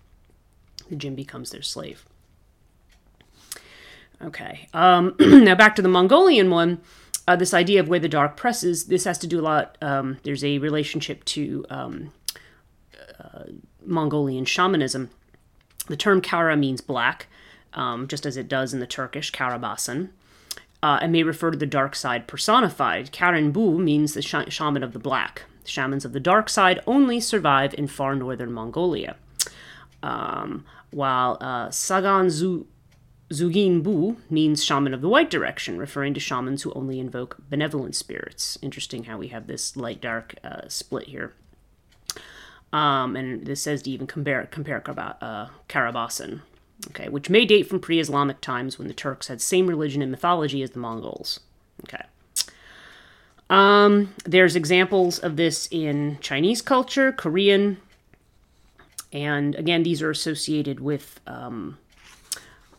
the 0.90 0.96
jinn 0.96 1.16
becomes 1.16 1.52
their 1.52 1.62
slave. 1.62 2.06
Okay, 4.22 4.68
um, 4.74 5.16
now 5.20 5.56
back 5.56 5.76
to 5.76 5.82
the 5.82 5.90
Mongolian 5.90 6.50
one. 6.50 6.82
Uh, 7.28 7.36
this 7.36 7.54
idea 7.54 7.80
of 7.80 7.88
where 7.88 8.00
the 8.00 8.10
dark 8.10 8.38
presses, 8.38 8.86
this 8.86 9.04
has 9.04 9.18
to 9.18 9.28
do 9.28 9.40
a 9.40 9.42
lot. 9.42 9.78
Um, 9.82 10.18
there's 10.24 10.44
a 10.44 10.60
relationship 10.60 11.26
to 11.26 11.66
um, 11.70 12.14
uh, 13.20 13.46
Mongolian 13.84 14.46
shamanism. 14.46 15.10
The 15.88 15.98
term 15.98 16.22
kara 16.22 16.56
means 16.56 16.82
black, 16.82 17.28
um, 17.74 18.08
just 18.08 18.26
as 18.26 18.38
it 18.38 18.48
does 18.48 18.74
in 18.74 18.80
the 18.80 18.88
Turkish 18.88 19.32
karabasan 19.32 20.10
uh, 20.86 21.00
and 21.02 21.12
may 21.12 21.24
refer 21.24 21.50
to 21.50 21.58
the 21.58 21.66
dark 21.66 21.96
side 21.96 22.28
personified. 22.28 23.12
Karen 23.12 23.52
Bu 23.52 23.80
means 23.80 24.14
the 24.14 24.22
sh- 24.22 24.50
shaman 24.50 24.84
of 24.84 24.94
the 24.94 25.00
black. 25.00 25.46
Shamans 25.66 26.06
of 26.06 26.14
the 26.14 26.20
dark 26.20 26.48
side 26.48 26.80
only 26.86 27.20
survive 27.20 27.74
in 27.74 27.88
far 27.88 28.14
northern 28.14 28.52
Mongolia. 28.52 29.16
Um, 30.04 30.64
while 30.92 31.40
uh, 31.42 31.72
Sagan 31.72 32.30
Zu- 32.30 32.68
Zugin 33.32 33.82
Bu 33.82 34.18
means 34.30 34.64
shaman 34.64 34.94
of 34.94 35.02
the 35.02 35.10
white 35.10 35.32
direction, 35.32 35.80
referring 35.80 36.14
to 36.14 36.20
shamans 36.20 36.62
who 36.62 36.72
only 36.74 37.00
invoke 37.00 37.38
benevolent 37.50 37.96
spirits. 37.96 38.60
Interesting 38.62 39.06
how 39.06 39.18
we 39.18 39.30
have 39.30 39.48
this 39.48 39.76
light 39.76 40.00
dark 40.00 40.36
uh, 40.44 40.68
split 40.68 41.08
here. 41.08 41.34
Um, 42.72 43.16
and 43.16 43.48
this 43.48 43.64
says 43.64 43.82
to 43.84 43.90
even 43.90 44.06
compare, 44.06 44.46
compare 44.52 44.84
uh, 44.88 45.48
Karabasan 45.68 46.42
okay, 46.90 47.10
which 47.10 47.30
may 47.30 47.46
date 47.46 47.68
from 47.68 47.80
pre 47.80 48.00
Islamic 48.00 48.42
times 48.42 48.78
when 48.78 48.88
the 48.88 48.94
Turks 48.94 49.28
had 49.28 49.42
same 49.42 49.68
religion 49.68 50.02
and 50.02 50.12
mythology 50.12 50.62
as 50.62 50.72
the 50.72 50.80
Mongols. 50.80 51.40
Okay. 51.84 52.04
Um, 53.50 54.14
there's 54.26 54.56
examples 54.56 55.20
of 55.20 55.36
this 55.36 55.68
in 55.70 56.18
Chinese 56.20 56.62
culture, 56.62 57.12
Korean, 57.12 57.78
and 59.14 59.56
again, 59.56 59.84
these 59.84 60.02
are 60.02 60.10
associated 60.10 60.80
with 60.80 61.20
um, 61.28 61.78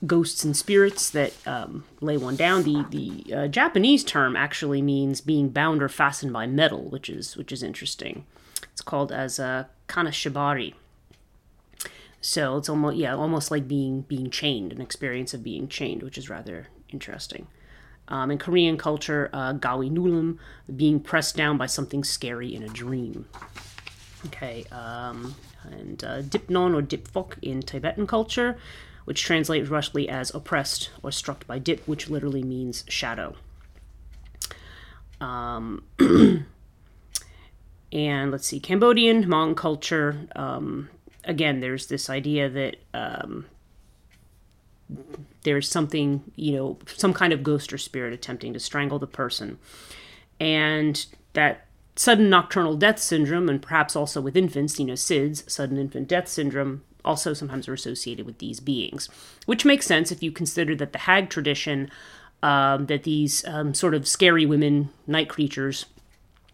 ghosts 0.07 0.45
and 0.45 0.57
spirits 0.57 1.09
that 1.11 1.33
um, 1.47 1.85
lay 2.01 2.17
one 2.17 2.37
down. 2.37 2.63
The 2.65 2.85
the 2.91 3.35
uh, 3.35 3.49
Japanese 3.49 4.05
term 4.05 4.37
actually 4.37 4.83
means 4.83 5.21
being 5.21 5.49
bound 5.49 5.83
or 5.83 5.89
fastened 5.89 6.33
by 6.33 6.47
metal, 6.47 6.91
which 6.91 7.09
is 7.09 7.37
which 7.37 7.53
is 7.53 7.63
interesting. 7.63 8.27
It's 8.73 8.83
called 8.83 9.13
as 9.13 9.39
a 9.39 9.69
kanashibari. 9.89 10.75
So 12.27 12.57
it's 12.57 12.69
almost 12.69 12.97
yeah, 12.97 13.15
almost 13.15 13.53
like 13.53 13.69
being 13.69 14.01
being 14.01 14.31
chained, 14.31 14.73
an 14.73 14.81
experience 14.81 15.33
of 15.33 15.45
being 15.45 15.69
chained, 15.69 16.03
which 16.03 16.19
is 16.19 16.29
rather 16.29 16.67
interesting. 16.89 17.47
Um, 18.09 18.33
in 18.33 18.39
Korean 18.39 18.77
culture, 18.77 19.31
uh, 19.33 19.53
gawi 19.53 19.89
nulim, 19.93 20.39
being 20.75 20.99
pressed 20.99 21.37
down 21.37 21.57
by 21.57 21.67
something 21.67 22.03
scary 22.03 22.53
in 22.53 22.65
a 22.65 22.69
dream. 22.69 23.27
Okay, 24.27 24.65
um, 24.73 25.37
and 25.63 26.03
uh, 26.03 26.23
dipnon 26.23 26.75
or 26.75 26.83
dipfok 26.83 27.35
in 27.43 27.63
Tibetan 27.63 28.09
culture, 28.09 28.59
which 29.05 29.23
translates 29.23 29.69
roughly 29.69 30.09
as 30.09 30.35
oppressed 30.35 30.91
or 31.05 31.13
struck 31.13 31.47
by 31.47 31.61
dip, 31.61 31.87
which 31.87 32.11
literally 32.11 32.43
means 32.43 32.85
shadow. 32.89 33.37
Um, 35.21 35.85
and 37.93 38.33
let's 38.33 38.49
see, 38.49 38.59
Cambodian 38.59 39.27
Hmong 39.27 39.57
culture. 39.57 40.27
Um, 40.35 40.91
again, 41.27 41.61
there's 41.61 41.89
this 41.89 42.09
idea 42.09 42.49
that 42.49 42.77
um, 42.95 43.47
there's 45.43 45.69
something, 45.69 46.23
you 46.37 46.53
know, 46.53 46.79
some 46.87 47.13
kind 47.13 47.33
of 47.33 47.43
ghost 47.43 47.73
or 47.73 47.79
spirit 47.79 48.13
attempting 48.13 48.53
to 48.53 48.61
strangle 48.61 48.99
the 48.99 49.07
person. 49.07 49.59
And 50.41 51.05
that 51.35 51.67
sudden 51.97 52.31
nocturnal 52.31 52.77
death 52.77 52.99
syndrome, 52.99 53.49
and 53.49 53.61
perhaps 53.61 53.97
also 53.97 54.21
with 54.21 54.37
infants, 54.37 54.79
you 54.79 54.87
know, 54.87 54.95
SIDS, 54.95 55.49
sudden 55.51 55.79
infant 55.79 56.09
death 56.09 56.29
syndrome, 56.29 56.83
also 57.05 57.33
sometimes 57.33 57.69
are 57.69 57.75
associated 57.75 58.27
with 58.27 58.39
these 58.39 58.61
beings, 58.61 59.09
which 59.47 59.65
makes 59.65 59.87
sense 59.87 60.11
if 60.11 60.23
you 60.23 60.33
consider 60.33 60.75
that 60.75 60.93
the 60.93 60.99
hag 61.01 61.31
tradition, 61.31 61.91
um, 62.43 62.87
that 62.87 63.05
these 63.05 63.47
um, 63.47 63.75
sort 63.75 63.95
of 63.95 64.07
scary 64.07 64.45
women, 64.45 64.91
night 65.07 65.29
creatures, 65.29 65.87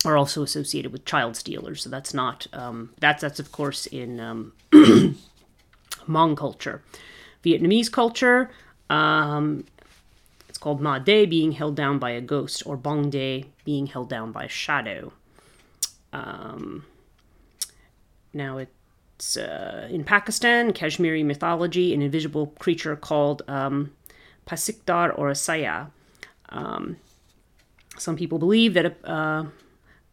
are 0.04 0.16
also 0.16 0.42
associated 0.42 0.92
with 0.92 1.04
child 1.04 1.36
stealers. 1.36 1.82
So 1.82 1.90
that's 1.90 2.12
not 2.14 2.46
um, 2.52 2.90
that's 3.00 3.22
that's 3.22 3.40
of 3.40 3.52
course 3.52 3.86
in 3.86 4.20
um, 4.20 4.52
Hmong 4.72 6.36
culture. 6.36 6.82
Vietnamese 7.44 7.90
culture, 7.90 8.50
um, 8.88 9.64
it's 10.48 10.58
called 10.58 10.80
Ma 10.80 10.98
De, 10.98 11.26
being 11.26 11.52
held 11.52 11.74
down 11.74 11.98
by 11.98 12.10
a 12.10 12.20
ghost, 12.20 12.62
or 12.66 12.76
Bong 12.76 13.10
De, 13.10 13.46
being 13.64 13.86
held 13.86 14.08
down 14.08 14.30
by 14.30 14.44
a 14.44 14.48
shadow. 14.48 15.12
Um, 16.12 16.84
now 18.32 18.58
it's 18.58 19.36
uh, 19.36 19.88
in 19.90 20.04
Pakistan, 20.04 20.72
Kashmiri 20.72 21.22
mythology, 21.24 21.92
an 21.92 22.02
invisible 22.02 22.48
creature 22.58 22.94
called 22.94 23.42
um, 23.48 23.92
Pasikdar 24.46 25.16
or 25.18 25.30
a 25.30 25.34
Saya. 25.34 25.86
Um, 26.50 26.96
some 27.98 28.16
people 28.16 28.38
believe 28.38 28.74
that 28.74 28.86
a 28.86 29.10
uh, 29.10 29.46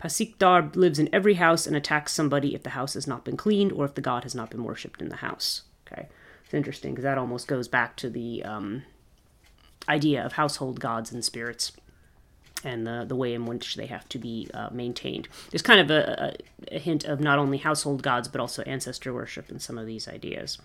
Pasikdar 0.02 0.76
lives 0.76 1.00
in 1.00 1.10
every 1.14 1.36
house 1.36 1.68
and 1.68 1.76
attacks 1.76 2.14
somebody 2.14 2.56
if 2.56 2.64
the 2.64 2.72
house 2.72 2.94
has 2.94 3.06
not 3.06 3.26
been 3.26 3.36
cleaned 3.36 3.72
or 3.74 3.86
if 3.86 3.96
the 3.96 4.02
god 4.02 4.24
has 4.24 4.34
not 4.34 4.50
been 4.50 4.64
worshipped 4.64 5.02
in 5.02 5.10
the 5.10 5.18
house. 5.18 5.64
Okay. 5.86 6.08
It's 6.46 6.54
interesting 6.54 6.94
because 6.94 7.04
that 7.04 7.18
almost 7.18 7.48
goes 7.48 7.68
back 7.68 7.96
to 7.98 8.10
the 8.10 8.44
um, 8.44 8.84
idea 9.88 10.26
of 10.26 10.34
household 10.34 10.80
gods 10.80 11.12
and 11.12 11.24
spirits 11.24 11.74
and 12.64 12.86
the, 12.86 13.06
the 13.08 13.16
way 13.16 13.34
in 13.34 13.46
which 13.46 13.76
they 13.76 13.86
have 13.86 14.08
to 14.10 14.18
be 14.18 14.50
uh, 14.54 14.70
maintained. 14.72 15.28
There's 15.52 15.62
kind 15.62 15.80
of 15.80 15.92
a, 15.92 16.36
a, 16.72 16.80
hint 16.80 17.06
of 17.06 17.20
not 17.20 17.40
only 17.40 17.58
household 17.58 18.02
gods 18.02 18.28
but 18.28 18.42
also 18.42 18.64
ancestor 18.64 19.14
worship 19.14 19.50
in 19.50 19.60
some 19.60 19.78
of 19.78 19.86
these 19.86 20.08
ideas. 20.08 20.58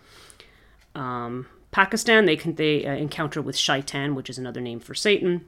Um, 0.94 1.46
Pakistan, 1.70 2.24
they 2.24 2.36
can 2.36 2.54
they 2.54 2.86
uh, 2.86 2.94
encounter 2.94 3.42
with 3.42 3.56
shaitan, 3.56 4.14
which 4.14 4.30
is 4.30 4.38
another 4.38 4.60
name 4.60 4.80
for 4.80 4.94
Satan, 4.94 5.44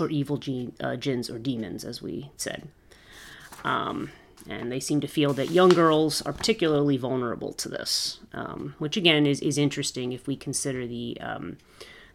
or 0.00 0.08
evil 0.08 0.38
jinn, 0.38 0.72
uh, 0.80 0.96
jinns 0.96 1.28
or 1.28 1.38
demons, 1.38 1.84
as 1.84 2.00
we 2.00 2.30
said. 2.36 2.68
Um, 3.64 4.10
and 4.48 4.72
they 4.72 4.80
seem 4.80 5.00
to 5.00 5.06
feel 5.06 5.32
that 5.34 5.50
young 5.50 5.68
girls 5.68 6.20
are 6.22 6.32
particularly 6.32 6.96
vulnerable 6.96 7.52
to 7.54 7.68
this, 7.68 8.20
um, 8.32 8.74
which 8.78 8.96
again 8.96 9.26
is, 9.26 9.40
is 9.40 9.58
interesting 9.58 10.12
if 10.12 10.26
we 10.26 10.36
consider 10.36 10.86
the 10.86 11.16
um, 11.20 11.58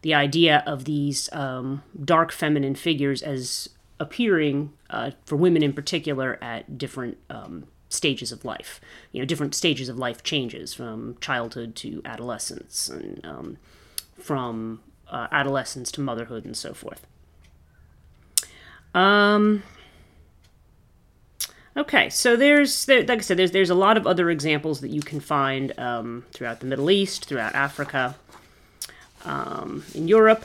the 0.01 0.13
idea 0.13 0.63
of 0.65 0.86
these 0.86 1.27
um, 1.33 1.83
dark 2.03 2.31
feminine 2.31 2.75
figures 2.75 3.21
as 3.21 3.69
appearing 3.99 4.71
uh, 4.89 5.12
for 5.25 5.36
women 5.36 5.63
in 5.63 5.73
particular 5.73 6.38
at 6.41 6.77
different 6.77 7.17
um, 7.29 7.65
stages 7.89 8.31
of 8.31 8.45
life. 8.45 8.79
You 9.12 9.21
know, 9.21 9.25
different 9.25 9.55
stages 9.55 9.89
of 9.89 9.97
life 9.97 10.21
changes 10.23 10.73
from 10.73 11.17
childhood 11.19 11.75
to 11.77 12.01
adolescence, 12.05 12.89
and 12.89 13.25
um, 13.25 13.57
from 14.19 14.81
uh, 15.10 15.27
adolescence 15.31 15.91
to 15.93 16.01
motherhood, 16.01 16.45
and 16.45 16.55
so 16.55 16.73
forth. 16.73 17.07
Um, 18.93 19.63
Okay, 21.78 22.10
so 22.10 22.36
there's 22.36 22.86
there, 22.86 23.04
like 23.04 23.20
I 23.20 23.22
said, 23.22 23.38
there's 23.38 23.52
there's 23.52 23.70
a 23.70 23.76
lot 23.76 23.98
of 23.98 24.08
other 24.08 24.32
examples 24.32 24.82
that 24.82 24.90
you 24.90 25.02
can 25.02 25.20
find 25.20 25.78
um, 25.80 26.26
throughout 26.32 26.60
the 26.60 26.66
Middle 26.66 26.90
East, 26.90 27.26
throughout 27.26 27.54
Africa, 27.54 28.16
um, 29.26 29.84
in 29.94 30.08
Europe. 30.08 30.44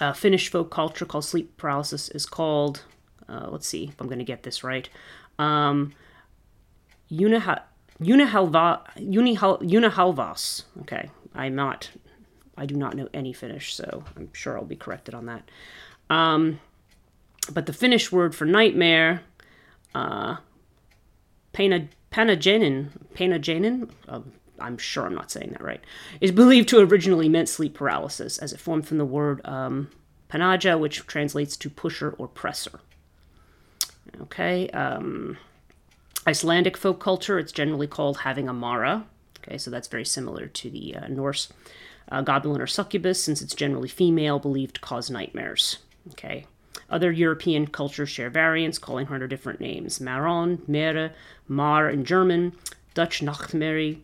Uh, 0.00 0.14
Finnish 0.14 0.50
folk 0.50 0.70
culture 0.70 1.04
called 1.04 1.26
sleep 1.26 1.54
paralysis 1.58 2.08
is 2.08 2.24
called. 2.24 2.82
Uh, 3.28 3.48
let's 3.50 3.68
see 3.68 3.84
if 3.84 4.00
I'm 4.00 4.06
going 4.06 4.18
to 4.18 4.24
get 4.24 4.44
this 4.44 4.64
right. 4.64 4.88
Um, 5.38 5.92
Uniha, 7.12 7.60
Unihalva, 8.00 8.80
Unihal, 8.96 9.60
Unihalvas. 9.60 10.62
Okay, 10.80 11.10
I'm 11.34 11.54
not. 11.54 11.90
I 12.56 12.64
do 12.64 12.76
not 12.76 12.96
know 12.96 13.10
any 13.12 13.34
Finnish, 13.34 13.74
so 13.74 14.04
I'm 14.16 14.32
sure 14.32 14.56
I'll 14.56 14.64
be 14.64 14.76
corrected 14.76 15.14
on 15.14 15.26
that. 15.26 15.50
Um, 16.08 16.60
but 17.52 17.66
the 17.66 17.74
Finnish 17.74 18.10
word 18.10 18.34
for 18.34 18.46
nightmare 18.46 19.20
uh, 19.94 20.36
Panagenin, 21.52 22.88
Panagenin, 23.14 23.90
uh, 24.08 24.20
I'm 24.60 24.78
sure 24.78 25.06
I'm 25.06 25.14
not 25.14 25.30
saying 25.30 25.50
that 25.50 25.62
right, 25.62 25.82
is 26.20 26.32
believed 26.32 26.68
to 26.70 26.80
originally 26.80 27.28
meant 27.28 27.48
sleep 27.48 27.74
paralysis, 27.74 28.38
as 28.38 28.52
it 28.52 28.60
formed 28.60 28.86
from 28.86 28.98
the 28.98 29.04
word 29.04 29.40
um, 29.44 29.90
panaja, 30.28 30.78
which 30.78 31.06
translates 31.06 31.56
to 31.56 31.70
pusher 31.70 32.14
or 32.18 32.28
presser. 32.28 32.80
Okay, 34.22 34.68
um, 34.70 35.38
Icelandic 36.26 36.76
folk 36.76 37.00
culture, 37.00 37.38
it's 37.38 37.52
generally 37.52 37.86
called 37.86 38.18
having 38.18 38.48
a 38.48 38.52
mara. 38.52 39.06
Okay, 39.40 39.58
so 39.58 39.70
that's 39.70 39.88
very 39.88 40.04
similar 40.04 40.46
to 40.46 40.70
the 40.70 40.96
uh, 40.96 41.08
Norse 41.08 41.52
uh, 42.10 42.22
goblin 42.22 42.60
or 42.60 42.66
succubus, 42.66 43.22
since 43.22 43.42
it's 43.42 43.54
generally 43.54 43.88
female, 43.88 44.38
believed 44.38 44.76
to 44.76 44.80
cause 44.80 45.10
nightmares. 45.10 45.78
Okay, 46.12 46.46
other 46.90 47.12
European 47.12 47.66
cultures 47.66 48.08
share 48.08 48.30
variants, 48.30 48.78
calling 48.78 49.06
her 49.06 49.14
under 49.14 49.26
different 49.26 49.60
names 49.60 50.00
Maron, 50.00 50.62
Mere, 50.66 51.12
Mar 51.48 51.88
in 51.88 52.04
German, 52.04 52.52
Dutch 52.94 53.20
Nachtmerrie, 53.20 53.98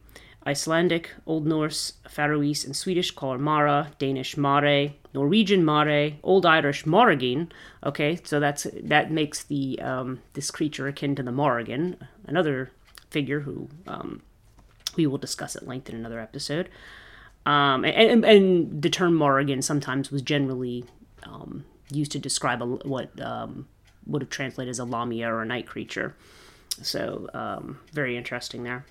Icelandic, 0.47 1.11
Old 1.27 1.47
Norse, 1.47 1.95
Faroese, 2.09 2.65
and 2.65 2.75
Swedish 2.75 3.11
call 3.11 3.33
her 3.33 3.39
Mara, 3.39 3.93
Danish 3.99 4.37
Mare, 4.37 4.93
Norwegian 5.13 5.65
Mare, 5.65 6.13
Old 6.23 6.47
Irish 6.47 6.87
Morrigan. 6.87 7.53
Okay, 7.85 8.19
so 8.25 8.41
that's 8.41 8.67
that 8.83 9.11
makes 9.11 9.45
the 9.45 9.79
um, 9.81 10.21
this 10.33 10.51
creature 10.51 10.89
akin 10.89 11.15
to 11.17 11.23
the 11.23 11.33
Morrigan, 11.33 11.97
another 12.27 12.71
figure 13.11 13.41
who 13.41 13.69
um, 13.87 14.23
we 14.97 15.07
will 15.07 15.19
discuss 15.19 15.57
at 15.57 15.67
length 15.67 15.91
in 15.91 15.97
another 15.97 16.21
episode. 16.21 16.69
Um, 17.47 17.85
and, 17.85 18.25
and, 18.25 18.83
the 18.83 18.91
term 18.91 19.15
Morrigan 19.15 19.63
sometimes 19.63 20.11
was 20.11 20.21
generally 20.21 20.85
um, 21.23 21.65
used 21.91 22.13
to 22.13 22.19
describe 22.19 22.63
a, 22.63 22.67
what 22.67 23.21
um, 23.21 23.67
would 24.07 24.23
have 24.23 24.31
translated 24.31 24.71
as 24.71 24.79
a 24.79 24.85
lamia 24.85 25.33
or 25.33 25.43
a 25.43 25.47
night 25.47 25.67
creature. 25.67 26.15
So 26.83 27.29
um, 27.35 27.79
very 27.93 28.17
interesting 28.17 28.63
there. 28.65 28.85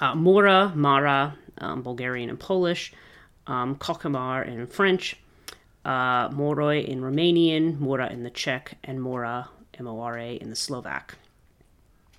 Uh, 0.00 0.14
Mora, 0.14 0.72
Mara, 0.74 1.36
um, 1.58 1.82
Bulgarian 1.82 2.28
and 2.28 2.38
Polish, 2.38 2.92
um, 3.46 3.76
cauchemar 3.76 4.46
in 4.46 4.66
French, 4.66 5.16
uh, 5.84 6.28
Moroi 6.30 6.84
in 6.84 7.00
Romanian, 7.00 7.78
Mora 7.78 8.10
in 8.10 8.22
the 8.22 8.30
Czech, 8.30 8.76
and 8.84 9.00
Mora, 9.00 9.48
M-O-R-A, 9.78 10.34
in 10.34 10.50
the 10.50 10.56
Slovak. 10.56 11.16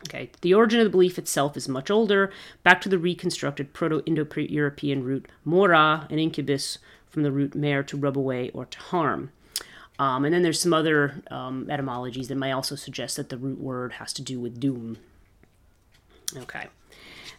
Okay, 0.07 0.29
the 0.41 0.53
origin 0.53 0.79
of 0.79 0.85
the 0.85 0.91
belief 0.91 1.17
itself 1.17 1.57
is 1.57 1.67
much 1.67 1.89
older, 1.89 2.31
back 2.63 2.81
to 2.81 2.89
the 2.89 2.99
reconstructed 2.99 3.73
Proto-Indo-European 3.73 5.03
root 5.03 5.27
mora, 5.43 6.07
an 6.09 6.19
incubus 6.19 6.77
from 7.09 7.23
the 7.23 7.31
root 7.31 7.55
mare 7.55 7.83
to 7.83 7.97
rub 7.97 8.17
away 8.17 8.49
or 8.51 8.65
to 8.65 8.79
harm. 8.79 9.31
Um, 9.99 10.25
and 10.25 10.33
then 10.33 10.43
there's 10.43 10.61
some 10.61 10.73
other 10.73 11.23
um, 11.31 11.67
etymologies 11.69 12.27
that 12.27 12.35
might 12.35 12.51
also 12.51 12.75
suggest 12.75 13.17
that 13.17 13.29
the 13.29 13.37
root 13.37 13.59
word 13.59 13.93
has 13.93 14.13
to 14.13 14.21
do 14.21 14.39
with 14.39 14.59
doom. 14.59 14.97
Okay. 16.35 16.67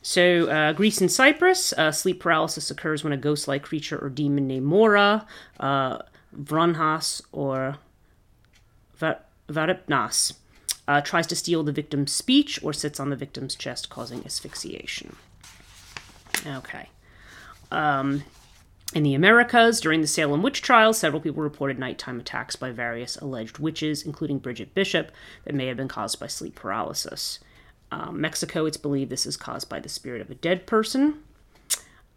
So, 0.02 0.48
uh, 0.48 0.72
Greece 0.72 1.00
and 1.00 1.10
Cyprus, 1.10 1.72
uh, 1.74 1.92
sleep 1.92 2.20
paralysis 2.20 2.70
occurs 2.70 3.04
when 3.04 3.12
a 3.12 3.16
ghost 3.16 3.48
like 3.48 3.62
creature 3.62 3.98
or 3.98 4.08
demon 4.08 4.46
named 4.46 4.66
Mora, 4.66 5.26
uh, 5.60 5.98
Vranhas, 6.36 7.20
or 7.32 7.78
Varipnas 9.48 10.34
uh, 10.86 11.00
tries 11.00 11.26
to 11.26 11.36
steal 11.36 11.62
the 11.62 11.72
victim's 11.72 12.12
speech 12.12 12.58
or 12.62 12.72
sits 12.72 13.00
on 13.00 13.10
the 13.10 13.16
victim's 13.16 13.54
chest, 13.54 13.90
causing 13.90 14.24
asphyxiation. 14.24 15.16
Okay. 16.46 16.88
Um, 17.70 18.24
in 18.94 19.02
the 19.02 19.14
Americas, 19.14 19.80
during 19.80 20.00
the 20.00 20.06
Salem 20.06 20.42
witch 20.42 20.62
trials, 20.62 20.98
several 20.98 21.20
people 21.20 21.42
reported 21.42 21.78
nighttime 21.78 22.18
attacks 22.20 22.56
by 22.56 22.70
various 22.70 23.16
alleged 23.16 23.58
witches, 23.58 24.02
including 24.02 24.38
Bridget 24.38 24.74
Bishop, 24.74 25.12
that 25.44 25.54
may 25.54 25.66
have 25.66 25.76
been 25.76 25.88
caused 25.88 26.18
by 26.18 26.26
sleep 26.26 26.54
paralysis. 26.54 27.38
Um, 27.92 28.20
Mexico, 28.20 28.64
it's 28.64 28.76
believed 28.78 29.10
this 29.10 29.26
is 29.26 29.36
caused 29.36 29.68
by 29.68 29.80
the 29.80 29.88
spirit 29.90 30.22
of 30.22 30.30
a 30.30 30.34
dead 30.34 30.66
person. 30.66 31.22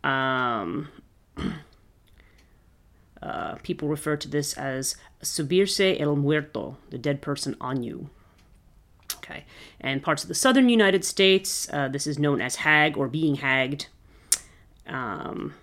Um, 0.03 0.89
uh, 3.21 3.55
people 3.63 3.89
refer 3.89 4.15
to 4.15 4.29
this 4.29 4.53
as 4.53 4.95
subirse 5.21 5.99
el 5.99 6.15
muerto, 6.15 6.77
the 6.89 6.97
dead 6.97 7.21
person 7.21 7.57
on 7.59 7.83
you. 7.83 8.09
Okay, 9.17 9.43
and 9.79 10.01
parts 10.01 10.23
of 10.23 10.29
the 10.29 10.35
southern 10.35 10.69
United 10.69 11.03
States, 11.03 11.69
uh, 11.71 11.89
this 11.89 12.07
is 12.07 12.17
known 12.17 12.41
as 12.41 12.57
hag 12.57 12.97
or 12.97 13.07
being 13.07 13.35
hagged. 13.35 13.87
Um, 14.87 15.53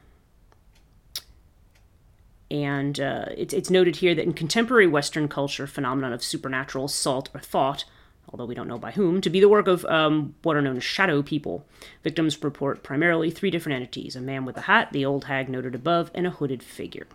and 2.51 2.99
uh, 2.99 3.27
it's, 3.37 3.53
it's 3.53 3.71
noted 3.71 3.97
here 3.97 4.15
that 4.15 4.23
in 4.23 4.33
contemporary 4.33 4.87
Western 4.87 5.29
culture, 5.29 5.67
phenomenon 5.67 6.13
of 6.13 6.23
supernatural 6.23 6.87
assault 6.87 7.29
or 7.35 7.41
thought, 7.41 7.85
although 8.31 8.47
we 8.47 8.55
don't 8.55 8.69
know 8.69 8.79
by 8.79 8.93
whom, 8.93 9.21
to 9.21 9.31
be 9.31 9.41
the 9.41 9.49
work 9.49 9.67
of 9.67 9.85
um, 9.87 10.35
what 10.43 10.57
are 10.57 10.63
known 10.63 10.77
as 10.77 10.85
shadow 10.85 11.23
people. 11.23 11.67
Victims 12.03 12.43
report 12.43 12.83
primarily 12.83 13.31
three 13.31 13.51
different 13.51 13.77
entities 13.77 14.17
a 14.17 14.21
man 14.21 14.45
with 14.45 14.57
a 14.57 14.63
hat, 14.63 14.93
the 14.93 15.05
old 15.05 15.25
hag 15.25 15.49
noted 15.49 15.75
above, 15.75 16.11
and 16.15 16.27
a 16.27 16.31
hooded 16.31 16.63
figure. 16.63 17.07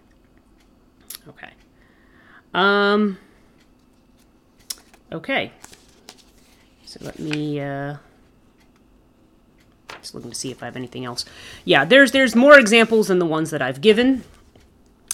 Okay. 1.28 1.52
Um. 2.54 3.18
Okay. 5.12 5.52
So 6.86 7.00
let 7.02 7.18
me. 7.18 7.60
Uh, 7.60 7.98
just 10.00 10.14
looking 10.14 10.32
to 10.32 10.36
see 10.36 10.52
if 10.52 10.62
I 10.62 10.66
have 10.66 10.76
anything 10.76 11.06
else. 11.06 11.26
Yeah, 11.66 11.86
there's 11.86 12.12
there's 12.12 12.36
more 12.36 12.60
examples 12.60 13.08
than 13.08 13.20
the 13.20 13.26
ones 13.26 13.50
that 13.52 13.62
I've 13.62 13.82
given. 13.82 14.24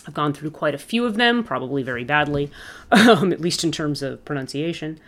I've 0.07 0.13
gone 0.13 0.33
through 0.33 0.51
quite 0.51 0.73
a 0.73 0.79
few 0.79 1.05
of 1.05 1.15
them, 1.15 1.43
probably 1.43 1.83
very 1.83 2.03
badly, 2.03 2.49
um, 2.91 3.31
at 3.31 3.41
least 3.41 3.63
in 3.63 3.71
terms 3.71 4.01
of 4.01 4.23
pronunciation. 4.25 4.99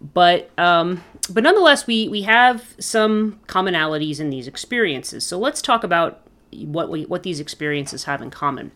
But 0.00 0.50
um, 0.58 1.02
but 1.30 1.42
nonetheless, 1.44 1.86
we 1.86 2.08
we 2.08 2.22
have 2.22 2.74
some 2.78 3.40
commonalities 3.46 4.20
in 4.20 4.30
these 4.30 4.46
experiences. 4.46 5.24
So 5.24 5.38
let's 5.38 5.62
talk 5.62 5.84
about 5.84 6.20
what 6.52 6.90
we, 6.90 7.04
what 7.06 7.22
these 7.22 7.40
experiences 7.40 8.04
have 8.04 8.20
in 8.20 8.30
common. 8.30 8.72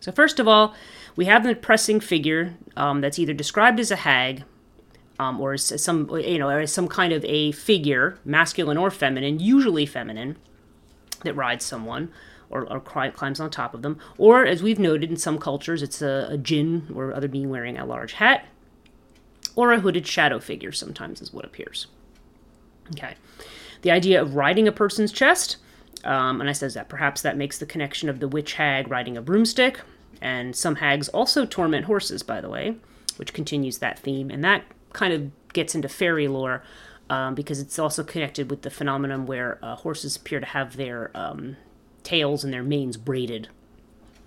So 0.00 0.12
first 0.12 0.38
of 0.38 0.46
all, 0.46 0.74
we 1.16 1.24
have 1.24 1.44
the 1.44 1.54
pressing 1.54 2.00
figure 2.00 2.54
um, 2.76 3.00
that's 3.00 3.18
either 3.18 3.32
described 3.32 3.80
as 3.80 3.90
a 3.90 3.96
hag 3.96 4.44
um, 5.18 5.40
or 5.40 5.54
as 5.54 5.82
some 5.82 6.08
you 6.10 6.38
know 6.38 6.48
as 6.50 6.72
some 6.72 6.88
kind 6.88 7.12
of 7.12 7.24
a 7.24 7.52
figure, 7.52 8.18
masculine 8.24 8.76
or 8.76 8.90
feminine, 8.90 9.40
usually 9.40 9.86
feminine, 9.86 10.36
that 11.24 11.34
rides 11.34 11.64
someone 11.64 12.12
or, 12.50 12.70
or 12.72 12.80
climbs 12.80 13.40
on 13.40 13.50
top 13.50 13.74
of 13.74 13.82
them. 13.82 13.98
Or 14.16 14.46
as 14.46 14.62
we've 14.62 14.78
noted 14.78 15.10
in 15.10 15.16
some 15.16 15.38
cultures, 15.38 15.82
it's 15.82 16.02
a, 16.02 16.28
a 16.30 16.38
jinn 16.38 16.92
or 16.94 17.12
other 17.12 17.28
being 17.28 17.50
wearing 17.50 17.78
a 17.78 17.86
large 17.86 18.14
hat, 18.14 18.46
or 19.56 19.72
a 19.72 19.80
hooded 19.80 20.06
shadow 20.06 20.38
figure. 20.38 20.72
Sometimes 20.72 21.20
is 21.20 21.32
what 21.32 21.44
appears. 21.44 21.86
Okay, 22.92 23.14
the 23.82 23.90
idea 23.90 24.20
of 24.20 24.34
riding 24.34 24.68
a 24.68 24.72
person's 24.72 25.12
chest. 25.12 25.56
Um, 26.04 26.40
and 26.40 26.48
I 26.48 26.52
says 26.52 26.74
that 26.74 26.88
perhaps 26.88 27.22
that 27.22 27.36
makes 27.36 27.58
the 27.58 27.66
connection 27.66 28.08
of 28.08 28.20
the 28.20 28.28
witch 28.28 28.54
hag 28.54 28.88
riding 28.88 29.16
a 29.16 29.22
broomstick, 29.22 29.80
and 30.20 30.54
some 30.54 30.76
hags 30.76 31.08
also 31.08 31.44
torment 31.44 31.86
horses, 31.86 32.22
by 32.22 32.40
the 32.40 32.48
way, 32.48 32.76
which 33.16 33.32
continues 33.32 33.78
that 33.78 33.98
theme, 33.98 34.30
and 34.30 34.44
that 34.44 34.62
kind 34.92 35.12
of 35.12 35.52
gets 35.52 35.74
into 35.74 35.88
fairy 35.88 36.28
lore 36.28 36.62
um, 37.10 37.34
because 37.34 37.60
it's 37.60 37.78
also 37.78 38.04
connected 38.04 38.50
with 38.50 38.62
the 38.62 38.70
phenomenon 38.70 39.26
where 39.26 39.58
uh, 39.62 39.76
horses 39.76 40.16
appear 40.16 40.40
to 40.40 40.46
have 40.46 40.76
their 40.76 41.10
um, 41.14 41.56
tails 42.08 42.42
and 42.42 42.52
their 42.52 42.62
manes 42.62 42.96
braided, 42.96 43.48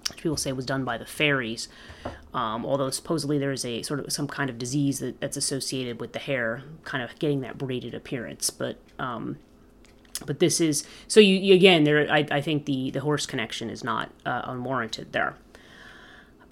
which 0.09 0.21
people 0.21 0.37
say 0.37 0.51
was 0.51 0.65
done 0.65 0.83
by 0.83 0.97
the 0.99 1.05
fairies. 1.05 1.67
Um, 2.31 2.63
although 2.63 2.91
supposedly 2.91 3.39
there 3.39 3.51
is 3.51 3.65
a 3.65 3.81
sort 3.81 3.99
of 3.99 4.13
some 4.13 4.27
kind 4.27 4.49
of 4.49 4.59
disease 4.59 4.99
that, 4.99 5.19
that's 5.19 5.35
associated 5.35 5.99
with 5.99 6.13
the 6.13 6.19
hair, 6.19 6.63
kind 6.83 7.03
of 7.03 7.17
getting 7.17 7.41
that 7.41 7.57
braided 7.57 7.95
appearance. 7.95 8.51
But 8.51 8.77
um, 8.99 9.37
but 10.25 10.39
this 10.39 10.61
is 10.61 10.85
so 11.07 11.19
you, 11.19 11.35
you 11.35 11.55
again 11.55 11.83
there. 11.83 12.07
I, 12.11 12.27
I 12.29 12.41
think 12.41 12.65
the 12.65 12.91
the 12.91 13.01
horse 13.01 13.25
connection 13.25 13.69
is 13.69 13.83
not 13.83 14.11
uh, 14.25 14.43
unwarranted 14.45 15.11
there. 15.11 15.35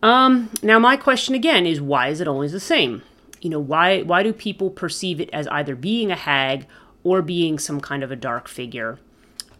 Um, 0.01 0.49
now 0.63 0.79
my 0.79 0.97
question 0.97 1.35
again 1.35 1.65
is 1.65 1.79
why 1.79 2.07
is 2.07 2.21
it 2.21 2.27
always 2.27 2.53
the 2.53 2.59
same? 2.59 3.03
You 3.41 3.51
know 3.51 3.59
why 3.59 4.01
why 4.01 4.23
do 4.23 4.33
people 4.33 4.69
perceive 4.71 5.21
it 5.21 5.29
as 5.31 5.47
either 5.47 5.75
being 5.75 6.11
a 6.11 6.15
hag 6.15 6.65
or 7.03 7.21
being 7.21 7.59
some 7.59 7.79
kind 7.79 8.03
of 8.03 8.11
a 8.11 8.15
dark 8.15 8.47
figure, 8.47 8.99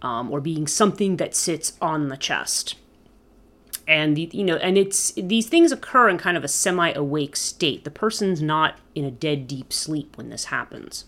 um, 0.02 0.32
or 0.32 0.42
being 0.42 0.68
something 0.68 1.18
that 1.18 1.36
sits 1.36 1.74
on 1.82 2.10
the 2.10 2.18
chest? 2.18 2.76
and 3.88 4.16
the, 4.16 4.30
you 4.32 4.44
know 4.44 4.58
and 4.58 4.78
it's 4.78 5.12
these 5.14 5.48
things 5.48 5.72
occur 5.72 6.10
in 6.10 6.20
kind 6.20 6.38
of 6.38 6.44
a 6.44 6.48
semi-awake 6.48 7.36
state. 7.36 7.84
The 7.84 7.90
person's 7.90 8.40
not 8.40 8.78
in 8.94 9.04
a 9.04 9.10
dead 9.10 9.48
deep 9.48 9.74
sleep 9.74 10.16
when 10.16 10.30
this 10.30 10.46
happens. 10.46 11.06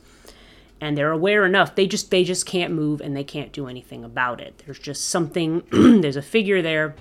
And 0.84 0.98
they're 0.98 1.12
aware 1.12 1.46
enough 1.46 1.76
they 1.76 1.86
just 1.86 2.10
they 2.10 2.24
just 2.24 2.48
can't 2.48 2.74
move 2.74 3.00
and 3.00 3.16
they 3.16 3.24
can't 3.24 3.52
do 3.52 3.68
anything 3.68 4.04
about 4.04 4.42
it. 4.42 4.64
There's 4.66 4.80
just 4.80 5.10
something 5.10 5.62
there's 6.02 6.16
a 6.16 6.24
figure 6.24 6.64
there 6.64 6.96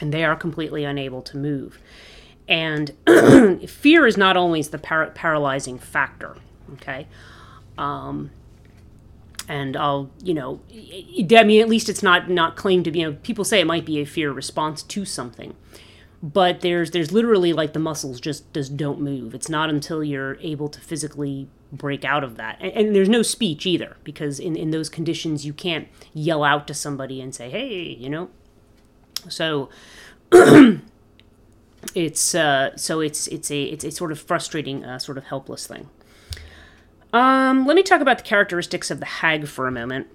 and 0.00 0.12
they 0.12 0.24
are 0.24 0.34
completely 0.34 0.84
unable 0.84 1.22
to 1.22 1.36
move. 1.36 1.78
And 2.48 2.90
fear 3.68 4.08
is 4.08 4.16
not 4.16 4.36
always 4.36 4.70
the 4.70 4.78
par- 4.78 5.12
paralyzing 5.14 5.78
factor 5.78 6.36
okay? 6.74 7.06
Um, 7.78 8.30
and 9.50 9.76
I'll, 9.76 10.10
you 10.22 10.32
know, 10.32 10.60
I 10.70 11.42
mean, 11.42 11.60
at 11.60 11.68
least 11.68 11.88
it's 11.88 12.04
not 12.04 12.30
not 12.30 12.56
claimed 12.56 12.84
to 12.84 12.92
be. 12.92 13.00
You 13.00 13.10
know, 13.10 13.18
people 13.24 13.44
say 13.44 13.58
it 13.58 13.66
might 13.66 13.84
be 13.84 13.98
a 13.98 14.06
fear 14.06 14.30
response 14.30 14.84
to 14.84 15.04
something, 15.04 15.56
but 16.22 16.60
there's 16.60 16.92
there's 16.92 17.10
literally 17.10 17.52
like 17.52 17.72
the 17.72 17.80
muscles 17.80 18.20
just 18.20 18.52
just 18.54 18.76
don't 18.76 19.00
move. 19.00 19.34
It's 19.34 19.48
not 19.48 19.68
until 19.68 20.04
you're 20.04 20.36
able 20.36 20.68
to 20.68 20.80
physically 20.80 21.48
break 21.72 22.04
out 22.04 22.22
of 22.22 22.36
that, 22.36 22.58
and, 22.60 22.72
and 22.72 22.94
there's 22.94 23.08
no 23.08 23.22
speech 23.22 23.66
either 23.66 23.96
because 24.04 24.38
in 24.38 24.54
in 24.54 24.70
those 24.70 24.88
conditions 24.88 25.44
you 25.44 25.52
can't 25.52 25.88
yell 26.14 26.44
out 26.44 26.68
to 26.68 26.74
somebody 26.74 27.20
and 27.20 27.34
say, 27.34 27.50
hey, 27.50 27.96
you 27.98 28.08
know. 28.08 28.30
So. 29.28 29.68
it's 31.94 32.36
uh, 32.36 32.76
so 32.76 33.00
it's 33.00 33.26
it's 33.26 33.50
a 33.50 33.64
it's 33.64 33.82
a 33.82 33.90
sort 33.90 34.12
of 34.12 34.20
frustrating 34.20 34.84
uh, 34.84 35.00
sort 35.00 35.18
of 35.18 35.24
helpless 35.24 35.66
thing. 35.66 35.88
Um, 37.12 37.66
let 37.66 37.74
me 37.74 37.82
talk 37.82 38.00
about 38.00 38.18
the 38.18 38.24
characteristics 38.24 38.90
of 38.90 39.00
the 39.00 39.06
hag 39.06 39.48
for 39.48 39.66
a 39.66 39.72
moment. 39.72 40.06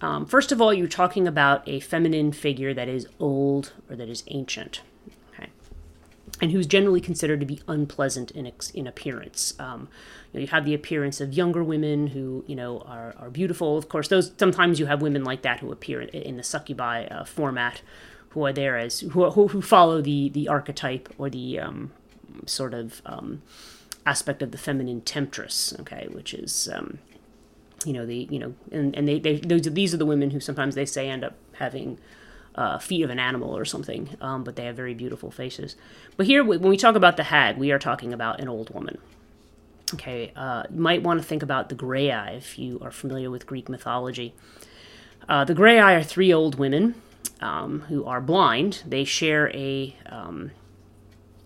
Um, 0.00 0.26
first 0.26 0.52
of 0.52 0.60
all, 0.60 0.74
you're 0.74 0.86
talking 0.88 1.26
about 1.26 1.66
a 1.66 1.80
feminine 1.80 2.32
figure 2.32 2.74
that 2.74 2.88
is 2.88 3.06
old 3.18 3.72
or 3.88 3.96
that 3.96 4.08
is 4.08 4.22
ancient, 4.26 4.82
okay, 5.32 5.48
and 6.42 6.50
who's 6.50 6.66
generally 6.66 7.00
considered 7.00 7.40
to 7.40 7.46
be 7.46 7.60
unpleasant 7.66 8.30
in 8.32 8.50
in 8.74 8.86
appearance. 8.86 9.54
Um, 9.58 9.88
you, 10.32 10.38
know, 10.38 10.42
you 10.42 10.46
have 10.48 10.66
the 10.66 10.74
appearance 10.74 11.22
of 11.22 11.32
younger 11.32 11.64
women 11.64 12.08
who 12.08 12.44
you 12.46 12.56
know 12.56 12.80
are, 12.80 13.14
are 13.18 13.30
beautiful. 13.30 13.78
Of 13.78 13.88
course, 13.88 14.08
those 14.08 14.32
sometimes 14.36 14.78
you 14.78 14.86
have 14.86 15.00
women 15.00 15.24
like 15.24 15.40
that 15.42 15.60
who 15.60 15.72
appear 15.72 16.02
in, 16.02 16.08
in 16.10 16.36
the 16.36 16.42
succubi 16.42 17.06
uh, 17.06 17.24
format, 17.24 17.80
who 18.30 18.44
are 18.44 18.52
there 18.52 18.76
as 18.76 19.00
who, 19.00 19.30
who 19.30 19.62
follow 19.62 20.02
the 20.02 20.28
the 20.28 20.48
archetype 20.48 21.08
or 21.16 21.30
the 21.30 21.60
um, 21.60 21.92
sort 22.44 22.74
of 22.74 23.00
um, 23.06 23.40
aspect 24.06 24.42
of 24.42 24.50
the 24.50 24.58
feminine 24.58 25.00
temptress, 25.00 25.74
okay, 25.80 26.08
which 26.10 26.34
is, 26.34 26.68
um, 26.72 26.98
you 27.84 27.92
know, 27.92 28.04
the, 28.04 28.28
you 28.30 28.38
know, 28.38 28.54
and, 28.70 28.94
and 28.96 29.08
they, 29.08 29.18
they, 29.18 29.36
these 29.36 29.94
are 29.94 29.98
the 29.98 30.06
women 30.06 30.30
who 30.30 30.40
sometimes 30.40 30.74
they 30.74 30.86
say 30.86 31.08
end 31.08 31.24
up 31.24 31.34
having 31.54 31.98
uh, 32.54 32.78
feet 32.78 33.02
of 33.02 33.10
an 33.10 33.18
animal 33.18 33.56
or 33.56 33.64
something, 33.64 34.10
um, 34.20 34.44
but 34.44 34.56
they 34.56 34.66
have 34.66 34.76
very 34.76 34.94
beautiful 34.94 35.30
faces. 35.30 35.76
But 36.16 36.26
here, 36.26 36.44
when 36.44 36.60
we 36.62 36.76
talk 36.76 36.94
about 36.94 37.16
the 37.16 37.24
hag, 37.24 37.56
we 37.56 37.72
are 37.72 37.78
talking 37.78 38.12
about 38.12 38.40
an 38.40 38.48
old 38.48 38.70
woman. 38.70 38.98
Okay, 39.94 40.32
uh, 40.34 40.64
you 40.70 40.80
might 40.80 41.02
want 41.02 41.20
to 41.20 41.26
think 41.26 41.42
about 41.42 41.68
the 41.68 41.74
Graeae 41.74 42.36
if 42.36 42.58
you 42.58 42.78
are 42.82 42.90
familiar 42.90 43.30
with 43.30 43.46
Greek 43.46 43.68
mythology. 43.68 44.34
Uh, 45.28 45.44
the 45.44 45.54
Graeae 45.54 46.00
are 46.00 46.02
three 46.02 46.32
old 46.32 46.56
women 46.56 46.94
um, 47.40 47.80
who 47.88 48.04
are 48.04 48.20
blind. 48.20 48.82
They 48.86 49.04
share 49.04 49.50
a 49.54 49.96
um, 50.06 50.52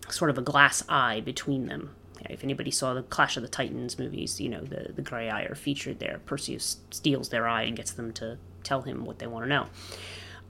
sort 0.09 0.31
of 0.31 0.39
a 0.39 0.43
glass 0.43 0.85
eye 0.89 1.21
between 1.21 1.67
them 1.67 1.91
if 2.29 2.45
anybody 2.45 2.71
saw 2.71 2.95
the 2.95 3.03
Clash 3.03 3.37
of 3.37 3.43
the 3.43 3.49
Titans 3.49 3.99
movies, 3.99 4.41
you 4.41 4.49
know, 4.49 4.61
the, 4.61 4.93
the 4.95 5.03
Graeae 5.03 5.51
are 5.51 5.55
featured 5.55 5.99
there. 5.99 6.21
Perseus 6.27 6.79
steals 6.91 7.29
their 7.29 7.49
eye 7.49 7.63
and 7.63 7.77
gets 7.77 7.93
them 7.93 8.13
to 8.15 8.39
tell 8.63 8.83
him 8.83 9.05
what 9.05 9.19
they 9.19 9.27
want 9.27 9.45
to 9.45 9.49
know. 9.49 9.67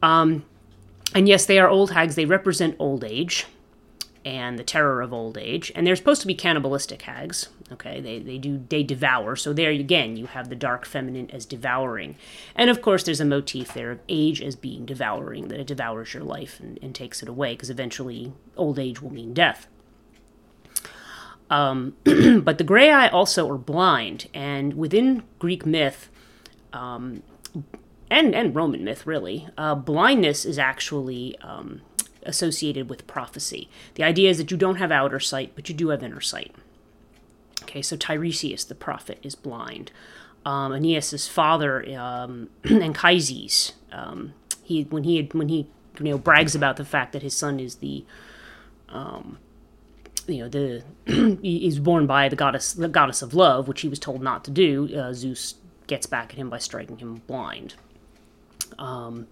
Um, 0.03 0.45
and 1.14 1.29
yes, 1.29 1.47
they 1.47 1.59
are 1.59 1.69
old 1.69 1.93
hags. 1.93 2.14
They 2.14 2.25
represent 2.25 2.77
old 2.79 3.05
age 3.05 3.47
and 4.25 4.59
the 4.59 4.64
terror 4.64 5.01
of 5.01 5.12
old 5.12 5.38
age. 5.38 5.73
And 5.75 5.87
they're 5.87 5.97
supposed 5.97 6.21
to 6.21 6.27
be 6.27 6.35
cannibalistic 6.35 7.03
hags. 7.03 7.49
Okay, 7.71 8.01
they, 8.01 8.19
they 8.19 8.38
do 8.38 8.64
they 8.69 8.83
devour. 8.83 9.37
So 9.37 9.53
there 9.53 9.71
again, 9.71 10.17
you 10.17 10.27
have 10.27 10.49
the 10.49 10.57
dark 10.57 10.85
feminine 10.85 11.31
as 11.31 11.47
devouring. 11.47 12.17
And 12.55 12.71
of 12.71 12.83
course, 12.83 13.05
there's 13.05 13.21
a 13.21 13.25
motif 13.25 13.73
there 13.75 13.91
of 13.91 14.01
age 14.09 14.43
as 14.43 14.57
being 14.57 14.85
devouring, 14.85 15.49
that 15.49 15.61
it 15.61 15.67
devours 15.67 16.14
your 16.14 16.25
life 16.25 16.61
and, 16.61 16.79
and 16.83 16.95
takes 16.95 17.23
it 17.23 17.29
away, 17.29 17.55
because 17.55 17.71
eventually 17.71 18.33
old 18.57 18.79
age 18.79 19.00
will 19.00 19.13
mean 19.13 19.35
death. 19.35 19.69
Um, 21.51 21.96
but 22.05 22.59
the 22.59 22.65
Graeae 22.65 23.13
also 23.13 23.51
are 23.51 23.59
blind, 23.59 24.29
and 24.35 24.75
within 24.75 25.23
Greek 25.38 25.65
myth, 25.65 26.11
um, 26.73 27.23
and 28.11 28.35
and 28.35 28.55
Roman 28.55 28.85
myth 28.85 29.07
really, 29.07 29.49
uh, 29.57 29.75
blindness 29.75 30.44
is 30.44 30.59
actually 30.59 31.38
um, 31.40 31.81
associated 32.25 32.90
with 32.90 33.07
prophecy. 33.07 33.69
The 33.94 34.05
idea 34.05 34.31
is 34.31 34.38
that 34.38 34.51
you 34.51 34.57
don't 34.57 34.77
have 34.77 34.92
outer 34.92 35.21
sight, 35.21 35.53
but 35.55 35.69
you 35.69 35.75
do 35.75 35.88
have 35.88 36.03
inner 36.03 36.21
sight. 36.21 36.55
Okay, 37.63 37.83
so 37.83 37.96
Tiresias 37.96 38.67
the 38.67 38.75
prophet 38.75 39.19
is 39.23 39.35
blind. 39.35 39.90
Um, 40.44 40.73
Aeneas's 40.73 41.29
father, 41.29 41.85
um, 41.99 42.49
Anchises, 42.65 43.73
um, 43.92 44.35
he 44.63 44.85
when 44.85 45.05
he 45.05 45.17
had, 45.17 45.35
when 45.35 45.49
he 45.49 45.67
you 45.99 46.11
know 46.11 46.19
brags 46.19 46.55
about 46.55 46.77
the 46.77 46.85
fact 46.85 47.13
that 47.13 47.23
his 47.23 47.35
son 47.35 47.59
is 47.59 47.77
the 47.77 48.05
um, 48.88 49.38
you 50.29 50.42
know 50.42 50.48
the 50.48 50.85
he's 51.42 51.79
born 51.79 52.06
by 52.06 52.29
the 52.29 52.37
goddess 52.37 52.72
the 52.72 52.88
goddess 52.88 53.22
of 53.22 53.35
love, 53.35 53.66
which 53.66 53.81
he 53.81 53.88
was 53.88 53.98
told 53.98 54.22
not 54.22 54.44
to 54.44 54.50
do. 54.50 54.88
Uh, 54.96 55.12
Zeus 55.12 55.54
gets 55.87 56.06
back 56.06 56.33
at 56.33 56.38
him 56.38 56.50
by 56.50 56.58
striking 56.58 56.98
him 56.98 57.22
blind. 57.26 57.74
Um, 58.79 59.26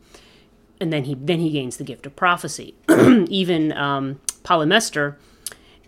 and 0.80 0.92
then 0.92 1.04
he 1.04 1.14
then 1.14 1.40
he 1.40 1.50
gains 1.50 1.76
the 1.76 1.84
gift 1.84 2.06
of 2.06 2.16
prophecy. 2.16 2.74
Even 2.88 3.72
um, 3.72 4.20
Polymestor 4.42 5.16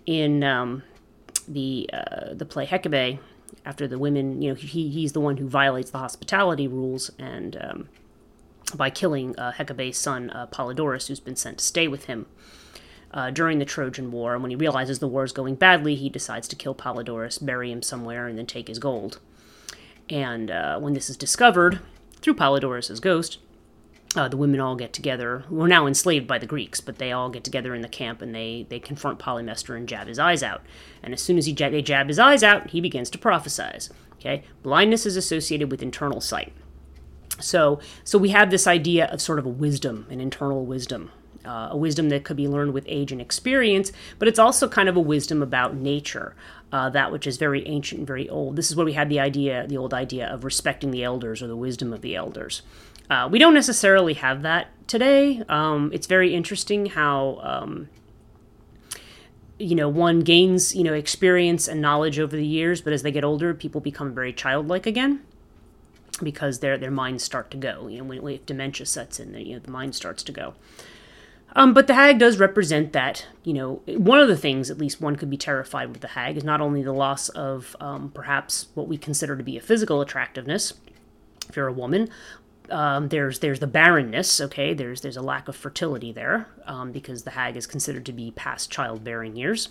in 0.07 0.45
um, 0.45 0.83
the 1.47 1.89
uh, 1.93 2.35
the 2.35 2.45
play 2.45 2.67
Hecabe, 2.67 3.19
after 3.65 3.87
the 3.89 3.99
women, 3.99 4.41
you 4.43 4.51
know, 4.51 4.55
he, 4.55 4.89
he's 4.89 5.13
the 5.13 5.21
one 5.21 5.37
who 5.37 5.49
violates 5.49 5.91
the 5.91 5.99
hospitality 5.99 6.67
rules 6.67 7.11
and 7.19 7.57
um, 7.61 7.89
by 8.75 8.91
killing 8.91 9.39
uh, 9.39 9.53
Hecabe's 9.53 9.99
son 9.99 10.31
uh, 10.31 10.47
Polydorus, 10.47 11.09
who's 11.09 11.21
been 11.21 11.37
sent 11.37 11.59
to 11.59 11.65
stay 11.65 11.89
with 11.89 12.05
him 12.05 12.27
uh, 13.13 13.31
during 13.31 13.59
the 13.59 13.65
Trojan 13.65 14.11
War. 14.11 14.35
And 14.35 14.43
when 14.43 14.51
he 14.51 14.57
realizes 14.57 14.99
the 14.99 15.09
war 15.09 15.25
is 15.25 15.33
going 15.33 15.55
badly, 15.55 15.95
he 15.95 16.09
decides 16.09 16.49
to 16.49 16.57
kill 16.57 16.75
Polydorus, 16.75 17.45
bury 17.45 17.71
him 17.73 17.83
somewhere, 17.83 18.27
and 18.27 18.39
then 18.39 18.47
take 18.47 18.69
his 18.69 18.79
gold. 18.79 19.21
And 20.11 20.51
uh, 20.51 20.79
when 20.79 20.95
this 20.95 21.11
is 21.11 21.17
discovered 21.17 21.81
through 22.21 22.35
Polydorus's 22.35 23.01
ghost, 23.01 23.39
uh, 24.17 24.29
the 24.29 24.37
women 24.37 24.61
all 24.61 24.75
get 24.75 24.93
together. 24.93 25.45
We're 25.51 25.67
now 25.67 25.87
enslaved 25.87 26.27
by 26.27 26.39
the 26.39 26.47
Greeks, 26.47 26.81
but 26.81 26.99
they 26.99 27.13
all 27.13 27.29
get 27.29 27.45
together 27.45 27.75
in 27.75 27.83
the 27.83 27.89
camp 27.89 28.23
and 28.23 28.35
they, 28.35 28.67
they 28.69 28.81
confront 28.81 29.19
Polymestor 29.19 29.77
and 29.77 29.89
jab 29.89 30.07
his 30.07 30.19
eyes 30.19 30.43
out. 30.43 30.63
And 31.03 31.13
as 31.13 31.21
soon 31.21 31.37
as 31.37 31.47
he 31.47 31.53
jab, 31.53 31.73
they 31.73 31.83
jab 31.83 32.09
his 32.09 32.19
eyes 32.19 32.43
out, 32.43 32.71
he 32.71 32.81
begins 32.81 33.11
to 33.11 33.19
prophesize. 33.19 33.91
Okay, 34.15 34.43
blindness 34.63 35.07
is 35.07 35.17
associated 35.17 35.71
with 35.71 35.83
internal 35.83 36.21
sight. 36.21 36.53
So, 37.39 37.79
so 38.03 38.19
we 38.19 38.31
have 38.31 38.51
this 38.51 38.67
idea 38.67 39.07
of 39.07 39.21
sort 39.21 39.39
of 39.39 39.47
a 39.47 39.51
wisdom, 39.51 40.07
an 40.11 40.21
internal 40.21 40.65
wisdom, 40.67 41.13
uh, 41.49 41.69
a 41.71 41.77
wisdom 41.77 42.11
that 42.11 42.25
could 42.25 42.37
be 42.37 42.47
learned 42.47 42.75
with 42.75 42.85
age 42.87 43.11
and 43.11 43.21
experience, 43.21 43.91
but 44.19 44.29
it's 44.29 44.39
also 44.39 44.69
kind 44.69 44.89
of 44.89 44.97
a 44.97 45.01
wisdom 45.01 45.43
about 45.43 45.75
nature, 45.75 46.37
uh, 46.73 46.91
that 46.91 47.11
which 47.11 47.27
is 47.27 47.39
very 47.39 47.67
ancient 47.67 48.01
and 48.01 48.07
very 48.07 48.29
old. 48.29 48.57
This 48.57 48.71
is 48.71 48.77
where 48.77 48.85
we 48.87 48.93
had 48.93 49.09
the 49.09 49.19
idea, 49.19 49.67
the 49.67 49.79
old 49.79 49.95
idea 49.95 50.29
of 50.29 50.45
respecting 50.45 50.91
the 50.91 51.03
elders 51.03 51.43
or 51.43 51.47
the 51.47 51.57
wisdom 51.57 51.93
of 51.93 52.03
the 52.03 52.15
elders. 52.15 52.63
Uh, 53.09 53.27
we 53.33 53.39
don't 53.39 53.55
necessarily 53.55 54.15
have 54.15 54.43
that 54.43 54.69
today. 54.87 55.43
Um, 55.49 55.91
it's 55.95 56.07
very 56.07 56.35
interesting 56.35 56.87
how. 56.87 57.41
Um, 57.43 57.89
you 59.61 59.75
know, 59.75 59.89
one 59.89 60.21
gains, 60.21 60.77
you 60.77 60.85
know, 60.85 60.93
experience 60.95 61.67
and 61.67 61.81
knowledge 61.81 62.21
over 62.21 62.37
the 62.37 62.47
years, 62.47 62.81
but 62.81 62.93
as 62.93 63.03
they 63.03 63.11
get 63.11 63.25
older, 63.25 63.53
people 63.55 63.81
become 63.81 64.15
very 64.15 64.33
childlike 64.33 64.87
again 64.87 65.21
because 66.23 66.61
their 66.61 66.79
their 66.79 66.93
minds 66.93 67.25
start 67.25 67.51
to 67.51 67.57
go. 67.57 67.89
You 67.89 67.99
know, 67.99 68.05
when, 68.05 68.23
when 68.23 68.41
dementia 68.47 68.87
sets 68.87 69.19
in, 69.19 69.35
you 69.35 69.55
know, 69.55 69.59
the 69.59 69.71
mind 69.71 69.95
starts 69.95 70.23
to 70.25 70.33
go. 70.33 70.55
Um, 71.57 71.73
but 71.73 71.87
the 71.87 71.95
hag 71.95 72.19
does 72.19 72.39
represent 72.39 72.93
that. 72.93 73.27
You 73.43 73.55
know, 73.55 73.83
one 73.87 74.21
of 74.21 74.29
the 74.29 74.37
things, 74.37 74.71
at 74.71 74.79
least 74.79 75.01
one 75.01 75.17
could 75.17 75.31
be 75.31 75.37
terrified 75.37 75.91
with 75.91 76.01
the 76.01 76.09
hag, 76.09 76.37
is 76.37 76.45
not 76.45 76.61
only 76.61 76.83
the 76.83 76.93
loss 76.93 77.29
of 77.31 77.75
um, 77.81 78.11
perhaps 78.11 78.67
what 78.75 78.89
we 78.89 78.99
consider 78.99 79.37
to 79.37 79.43
be 79.43 79.57
a 79.57 79.61
physical 79.61 80.01
attractiveness, 80.01 80.75
if 81.49 81.57
you're 81.57 81.69
a 81.69 81.73
woman. 81.73 82.11
Um, 82.71 83.09
there's 83.09 83.39
there's 83.39 83.61
the 83.61 83.67
barrenness. 83.67 84.41
Okay, 84.41 84.75
there's 84.75 85.01
there's 85.01 85.17
a 85.17 85.23
lack 85.23 85.49
of 85.49 85.57
fertility 85.57 86.13
there 86.13 86.49
um, 86.67 86.93
because 86.93 87.23
the 87.23 87.31
hag 87.31 87.57
is 87.57 87.67
considered 87.67 88.05
to 88.07 88.13
be 88.13 88.31
past 88.33 88.71
childbearing 88.71 89.37
years, 89.37 89.71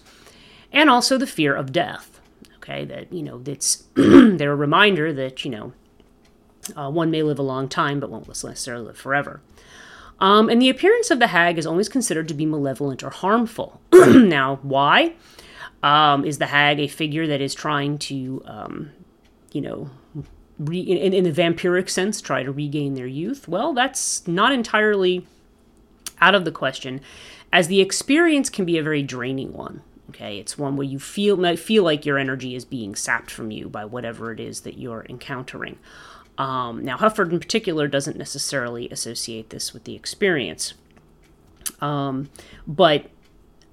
and 0.72 0.90
also 0.90 1.18
the 1.18 1.28
fear 1.28 1.56
of 1.56 1.72
death. 1.72 2.20
Okay, 2.58 2.86
that 2.86 3.14
you 3.14 3.22
know 3.22 3.38
that's 3.38 3.84
they're 3.94 4.52
a 4.52 4.56
reminder 4.56 5.14
that 5.14 5.46
you 5.46 5.52
know 5.52 5.74
uh, 6.76 6.90
one 6.90 7.12
may 7.12 7.22
live 7.22 7.38
a 7.40 7.44
long 7.44 7.70
time, 7.70 8.00
but 8.00 8.10
won't 8.10 8.28
necessarily 8.28 8.88
live 8.88 8.98
forever. 8.98 9.42
Um, 10.20 10.50
and 10.50 10.62
the 10.62 10.70
appearance 10.70 11.12
of 11.12 11.20
the 11.20 11.28
hag 11.28 11.58
is 11.58 11.68
always 11.68 11.90
considered 11.90 12.28
to 12.28 12.34
be 12.34 12.46
malevolent 12.46 13.04
or 13.04 13.10
harmful. 13.10 13.80
now, 13.94 14.60
why? 14.64 15.14
Um, 15.84 16.26
is 16.26 16.40
the 16.40 16.48
hag 16.48 16.80
a 16.80 16.88
figure 16.88 17.28
that 17.28 17.40
is 17.40 17.54
trying 17.54 18.00
to, 18.00 18.42
um, 18.46 18.92
you 19.52 19.62
know, 19.62 19.90
re- 20.58 20.80
in, 20.80 21.14
in 21.14 21.24
the 21.24 21.32
vampiric 21.32 21.90
sense, 21.90 22.20
try 22.20 22.44
to 22.44 22.52
regain 22.52 22.96
their 22.96 23.08
youth? 23.08 23.48
Well, 23.48 23.74
that's 23.74 24.28
not 24.28 24.52
entirely 24.52 25.28
out 26.20 26.36
of 26.36 26.46
the 26.46 26.52
question, 26.52 27.02
as 27.54 27.68
the 27.68 27.80
experience 27.80 28.50
can 28.50 28.66
be 28.66 28.78
a 28.78 28.84
very 28.84 29.04
draining 29.04 29.54
one. 29.54 29.82
Okay, 30.10 30.40
it's 30.40 30.58
one 30.58 30.78
where 30.78 30.88
you 30.88 31.00
feel 31.00 31.56
feel 31.58 31.84
like 31.84 32.06
your 32.06 32.18
energy 32.18 32.56
is 32.56 32.64
being 32.64 32.96
sapped 32.96 33.30
from 33.30 33.52
you 33.52 33.68
by 33.68 33.84
whatever 33.84 34.32
it 34.32 34.40
is 34.40 34.62
that 34.62 34.78
you're 34.78 35.06
encountering. 35.10 35.78
Um, 36.38 36.84
now, 36.84 36.98
Hufford 36.98 37.32
in 37.32 37.40
particular 37.40 37.88
doesn't 37.88 38.18
necessarily 38.18 38.90
associate 38.90 39.50
this 39.50 39.74
with 39.74 39.86
the 39.86 39.96
experience, 39.96 40.76
um, 41.82 42.30
but 42.68 43.10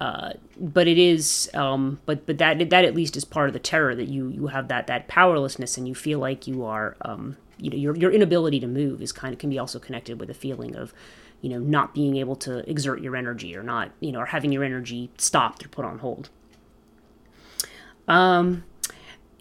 uh, 0.01 0.33
but 0.59 0.87
it 0.87 0.97
is 0.97 1.49
um, 1.53 1.99
but 2.05 2.25
but 2.25 2.37
that 2.39 2.69
that 2.69 2.85
at 2.85 2.95
least 2.95 3.15
is 3.15 3.23
part 3.23 3.47
of 3.47 3.53
the 3.53 3.59
terror 3.59 3.95
that 3.95 4.07
you 4.07 4.29
you 4.29 4.47
have 4.47 4.67
that 4.67 4.87
that 4.87 5.07
powerlessness 5.07 5.77
and 5.77 5.87
you 5.87 5.95
feel 5.95 6.19
like 6.19 6.47
you 6.47 6.65
are 6.65 6.97
um, 7.01 7.37
you 7.57 7.69
know 7.69 7.77
your 7.77 7.95
your 7.95 8.11
inability 8.11 8.59
to 8.59 8.67
move 8.67 9.01
is 9.01 9.11
kind 9.11 9.33
of 9.33 9.39
can 9.39 9.49
be 9.49 9.59
also 9.59 9.79
connected 9.79 10.19
with 10.19 10.29
a 10.29 10.33
feeling 10.33 10.75
of 10.75 10.93
you 11.41 11.49
know 11.49 11.59
not 11.59 11.93
being 11.93 12.17
able 12.17 12.35
to 12.35 12.69
exert 12.69 13.01
your 13.01 13.15
energy 13.15 13.55
or 13.55 13.63
not 13.63 13.91
you 13.99 14.11
know 14.11 14.19
or 14.19 14.25
having 14.25 14.51
your 14.51 14.63
energy 14.63 15.09
stopped 15.17 15.65
or 15.65 15.69
put 15.69 15.85
on 15.85 15.99
hold. 15.99 16.29
Um, 18.07 18.63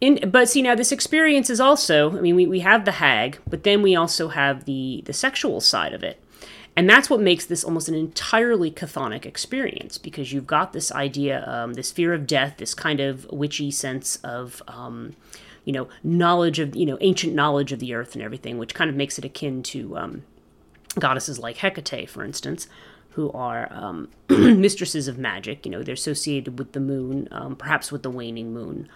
in, 0.05 0.31
but 0.31 0.49
see 0.49 0.63
now 0.63 0.75
this 0.75 0.93
experience 0.93 1.49
is 1.49 1.61
also 1.61 2.17
i 2.17 2.21
mean 2.21 2.37
we, 2.37 2.47
we 2.47 2.61
have 2.61 2.85
the 2.85 2.93
hag 2.93 3.39
but 3.49 3.63
then 3.65 3.83
we 3.83 3.95
also 3.97 4.29
have 4.29 4.65
the 4.65 5.03
the 5.07 5.13
sexual 5.13 5.61
side 5.61 5.93
of 5.93 6.03
it. 6.03 6.21
And 6.77 6.91
that's 6.91 7.09
what 7.09 7.21
makes 7.21 7.47
this 7.47 7.63
almost 7.63 7.89
an 7.89 7.95
entirely 7.95 8.69
chthonic 8.71 9.25
experience 9.25 9.97
because 9.97 10.33
you've 10.33 10.47
got 10.47 10.73
this 10.73 10.91
idea 10.91 11.49
um, 11.49 11.75
this 11.75 11.93
fear 11.93 12.13
of 12.13 12.27
death 12.27 12.55
this 12.57 12.75
kind 12.75 12.99
of 12.99 13.31
witchy 13.31 13.71
sense 13.71 14.17
of 14.17 14.61
um, 14.67 15.15
you 15.65 15.73
know 15.73 15.89
knowledge 16.03 16.59
of 16.59 16.75
you 16.75 16.85
know 16.85 16.99
ancient 17.01 17.33
knowledge 17.33 17.71
of 17.71 17.79
the 17.79 17.95
earth 17.95 18.15
and 18.15 18.23
everything 18.25 18.59
which 18.59 18.75
kind 18.75 18.91
of 18.91 18.97
makes 18.97 19.19
it 19.19 19.25
akin 19.25 19.63
to 19.63 19.97
um, 19.97 20.25
goddesses 20.99 21.39
like 21.39 21.59
hecate 21.59 22.11
for 22.11 22.25
instance 22.25 22.67
who 23.11 23.31
are 23.31 23.69
um, 23.73 24.09
mistresses 24.29 25.07
of 25.07 25.17
magic. 25.17 25.65
You 25.65 25.71
know 25.71 25.85
they're 25.85 25.95
associated 25.95 26.59
with 26.59 26.73
the 26.73 26.81
moon 26.81 27.29
um, 27.31 27.55
perhaps 27.55 27.93
with 27.93 28.03
the 28.03 28.11
waning 28.11 28.53
moon 28.53 28.89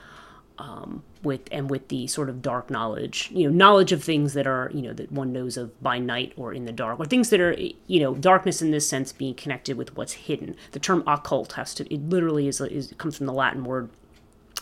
um, 0.59 1.03
with 1.23 1.43
and 1.53 1.71
with 1.71 1.89
the 1.89 2.07
sort 2.07 2.29
of 2.29 2.43
dark 2.43 2.71
knowledge, 2.71 3.31
you 3.33 3.49
know, 3.49 3.55
knowledge 3.55 3.93
of 3.93 4.03
things 4.03 4.35
that 4.35 4.47
are, 4.47 4.71
you 4.75 4.83
know, 4.83 4.93
that 4.93 5.11
one 5.13 5.33
knows 5.33 5.57
of 5.57 5.81
by 5.83 5.99
night 5.99 6.33
or 6.37 6.53
in 6.53 6.65
the 6.65 6.73
dark, 6.73 6.99
or 6.99 7.07
things 7.07 7.31
that 7.31 7.41
are, 7.41 7.57
you 7.87 8.01
know, 8.01 8.15
darkness 8.15 8.61
in 8.61 8.71
this 8.71 8.89
sense 8.89 9.13
being 9.13 9.35
connected 9.35 9.77
with 9.77 9.97
what's 9.97 10.13
hidden. 10.13 10.57
The 10.73 10.81
term 10.81 11.05
occult 11.07 11.53
has 11.53 11.75
to, 11.75 11.93
it 11.93 12.09
literally 12.09 12.49
is, 12.49 12.61
is 12.61 12.93
comes 12.99 13.17
from 13.17 13.27
the 13.27 13.33
Latin 13.33 13.65
word 13.65 13.91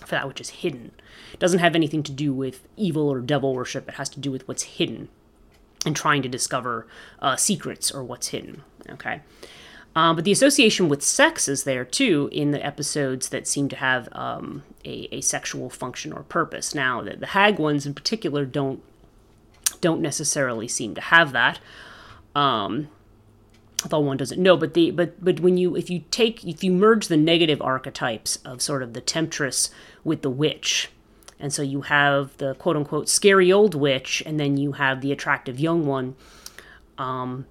for 0.01 0.11
that 0.11 0.29
which 0.29 0.41
is 0.41 0.51
hidden. 0.51 0.93
It 1.33 1.41
doesn't 1.41 1.61
have 1.61 1.75
anything 1.75 2.03
to 2.05 2.13
do 2.13 2.33
with 2.33 2.69
evil 2.77 3.09
or 3.09 3.21
devil 3.21 3.55
worship. 3.55 3.89
It 3.89 3.95
has 3.95 4.09
to 4.11 4.21
do 4.21 4.31
with 4.31 4.47
what's 4.47 4.63
hidden 4.63 5.09
and 5.87 5.97
trying 5.97 6.23
to 6.23 6.29
discover 6.29 6.87
uh, 7.21 7.37
secrets 7.37 7.91
or 7.91 8.05
what's 8.05 8.29
hidden. 8.29 8.63
Okay. 8.91 9.23
Um, 9.97 10.15
but 10.15 10.27
the 10.27 10.33
association 10.33 10.91
with 10.91 11.03
sex 11.03 11.49
is 11.49 11.65
there 11.65 11.85
too 11.85 12.29
in 12.31 12.51
the 12.51 12.65
episodes 12.65 13.31
that 13.31 13.49
seem 13.49 13.71
to 13.71 13.77
have 13.77 14.11
um, 14.13 14.63
a, 14.85 15.09
a, 15.11 15.23
sexual 15.23 15.71
function 15.71 16.13
or 16.13 16.23
purpose. 16.25 16.75
Now, 16.75 17.01
the, 17.01 17.17
the, 17.17 17.29
hag 17.29 17.59
ones 17.59 17.87
in 17.87 17.95
particular 17.95 18.45
don't 18.45 18.83
don't 19.81 20.03
necessarily 20.03 20.69
seem 20.69 20.95
to 20.97 21.01
have 21.01 21.33
that. 21.33 21.61
Um, 22.35 22.89
although 23.85 24.01
one 24.01 24.19
doesn't 24.19 24.41
know, 24.41 24.59
but 24.59 24.75
the 24.75 24.91
but 24.91 25.25
but 25.25 25.41
when 25.41 25.57
you 25.57 25.75
if 25.75 25.89
you 25.89 26.05
take 26.11 26.45
if 26.45 26.63
you 26.63 26.73
merge 26.73 27.09
the 27.09 27.17
negative 27.17 27.63
archetypes 27.63 28.37
of 28.45 28.61
sort 28.61 28.83
of 28.83 28.93
the 28.93 29.01
temptress 29.01 29.71
with 30.05 30.21
the 30.21 30.31
witch, 30.31 30.91
and 31.41 31.55
so 31.55 31.63
you 31.63 31.81
have 31.81 32.37
the 32.37 32.55
quote 32.57 32.77
unquote 32.77 33.09
scary 33.09 33.51
old 33.51 33.75
witch, 33.75 34.23
and 34.27 34.39
then 34.39 34.59
you 34.59 34.73
have 34.73 35.01
the 35.01 35.11
attractive 35.11 35.59
young 35.59 35.87
one. 35.87 36.17
Um, 36.99 37.47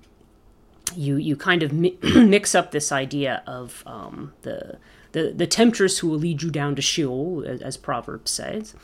you 0.94 1.18
you 1.18 1.36
kind 1.36 1.64
of 1.64 1.74
mi- 1.74 1.98
mix 2.04 2.54
up 2.54 2.72
this 2.72 2.92
idea 2.92 3.44
of 3.48 3.84
um, 3.86 4.34
the, 4.44 4.78
the 5.14 5.34
the 5.36 5.48
temptress 5.48 6.00
who 6.00 6.10
will 6.10 6.20
lead 6.20 6.42
you 6.42 6.52
down 6.52 6.76
to 6.76 6.82
Sheol, 6.82 7.44
as, 7.46 7.62
as 7.62 7.78
Proverbs 7.78 8.32
says, 8.32 8.76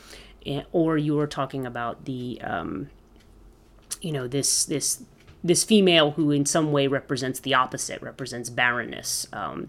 and, 0.44 0.64
or 0.72 0.98
you 0.98 1.18
are 1.18 1.26
talking 1.26 1.66
about 1.66 2.04
the 2.04 2.40
um, 2.42 2.88
you 4.00 4.12
know 4.12 4.26
this 4.26 4.64
this 4.64 5.04
this 5.44 5.64
female 5.64 6.12
who 6.12 6.30
in 6.30 6.46
some 6.46 6.72
way 6.72 6.86
represents 6.86 7.40
the 7.40 7.54
opposite, 7.54 8.00
represents 8.02 8.50
barrenness. 8.50 9.26
Um, 9.32 9.68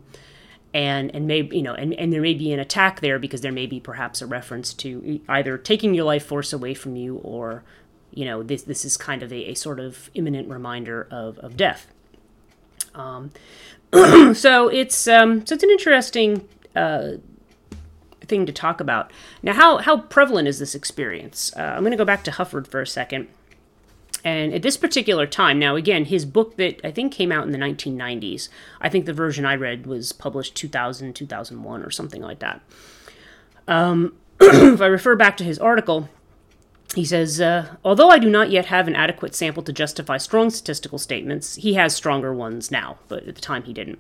and 0.74 1.14
and 1.14 1.28
maybe 1.28 1.58
you 1.58 1.64
know 1.64 1.76
and, 1.76 1.94
and 1.94 2.12
there 2.12 2.22
may 2.22 2.34
be 2.34 2.52
an 2.52 2.60
attack 2.60 3.02
there 3.02 3.20
because 3.20 3.42
there 3.42 3.52
may 3.52 3.68
be 3.68 3.80
perhaps 3.80 4.22
a 4.22 4.26
reference 4.26 4.74
to 4.74 5.22
either 5.30 5.58
taking 5.58 5.94
your 5.94 6.06
life 6.06 6.26
force 6.26 6.52
away 6.52 6.74
from 6.74 6.96
you 6.96 7.18
or 7.18 7.64
you 8.12 8.26
know 8.26 8.42
this 8.42 8.64
this 8.64 8.84
is 8.84 8.98
kind 8.98 9.22
of 9.22 9.32
a, 9.32 9.52
a 9.52 9.54
sort 9.54 9.80
of 9.80 10.10
imminent 10.16 10.50
reminder 10.50 11.08
of, 11.12 11.38
of 11.40 11.56
death 11.56 11.93
um, 12.96 13.32
so 14.34 14.68
it's 14.68 15.08
um, 15.08 15.46
so 15.46 15.56
it's 15.56 15.64
an 15.64 15.70
interesting 15.70 16.48
uh, 16.76 17.14
thing 18.22 18.46
to 18.46 18.52
talk 18.52 18.80
about. 18.80 19.12
Now, 19.42 19.54
how 19.54 19.78
how 19.78 19.98
prevalent 19.98 20.48
is 20.48 20.60
this 20.60 20.76
experience? 20.76 21.54
Uh, 21.56 21.62
I'm 21.62 21.82
going 21.82 21.92
to 21.92 21.98
go 21.98 22.06
back 22.06 22.24
to 22.26 22.32
Hufford 22.32 22.68
for 22.68 22.82
a 22.82 22.88
second. 22.88 23.28
And 24.26 24.54
at 24.54 24.62
this 24.62 24.78
particular 24.78 25.28
time, 25.28 25.60
now 25.60 25.76
again, 25.76 26.06
his 26.06 26.26
book 26.26 26.56
that 26.56 26.80
I 26.82 26.92
think 26.92 27.12
came 27.12 27.30
out 27.30 27.46
in 27.46 27.52
the 27.52 27.58
1990s, 27.58 28.48
I 28.80 28.88
think 28.88 29.06
the 29.06 29.12
version 29.12 29.46
I 29.46 29.56
read 29.56 29.86
was 29.86 30.14
published 30.14 30.56
2000, 30.56 31.14
2001, 31.14 31.84
or 31.84 31.92
something 31.92 32.22
like 32.22 32.40
that. 32.40 32.62
Um, 33.68 34.16
if 34.40 34.82
I 34.82 34.86
refer 34.86 35.18
back 35.18 35.36
to 35.38 35.44
his 35.44 35.60
article, 35.60 36.08
he 36.94 37.06
says, 37.06 37.42
uh, 37.42 37.76
although 37.84 38.10
I 38.10 38.20
do 38.20 38.30
not 38.30 38.52
yet 38.52 38.68
have 38.68 38.88
an 38.88 38.96
adequate 38.96 39.36
sample 39.36 39.64
to 39.64 39.74
justify 39.74 40.18
strong 40.18 40.50
statistical 40.50 41.00
statements, 41.00 41.56
he 41.56 41.74
has 41.74 41.96
stronger 41.96 42.34
ones 42.34 42.72
now, 42.72 42.98
but 43.08 43.28
at 43.28 43.36
the 43.36 43.42
time 43.42 43.64
he 43.64 43.74
didn't. 43.74 44.00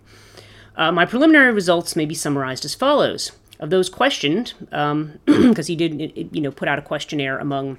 Uh, 0.76 0.91
my 0.91 1.06
preliminary 1.06 1.52
results 1.52 1.96
may 1.96 2.06
be 2.06 2.16
summarized 2.16 2.66
as 2.66 2.76
follows. 2.76 3.32
Of 3.60 3.70
those 3.70 3.89
questioned, 3.89 4.54
because 4.60 4.91
um, 4.91 5.20
he 5.68 5.76
did, 5.76 6.30
you 6.34 6.41
know, 6.41 6.52
put 6.52 6.68
out 6.68 6.80
a 6.80 6.82
questionnaire 6.82 7.38
among 7.38 7.78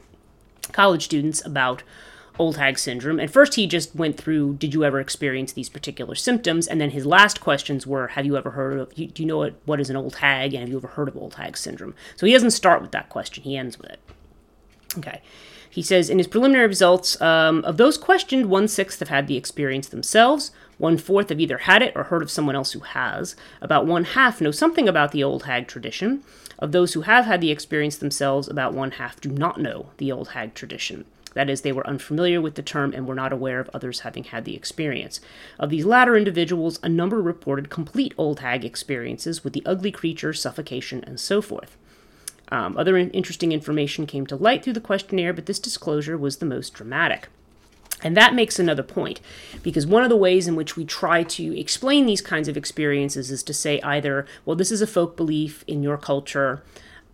college 0.72 1.04
students 1.04 1.44
about 1.44 1.82
old 2.38 2.56
hag 2.56 2.78
syndrome. 2.78 3.20
And 3.20 3.30
first, 3.30 3.54
he 3.54 3.66
just 3.66 3.94
went 3.94 4.16
through, 4.16 4.54
did 4.54 4.74
you 4.74 4.84
ever 4.84 4.98
experience 5.00 5.52
these 5.52 5.68
particular 5.68 6.14
symptoms? 6.14 6.66
And 6.66 6.80
then 6.80 6.90
his 6.90 7.06
last 7.06 7.40
questions 7.40 7.86
were, 7.86 8.08
have 8.08 8.26
you 8.26 8.36
ever 8.36 8.52
heard 8.52 8.78
of, 8.78 8.94
do 8.94 9.10
you 9.14 9.26
know 9.26 9.38
what, 9.38 9.54
what 9.66 9.80
is 9.80 9.90
an 9.90 9.96
old 9.96 10.16
hag? 10.16 10.54
And 10.54 10.60
have 10.60 10.68
you 10.68 10.78
ever 10.78 10.88
heard 10.88 11.08
of 11.08 11.16
old 11.16 11.34
hag 11.34 11.56
syndrome? 11.56 11.94
So 12.16 12.26
he 12.26 12.32
doesn't 12.32 12.52
start 12.52 12.82
with 12.82 12.92
that 12.92 13.08
question, 13.08 13.44
he 13.44 13.56
ends 13.56 13.78
with 13.78 13.90
it. 13.90 14.00
Okay. 14.98 15.20
He 15.68 15.82
says 15.82 16.08
in 16.08 16.18
his 16.18 16.28
preliminary 16.28 16.68
results, 16.68 17.20
um, 17.20 17.64
of 17.64 17.78
those 17.78 17.98
questioned, 17.98 18.46
one 18.46 18.68
sixth 18.68 19.00
have 19.00 19.08
had 19.08 19.26
the 19.26 19.36
experience 19.36 19.88
themselves, 19.88 20.52
one 20.78 20.96
fourth 20.98 21.30
have 21.30 21.40
either 21.40 21.58
had 21.58 21.82
it 21.82 21.92
or 21.96 22.04
heard 22.04 22.22
of 22.22 22.30
someone 22.30 22.54
else 22.54 22.72
who 22.72 22.80
has. 22.80 23.34
About 23.60 23.84
one 23.86 24.04
half 24.04 24.40
know 24.40 24.52
something 24.52 24.88
about 24.88 25.10
the 25.10 25.24
old 25.24 25.44
hag 25.44 25.66
tradition. 25.66 26.22
Of 26.60 26.70
those 26.70 26.92
who 26.92 27.00
have 27.02 27.24
had 27.24 27.40
the 27.40 27.50
experience 27.50 27.96
themselves, 27.96 28.46
about 28.48 28.72
one 28.74 28.92
half 28.92 29.20
do 29.20 29.28
not 29.28 29.60
know 29.60 29.90
the 29.96 30.12
old 30.12 30.28
hag 30.28 30.54
tradition. 30.54 31.04
That 31.34 31.50
is, 31.50 31.62
they 31.62 31.72
were 31.72 31.86
unfamiliar 31.86 32.40
with 32.40 32.54
the 32.54 32.62
term 32.62 32.92
and 32.94 33.06
were 33.06 33.14
not 33.14 33.32
aware 33.32 33.58
of 33.58 33.68
others 33.74 34.00
having 34.00 34.24
had 34.24 34.44
the 34.44 34.54
experience. 34.54 35.20
Of 35.58 35.70
these 35.70 35.84
latter 35.84 36.16
individuals, 36.16 36.78
a 36.82 36.88
number 36.88 37.20
reported 37.20 37.70
complete 37.70 38.14
old 38.16 38.40
hag 38.40 38.64
experiences 38.64 39.42
with 39.42 39.52
the 39.52 39.66
ugly 39.66 39.90
creature, 39.90 40.32
suffocation, 40.32 41.02
and 41.04 41.18
so 41.18 41.42
forth. 41.42 41.76
Um, 42.50 42.76
other 42.76 42.96
in- 42.96 43.10
interesting 43.10 43.52
information 43.52 44.06
came 44.06 44.26
to 44.26 44.36
light 44.36 44.62
through 44.62 44.74
the 44.74 44.80
questionnaire, 44.80 45.32
but 45.32 45.46
this 45.46 45.58
disclosure 45.58 46.18
was 46.18 46.36
the 46.36 46.46
most 46.46 46.74
dramatic. 46.74 47.28
And 48.02 48.16
that 48.16 48.34
makes 48.34 48.58
another 48.58 48.82
point, 48.82 49.20
because 49.62 49.86
one 49.86 50.02
of 50.02 50.10
the 50.10 50.16
ways 50.16 50.46
in 50.46 50.56
which 50.56 50.76
we 50.76 50.84
try 50.84 51.22
to 51.22 51.58
explain 51.58 52.04
these 52.04 52.20
kinds 52.20 52.48
of 52.48 52.56
experiences 52.56 53.30
is 53.30 53.42
to 53.44 53.54
say 53.54 53.80
either, 53.80 54.26
well, 54.44 54.56
this 54.56 54.70
is 54.70 54.82
a 54.82 54.86
folk 54.86 55.16
belief 55.16 55.64
in 55.66 55.82
your 55.82 55.96
culture, 55.96 56.62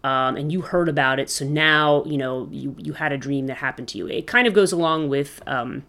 um, 0.02 0.36
and 0.36 0.50
you 0.50 0.62
heard 0.62 0.88
about 0.88 1.20
it, 1.20 1.30
so 1.30 1.44
now 1.44 2.02
you 2.04 2.16
know 2.16 2.48
you 2.50 2.74
you 2.78 2.94
had 2.94 3.12
a 3.12 3.18
dream 3.18 3.46
that 3.46 3.58
happened 3.58 3.86
to 3.88 3.98
you. 3.98 4.08
It 4.08 4.26
kind 4.26 4.48
of 4.48 4.54
goes 4.54 4.72
along 4.72 5.10
with 5.10 5.42
um, 5.46 5.84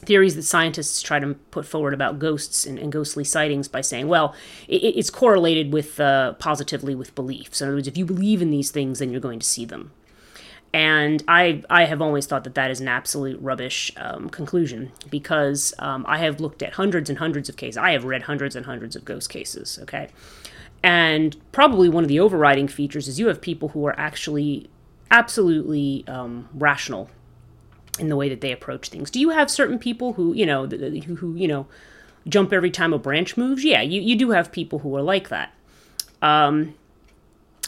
theories 0.00 0.34
that 0.34 0.42
scientists 0.42 1.02
try 1.02 1.18
to 1.18 1.34
put 1.50 1.66
forward 1.66 1.94
about 1.94 2.18
ghosts 2.18 2.66
and, 2.66 2.78
and 2.78 2.90
ghostly 2.90 3.24
sightings 3.24 3.68
by 3.68 3.80
saying, 3.80 4.08
well, 4.08 4.34
it, 4.66 4.82
it's 4.82 5.10
correlated 5.10 5.72
with 5.72 6.00
uh, 6.00 6.32
positively 6.34 6.94
with 6.94 7.14
belief. 7.14 7.54
So, 7.54 7.64
in 7.64 7.68
other 7.68 7.76
words, 7.76 7.88
if 7.88 7.96
you 7.96 8.04
believe 8.04 8.42
in 8.42 8.50
these 8.50 8.70
things, 8.70 8.98
then 8.98 9.10
you're 9.10 9.20
going 9.20 9.38
to 9.38 9.46
see 9.46 9.64
them. 9.64 9.92
And 10.72 11.22
I, 11.26 11.62
I 11.68 11.84
have 11.86 12.00
always 12.00 12.26
thought 12.26 12.44
that 12.44 12.54
that 12.54 12.70
is 12.70 12.80
an 12.80 12.86
absolute 12.86 13.40
rubbish 13.42 13.92
um, 13.96 14.30
conclusion 14.30 14.92
because 15.10 15.74
um, 15.80 16.04
I 16.08 16.18
have 16.18 16.40
looked 16.40 16.62
at 16.62 16.74
hundreds 16.74 17.10
and 17.10 17.18
hundreds 17.18 17.48
of 17.48 17.56
cases. 17.56 17.76
I 17.76 17.90
have 17.90 18.04
read 18.04 18.22
hundreds 18.22 18.54
and 18.54 18.66
hundreds 18.66 18.94
of 18.94 19.04
ghost 19.04 19.28
cases, 19.30 19.80
okay? 19.82 20.08
And 20.82 21.36
probably 21.50 21.88
one 21.88 22.04
of 22.04 22.08
the 22.08 22.20
overriding 22.20 22.68
features 22.68 23.08
is 23.08 23.18
you 23.18 23.26
have 23.26 23.40
people 23.40 23.70
who 23.70 23.84
are 23.86 23.98
actually 23.98 24.70
absolutely 25.10 26.04
um, 26.06 26.48
rational 26.54 27.10
in 28.00 28.08
the 28.08 28.16
way 28.16 28.28
that 28.28 28.40
they 28.40 28.52
approach 28.52 28.88
things. 28.88 29.10
Do 29.10 29.20
you 29.20 29.30
have 29.30 29.50
certain 29.50 29.78
people 29.78 30.14
who, 30.14 30.32
you 30.32 30.46
know, 30.46 30.66
who, 30.66 31.14
who 31.16 31.34
you 31.36 31.46
know, 31.46 31.66
jump 32.26 32.52
every 32.52 32.70
time 32.70 32.92
a 32.92 32.98
branch 32.98 33.36
moves? 33.36 33.64
Yeah, 33.64 33.82
you, 33.82 34.00
you 34.00 34.16
do 34.16 34.30
have 34.30 34.50
people 34.50 34.80
who 34.80 34.96
are 34.96 35.02
like 35.02 35.28
that. 35.28 35.54
Um, 36.22 36.74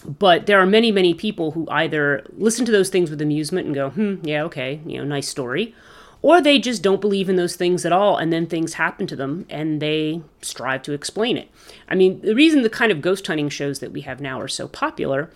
but 0.04 0.46
there 0.46 0.60
are 0.60 0.66
many, 0.66 0.90
many 0.90 1.14
people 1.14 1.52
who 1.52 1.68
either 1.70 2.26
listen 2.36 2.64
to 2.66 2.72
those 2.72 2.88
things 2.88 3.10
with 3.10 3.20
amusement 3.20 3.66
and 3.66 3.74
go, 3.74 3.90
hmm, 3.90 4.16
yeah, 4.22 4.42
okay, 4.44 4.80
you 4.84 4.98
know, 4.98 5.04
nice 5.04 5.28
story. 5.28 5.74
Or 6.22 6.40
they 6.40 6.58
just 6.58 6.82
don't 6.82 7.00
believe 7.00 7.28
in 7.28 7.36
those 7.36 7.56
things 7.56 7.84
at 7.84 7.92
all, 7.92 8.16
and 8.16 8.32
then 8.32 8.46
things 8.46 8.74
happen 8.74 9.08
to 9.08 9.16
them 9.16 9.44
and 9.50 9.82
they 9.82 10.22
strive 10.40 10.82
to 10.82 10.92
explain 10.92 11.36
it. 11.36 11.50
I 11.88 11.96
mean, 11.96 12.20
the 12.20 12.34
reason 12.34 12.62
the 12.62 12.70
kind 12.70 12.92
of 12.92 13.00
ghost 13.00 13.26
hunting 13.26 13.48
shows 13.48 13.80
that 13.80 13.92
we 13.92 14.02
have 14.02 14.20
now 14.20 14.40
are 14.40 14.48
so 14.48 14.68
popular, 14.68 15.30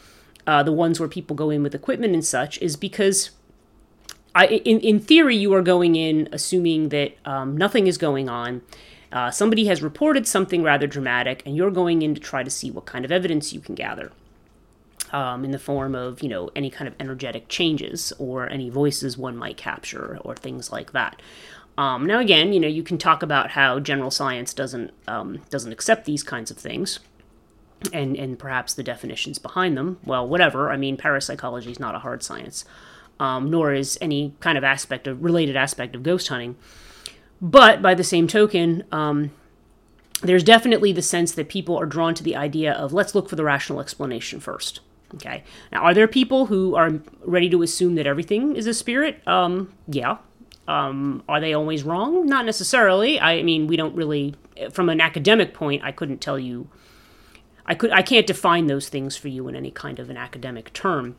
uh, 0.47 0.62
the 0.62 0.72
ones 0.72 1.01
where 1.01 1.09
people 1.09 1.34
go 1.34 1.51
in 1.51 1.64
with 1.64 1.74
equipment 1.74 2.14
and 2.14 2.24
such, 2.24 2.61
is 2.62 2.76
because 2.76 3.30
I, 4.37 4.47
in, 4.47 4.80
in 4.80 5.01
theory, 5.01 5.34
you 5.34 5.55
are 5.55 5.62
going 5.62 5.97
in 5.97 6.28
assuming 6.30 6.91
that 6.91 7.16
um, 7.24 7.57
nothing 7.57 7.87
is 7.87 7.97
going 7.97 8.28
on. 8.28 8.61
Uh, 9.11 9.30
somebody 9.30 9.64
has 9.64 9.82
reported 9.82 10.26
something 10.26 10.62
rather 10.62 10.87
dramatic, 10.87 11.43
and 11.47 11.57
you're 11.57 11.70
going 11.70 12.03
in 12.03 12.14
to 12.14 12.20
try 12.20 12.43
to 12.43 12.51
see 12.51 12.70
what 12.70 12.84
kind 12.84 13.07
of 13.07 13.11
evidence 13.11 13.55
you 13.55 13.61
can 13.61 13.74
gather. 13.74 14.12
Um, 15.12 15.45
in 15.45 15.53
the 15.53 15.59
form 15.59 15.95
of, 15.95 16.20
you 16.20 16.28
know, 16.28 16.51
any 16.57 16.68
kind 16.68 16.89
of 16.89 16.95
energetic 16.99 17.49
changes 17.49 18.12
or 18.18 18.51
any 18.51 18.68
voices 18.68 19.16
one 19.16 19.37
might 19.37 19.57
capture 19.57 20.18
or 20.22 20.34
things 20.34 20.72
like 20.72 20.93
that. 20.93 21.22
Um, 21.78 22.07
now, 22.07 22.18
again, 22.18 22.53
you 22.53 22.59
know, 22.59 22.66
you 22.66 22.82
can 22.82 22.99
talk 22.99 23.22
about 23.22 23.53
how 23.53 23.78
general 23.78 24.11
science 24.11 24.53
doesn't 24.53 24.93
um, 25.07 25.43
doesn't 25.49 25.72
accept 25.72 26.07
these 26.07 26.24
kinds 26.24 26.51
of 26.51 26.59
things, 26.59 26.99
and 27.93 28.16
and 28.16 28.37
perhaps 28.37 28.74
the 28.74 28.82
definitions 28.82 29.39
behind 29.39 29.76
them. 29.76 29.99
Well, 30.05 30.26
whatever. 30.26 30.70
I 30.72 30.76
mean, 30.76 30.97
parapsychology 30.97 31.70
is 31.70 31.78
not 31.78 31.95
a 31.95 32.01
hard 32.01 32.24
science 32.24 32.64
um, 33.18 33.50
nor 33.50 33.72
is 33.72 33.98
any 34.00 34.34
kind 34.40 34.58
of 34.58 34.64
aspect 34.64 35.06
of 35.06 35.22
related 35.22 35.56
aspect 35.56 35.94
of 35.94 36.02
ghost 36.02 36.28
hunting. 36.28 36.56
But 37.40 37.82
by 37.82 37.94
the 37.94 38.04
same 38.04 38.26
token, 38.26 38.84
um, 38.92 39.30
there's 40.22 40.42
definitely 40.42 40.92
the 40.92 41.02
sense 41.02 41.32
that 41.32 41.48
people 41.48 41.76
are 41.78 41.86
drawn 41.86 42.14
to 42.14 42.22
the 42.22 42.36
idea 42.36 42.72
of 42.72 42.92
let's 42.92 43.14
look 43.14 43.28
for 43.28 43.36
the 43.36 43.44
rational 43.44 43.80
explanation 43.80 44.40
first. 44.40 44.80
Okay. 45.14 45.44
Now, 45.70 45.82
are 45.82 45.94
there 45.94 46.08
people 46.08 46.46
who 46.46 46.74
are 46.74 47.00
ready 47.22 47.48
to 47.50 47.62
assume 47.62 47.94
that 47.94 48.06
everything 48.06 48.56
is 48.56 48.66
a 48.66 48.74
spirit? 48.74 49.26
Um, 49.26 49.72
yeah. 49.86 50.18
Um, 50.66 51.22
are 51.28 51.40
they 51.40 51.52
always 51.54 51.84
wrong? 51.84 52.26
Not 52.26 52.44
necessarily. 52.44 53.20
I 53.20 53.42
mean, 53.42 53.66
we 53.66 53.76
don't 53.76 53.94
really, 53.94 54.34
from 54.72 54.88
an 54.88 55.00
academic 55.00 55.54
point, 55.54 55.84
I 55.84 55.92
couldn't 55.92 56.20
tell 56.20 56.38
you. 56.38 56.68
I 57.66 57.74
could, 57.74 57.92
I 57.92 58.02
can't 58.02 58.26
define 58.26 58.66
those 58.66 58.88
things 58.88 59.16
for 59.16 59.28
you 59.28 59.46
in 59.48 59.54
any 59.54 59.70
kind 59.70 59.98
of 59.98 60.10
an 60.10 60.16
academic 60.16 60.72
term. 60.72 61.16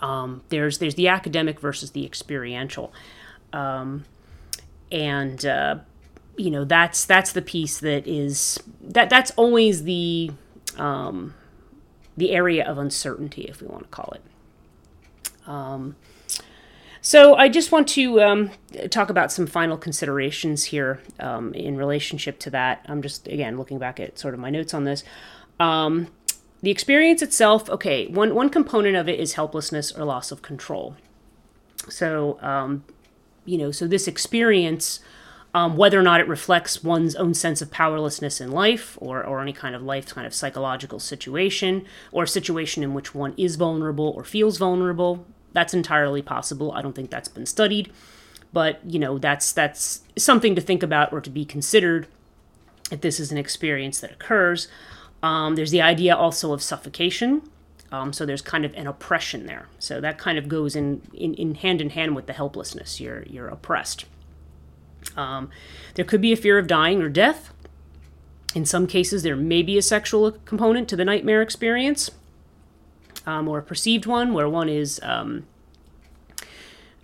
Um, 0.00 0.42
there's 0.48 0.78
there's 0.78 0.94
the 0.94 1.08
academic 1.08 1.60
versus 1.60 1.92
the 1.92 2.04
experiential, 2.04 2.92
um, 3.52 4.04
and 4.92 5.44
uh, 5.44 5.78
you 6.36 6.50
know 6.50 6.64
that's 6.64 7.04
that's 7.04 7.32
the 7.32 7.42
piece 7.42 7.78
that 7.80 8.06
is 8.06 8.58
that 8.80 9.08
that's 9.10 9.30
always 9.32 9.84
the 9.84 10.30
um, 10.76 11.34
the 12.16 12.32
area 12.32 12.64
of 12.64 12.78
uncertainty, 12.78 13.42
if 13.42 13.60
we 13.60 13.68
want 13.68 13.84
to 13.84 13.88
call 13.88 14.14
it. 14.14 15.48
Um, 15.48 15.96
so 17.00 17.36
I 17.36 17.48
just 17.48 17.70
want 17.70 17.86
to 17.90 18.20
um, 18.20 18.50
talk 18.90 19.10
about 19.10 19.30
some 19.30 19.46
final 19.46 19.76
considerations 19.76 20.64
here 20.64 21.00
um, 21.20 21.54
in 21.54 21.76
relationship 21.76 22.38
to 22.40 22.50
that. 22.50 22.84
I'm 22.88 23.00
just 23.00 23.28
again 23.28 23.56
looking 23.56 23.78
back 23.78 24.00
at 24.00 24.18
sort 24.18 24.34
of 24.34 24.40
my 24.40 24.50
notes 24.50 24.74
on 24.74 24.84
this. 24.84 25.04
The 26.62 26.70
experience 26.70 27.22
itself, 27.22 27.68
okay, 27.68 28.06
one, 28.06 28.34
one 28.34 28.48
component 28.48 28.96
of 28.96 29.08
it 29.08 29.20
is 29.20 29.34
helplessness 29.34 29.92
or 29.92 30.04
loss 30.04 30.32
of 30.32 30.42
control. 30.42 30.96
So, 31.88 32.38
um, 32.40 32.84
you 33.44 33.58
know, 33.58 33.70
so 33.70 33.86
this 33.86 34.08
experience, 34.08 35.00
um, 35.54 35.76
whether 35.76 35.98
or 35.98 36.02
not 36.02 36.20
it 36.20 36.28
reflects 36.28 36.82
one's 36.82 37.14
own 37.14 37.34
sense 37.34 37.62
of 37.62 37.70
powerlessness 37.70 38.40
in 38.40 38.50
life 38.50 38.98
or, 39.00 39.24
or 39.24 39.40
any 39.40 39.52
kind 39.52 39.74
of 39.74 39.82
life 39.82 40.06
kind 40.06 40.26
of 40.26 40.34
psychological 40.34 40.98
situation 40.98 41.84
or 42.10 42.26
situation 42.26 42.82
in 42.82 42.94
which 42.94 43.14
one 43.14 43.34
is 43.36 43.56
vulnerable 43.56 44.12
or 44.16 44.24
feels 44.24 44.58
vulnerable, 44.58 45.26
that's 45.52 45.72
entirely 45.74 46.20
possible. 46.20 46.72
I 46.72 46.82
don't 46.82 46.94
think 46.94 47.10
that's 47.10 47.28
been 47.28 47.46
studied, 47.46 47.92
but 48.52 48.80
you 48.84 48.98
know, 48.98 49.18
that's 49.18 49.52
that's 49.52 50.02
something 50.18 50.54
to 50.54 50.60
think 50.60 50.82
about 50.82 51.12
or 51.12 51.20
to 51.20 51.30
be 51.30 51.44
considered 51.44 52.08
if 52.90 53.00
this 53.00 53.18
is 53.18 53.32
an 53.32 53.38
experience 53.38 54.00
that 54.00 54.12
occurs. 54.12 54.68
Um, 55.22 55.56
there's 55.56 55.70
the 55.70 55.82
idea 55.82 56.14
also 56.14 56.52
of 56.52 56.62
suffocation. 56.62 57.42
Um, 57.92 58.12
so 58.12 58.26
there's 58.26 58.42
kind 58.42 58.64
of 58.64 58.74
an 58.74 58.86
oppression 58.86 59.46
there. 59.46 59.68
So 59.78 60.00
that 60.00 60.18
kind 60.18 60.38
of 60.38 60.48
goes 60.48 60.74
in, 60.74 61.02
in, 61.14 61.34
in 61.34 61.54
hand 61.54 61.80
in 61.80 61.90
hand 61.90 62.16
with 62.16 62.26
the 62.26 62.32
helplessness. 62.32 63.00
You're, 63.00 63.22
you're 63.24 63.48
oppressed. 63.48 64.06
Um, 65.16 65.50
there 65.94 66.04
could 66.04 66.20
be 66.20 66.32
a 66.32 66.36
fear 66.36 66.58
of 66.58 66.66
dying 66.66 67.00
or 67.00 67.08
death. 67.08 67.52
In 68.54 68.64
some 68.64 68.86
cases, 68.86 69.22
there 69.22 69.36
may 69.36 69.62
be 69.62 69.78
a 69.78 69.82
sexual 69.82 70.32
component 70.32 70.88
to 70.88 70.96
the 70.96 71.04
nightmare 71.04 71.42
experience, 71.42 72.10
um, 73.26 73.48
or 73.48 73.58
a 73.58 73.62
perceived 73.62 74.06
one, 74.06 74.32
where 74.32 74.48
one 74.48 74.68
is 74.68 74.98
um, 75.02 75.46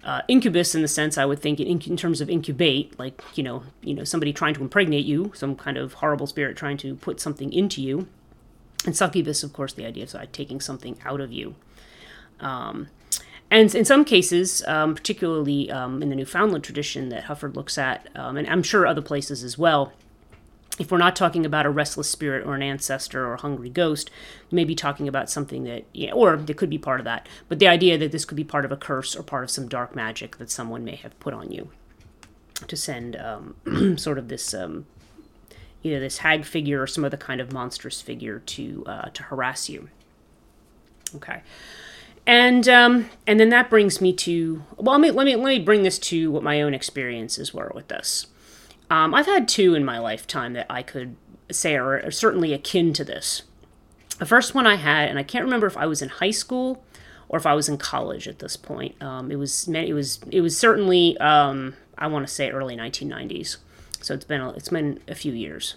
uh, 0.05 0.22
incubus 0.28 0.74
in 0.74 0.82
the 0.82 0.88
sense 0.88 1.16
I 1.16 1.24
would 1.24 1.40
think 1.40 1.61
in, 1.61 1.80
in, 1.80 1.96
terms 1.96 2.20
of 2.20 2.28
incubate, 2.28 2.98
like 2.98 3.22
you 3.34 3.42
know, 3.42 3.62
you 3.82 3.94
know, 3.94 4.05
somebody 4.05 4.32
trying 4.32 4.55
to 4.55 4.61
impregnate 4.61 5.05
you, 5.05 5.32
some 5.34 5.55
kind 5.55 5.76
of 5.76 5.94
horrible 5.94 6.26
spirit 6.26 6.57
trying 6.57 6.76
to 6.78 6.96
put 6.96 7.20
something 7.20 7.53
into 7.53 7.80
you. 7.80 8.09
And 8.84 8.96
succubus, 8.96 9.44
of 9.44 9.53
course, 9.53 9.72
the 9.72 9.86
idea 9.86 10.05
of 10.05 10.14
like, 10.14 10.32
taking 10.32 10.61
something 10.61 10.98
out 11.05 11.20
of 11.20 11.32
you. 11.32 11.55
Um, 12.40 12.88
and 13.48 13.72
in 13.74 13.84
some 13.84 14.05
cases, 14.05 14.64
um, 14.66 14.94
particularly 14.94 15.70
um, 15.70 16.03
in 16.03 16.09
the 16.09 16.16
Newfoundland 16.16 16.64
tradition 16.64 17.11
that 17.11 17.24
Hufford 17.24 17.55
looks 17.55 17.78
at, 17.78 18.09
um, 18.16 18.36
and 18.36 18.48
I'm 18.48 18.62
sure 18.62 18.86
other 18.86 19.03
places 19.03 19.44
as 19.44 19.57
well, 19.57 19.92
if 20.79 20.91
we're 20.91 20.99
not 20.99 21.14
talking 21.14 21.45
about 21.45 21.66
a 21.66 21.70
restless 21.70 22.09
spirit 22.09 22.47
or 22.47 22.55
an 22.55 22.62
ancestor 22.62 23.27
or 23.27 23.35
a 23.35 23.41
hungry 23.41 23.68
ghost, 23.68 24.11
we 24.51 24.57
may 24.57 24.64
be 24.64 24.75
talking 24.75 25.07
about 25.07 25.29
something 25.29 25.64
that, 25.64 25.85
yeah, 25.93 26.12
or 26.12 26.35
it 26.35 26.57
could 26.57 26.70
be 26.70 26.79
part 26.79 26.99
of 26.99 27.05
that. 27.05 27.29
But 27.49 27.59
the 27.59 27.68
idea 27.68 27.99
that 27.99 28.11
this 28.11 28.25
could 28.25 28.37
be 28.37 28.45
part 28.45 28.64
of 28.64 28.73
a 28.73 28.77
curse 28.77 29.14
or 29.14 29.23
part 29.23 29.45
of 29.45 29.51
some 29.51 29.68
dark 29.68 29.95
magic 29.95 30.39
that 30.39 30.51
someone 30.51 30.85
may 30.85 30.97
have 30.97 31.18
put 31.20 31.35
on 31.35 31.51
you 31.51 31.70
to 32.66 32.77
send 32.77 33.16
um, 33.16 33.97
sort 33.99 34.18
of 34.18 34.29
this 34.29 34.55
um, 34.55 34.87
either 35.83 36.01
this 36.01 36.18
hag 36.18 36.45
figure 36.45 36.81
or 36.81 36.87
some 36.87 37.05
other 37.05 37.16
kind 37.16 37.41
of 37.41 37.53
monstrous 37.53 38.01
figure 38.01 38.39
to 38.41 38.85
uh, 38.87 39.09
to 39.11 39.25
harass 39.25 39.68
you. 39.68 39.89
Okay, 41.14 41.43
and 42.27 42.68
um, 42.68 43.11
and 43.27 43.39
then 43.39 43.51
that 43.51 43.68
brings 43.68 44.01
me 44.01 44.12
to 44.14 44.62
well, 44.77 44.99
let 44.99 45.01
me 45.01 45.11
let 45.11 45.25
me 45.25 45.37
let 45.37 45.49
me 45.49 45.59
bring 45.59 45.83
this 45.83 45.99
to 45.99 46.31
what 46.31 46.43
my 46.43 46.62
own 46.62 46.75
experiences 46.75 47.53
were 47.53 47.70
with 47.75 47.89
this. 47.89 48.27
Um, 48.93 49.14
I've 49.14 49.24
had 49.24 49.49
two 49.49 49.74
in 49.74 49.86
my 49.86 49.99
lifetime 49.99 50.53
that 50.53 50.66
I 50.68 50.82
could 50.82 51.16
say 51.51 51.76
are, 51.76 52.05
are 52.05 52.11
certainly 52.11 52.53
akin 52.53 52.93
to 52.93 53.03
this. 53.03 53.40
The 54.18 54.26
first 54.26 54.55
one 54.55 54.66
I 54.66 54.74
had, 54.74 55.09
and 55.09 55.18
I 55.18 55.22
can't 55.22 55.47
remember 55.47 55.66
if 55.66 55.78
I 55.78 55.86
was 55.86 56.03
in 56.03 56.11
high 56.11 56.30
school 56.30 56.84
or 57.30 57.38
if 57.38 57.47
I 57.47 57.55
was 57.55 57.70
in 57.70 57.78
college 57.78 58.28
at 58.28 58.40
this 58.40 58.55
point. 58.55 59.03
Um, 59.03 59.32
it 59.32 59.36
was 59.36 59.66
it 59.66 59.95
was 59.95 60.20
it 60.30 60.43
was 60.43 60.59
certainly 60.59 61.16
um, 61.16 61.74
I 61.97 62.07
want 62.07 62.28
to 62.28 62.32
say 62.32 62.51
early 62.51 62.76
1990s. 62.76 63.57
So 64.03 64.12
it's 64.12 64.26
been 64.26 64.43
a, 64.43 64.51
it's 64.51 64.68
been 64.68 65.01
a 65.09 65.14
few 65.14 65.32
years. 65.32 65.76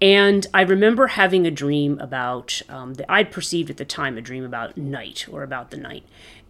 And 0.00 0.48
I 0.52 0.62
remember 0.62 1.06
having 1.06 1.46
a 1.46 1.50
dream 1.52 1.96
about 2.00 2.60
um, 2.68 2.94
that 2.94 3.06
I'd 3.08 3.30
perceived 3.30 3.70
at 3.70 3.76
the 3.76 3.84
time 3.84 4.18
a 4.18 4.20
dream 4.20 4.42
about 4.44 4.76
night 4.76 5.28
or 5.30 5.44
about 5.44 5.70
the 5.70 5.76
night. 5.76 6.02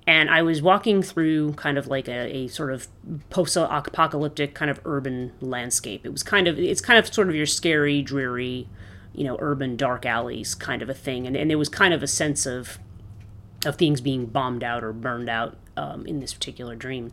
And 0.07 0.31
I 0.31 0.43
was 0.43 0.61
walking 0.61 1.03
through 1.03 1.53
kind 1.53 1.79
of 1.79 1.87
like 1.87 2.09
a, 2.09 2.37
a 2.37 2.49
sort 2.49 2.73
of 2.73 2.89
post-apocalyptic 3.31 4.55
kind 4.55 4.71
of 4.71 4.81
urban 4.85 5.33
landscape. 5.41 6.05
It 6.05 6.11
was 6.11 6.23
kind 6.23 6.49
of 6.49 6.59
it's 6.59 6.81
kind 6.81 6.99
of 6.99 7.13
sort 7.13 7.29
of 7.29 7.35
your 7.35 7.47
scary, 7.47 8.03
dreary, 8.03 8.69
you 9.15 9.25
know, 9.25 9.37
urban 9.41 9.77
dark 9.77 10.05
alleys 10.05 10.55
kind 10.55 10.83
of 10.83 10.91
a 10.91 10.95
thing. 10.95 11.27
And 11.27 11.37
and 11.37 11.49
there 11.49 11.59
was 11.59 11.69
kind 11.69 11.95
of 11.95 12.03
a 12.03 12.09
sense 12.09 12.47
of 12.47 12.79
of 13.65 13.77
things 13.77 14.01
being 14.01 14.27
bombed 14.27 14.65
out 14.65 14.83
or 14.83 14.93
burned 14.93 15.29
out 15.29 15.57
um, 15.77 16.05
in 16.07 16.21
this 16.21 16.35
particular 16.35 16.75
dream. 16.75 17.13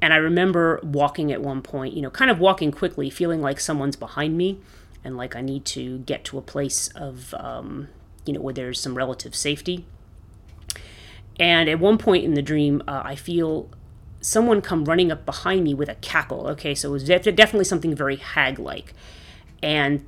And 0.00 0.12
I 0.12 0.16
remember 0.16 0.80
walking 0.82 1.32
at 1.32 1.42
one 1.42 1.62
point, 1.62 1.94
you 1.94 2.02
know, 2.02 2.10
kind 2.10 2.30
of 2.30 2.38
walking 2.38 2.70
quickly, 2.70 3.10
feeling 3.10 3.42
like 3.42 3.60
someone's 3.60 3.96
behind 3.96 4.36
me 4.36 4.60
and 5.04 5.16
like 5.16 5.36
I 5.36 5.40
need 5.40 5.64
to 5.66 5.98
get 5.98 6.24
to 6.26 6.38
a 6.38 6.42
place 6.42 6.88
of, 6.94 7.34
um, 7.34 7.88
you 8.24 8.32
know, 8.32 8.40
where 8.40 8.54
there's 8.54 8.80
some 8.80 8.96
relative 8.96 9.34
safety. 9.34 9.84
And 11.40 11.68
at 11.68 11.80
one 11.80 11.98
point 11.98 12.24
in 12.24 12.34
the 12.34 12.42
dream, 12.42 12.82
uh, 12.86 13.02
I 13.04 13.16
feel 13.16 13.68
someone 14.20 14.60
come 14.60 14.84
running 14.84 15.10
up 15.10 15.26
behind 15.26 15.64
me 15.64 15.74
with 15.74 15.88
a 15.88 15.96
cackle. 15.96 16.46
Okay, 16.48 16.74
so 16.74 16.90
it 16.90 16.92
was 16.92 17.04
definitely 17.04 17.64
something 17.64 17.96
very 17.96 18.16
hag 18.16 18.60
like. 18.60 18.94
And 19.62 20.06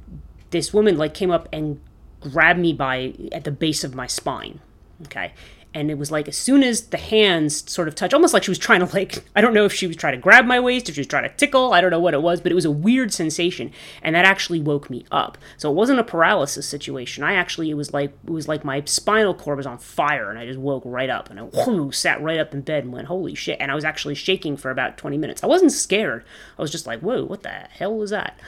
this 0.50 0.72
woman 0.72 0.96
like 0.96 1.14
came 1.14 1.30
up 1.30 1.48
and 1.52 1.80
grabbed 2.20 2.60
me 2.60 2.72
by 2.72 3.14
at 3.32 3.42
the 3.44 3.50
base 3.50 3.82
of 3.82 3.94
my 3.94 4.06
spine. 4.06 4.60
Okay 5.06 5.32
and 5.74 5.90
it 5.90 5.98
was 5.98 6.10
like 6.10 6.28
as 6.28 6.36
soon 6.36 6.62
as 6.62 6.88
the 6.88 6.98
hands 6.98 7.70
sort 7.70 7.88
of 7.88 7.94
touched 7.94 8.14
almost 8.14 8.34
like 8.34 8.44
she 8.44 8.50
was 8.50 8.58
trying 8.58 8.80
to 8.80 8.94
like 8.94 9.24
i 9.36 9.40
don't 9.40 9.54
know 9.54 9.64
if 9.64 9.72
she 9.72 9.86
was 9.86 9.96
trying 9.96 10.14
to 10.14 10.20
grab 10.20 10.44
my 10.44 10.60
waist 10.60 10.88
or 10.88 10.94
she 10.94 11.00
was 11.00 11.06
trying 11.06 11.22
to 11.22 11.34
tickle 11.36 11.72
i 11.72 11.80
don't 11.80 11.90
know 11.90 12.00
what 12.00 12.14
it 12.14 12.22
was 12.22 12.40
but 12.40 12.52
it 12.52 12.54
was 12.54 12.64
a 12.64 12.70
weird 12.70 13.12
sensation 13.12 13.70
and 14.02 14.14
that 14.14 14.24
actually 14.24 14.60
woke 14.60 14.90
me 14.90 15.04
up. 15.10 15.38
So 15.56 15.70
it 15.70 15.74
wasn't 15.74 16.00
a 16.00 16.04
paralysis 16.04 16.66
situation. 16.66 17.24
I 17.24 17.34
actually 17.34 17.70
it 17.70 17.74
was 17.74 17.92
like 17.92 18.12
it 18.24 18.30
was 18.30 18.48
like 18.48 18.64
my 18.64 18.82
spinal 18.84 19.34
cord 19.34 19.58
was 19.58 19.66
on 19.66 19.78
fire 19.78 20.30
and 20.30 20.38
i 20.38 20.46
just 20.46 20.58
woke 20.58 20.82
right 20.84 21.10
up 21.10 21.30
and 21.30 21.38
i 21.38 21.42
whoo, 21.42 21.92
sat 21.92 22.20
right 22.22 22.38
up 22.38 22.54
in 22.54 22.62
bed 22.62 22.84
and 22.84 22.92
went 22.92 23.08
holy 23.08 23.34
shit 23.34 23.58
and 23.60 23.70
i 23.70 23.74
was 23.74 23.84
actually 23.84 24.14
shaking 24.14 24.56
for 24.56 24.70
about 24.70 24.96
20 24.96 25.18
minutes. 25.18 25.42
I 25.42 25.46
wasn't 25.46 25.72
scared. 25.72 26.24
I 26.58 26.62
was 26.62 26.70
just 26.70 26.86
like 26.86 27.00
whoa 27.00 27.24
what 27.24 27.42
the 27.42 27.50
hell 27.50 27.96
was 27.96 28.10
that? 28.10 28.38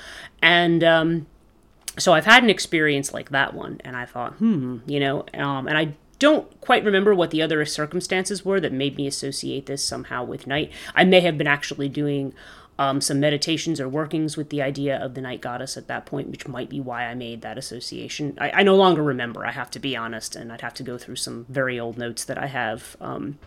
And 0.43 0.83
um 0.83 1.27
so 1.97 2.13
I've 2.13 2.25
had 2.25 2.43
an 2.43 2.51
experience 2.51 3.15
like 3.15 3.31
that 3.31 3.55
one, 3.55 3.81
and 3.85 3.97
I 3.97 4.05
thought, 4.05 4.33
hmm, 4.35 4.79
you 4.85 4.99
know, 4.99 5.25
um, 5.33 5.69
and 5.69 5.79
I 5.79 5.95
don't 6.19 6.61
quite 6.61 6.85
remember 6.85 7.15
what 7.15 7.31
the 7.31 7.43
other 7.43 7.65
circumstances 7.65 8.45
were 8.45 8.61
that 8.61 8.73
made 8.73 8.97
me 8.97 9.07
associate 9.07 9.67
this 9.67 9.85
somehow 9.85 10.25
with 10.25 10.47
night. 10.47 10.73
I 10.95 11.05
may 11.05 11.21
have 11.21 11.39
been 11.39 11.47
actually 11.47 11.89
doing 11.89 12.35
um, 12.79 13.01
some 13.01 13.21
meditations 13.21 13.81
or 13.81 13.89
workings 13.89 14.37
with 14.37 14.51
the 14.51 14.61
idea 14.61 14.97
of 14.97 15.15
the 15.15 15.21
night 15.21 15.41
goddess 15.41 15.77
at 15.77 15.87
that 15.89 16.07
point, 16.07 16.29
which 16.29 16.49
might 16.49 16.69
be 16.69 16.81
why 16.81 17.05
I 17.05 17.15
made 17.15 17.43
that 17.43 17.59
association. 17.59 18.37
I, 18.41 18.51
I 18.51 18.63
no 18.63 18.75
longer 18.75 19.03
remember, 19.03 19.47
I 19.47 19.53
have 19.53 19.71
to 19.73 19.79
be 19.79 19.97
honest, 19.97 20.35
and 20.35 20.53
I'd 20.53 20.61
have 20.61 20.75
to 20.75 20.83
go 20.83 20.99
through 20.99 21.17
some 21.17 21.47
very 21.49 21.79
old 21.79 21.99
notes 21.99 22.25
that 22.25 22.39
I 22.39 22.47
have 22.47 22.97
um, 23.01 23.39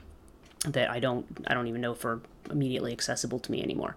that 0.66 0.90
I 0.90 1.00
don't 1.00 1.26
I 1.48 1.54
don't 1.54 1.68
even 1.68 1.82
know 1.82 1.92
if 1.92 2.06
are 2.06 2.22
immediately 2.50 2.92
accessible 2.92 3.40
to 3.40 3.52
me 3.52 3.62
anymore. 3.62 3.96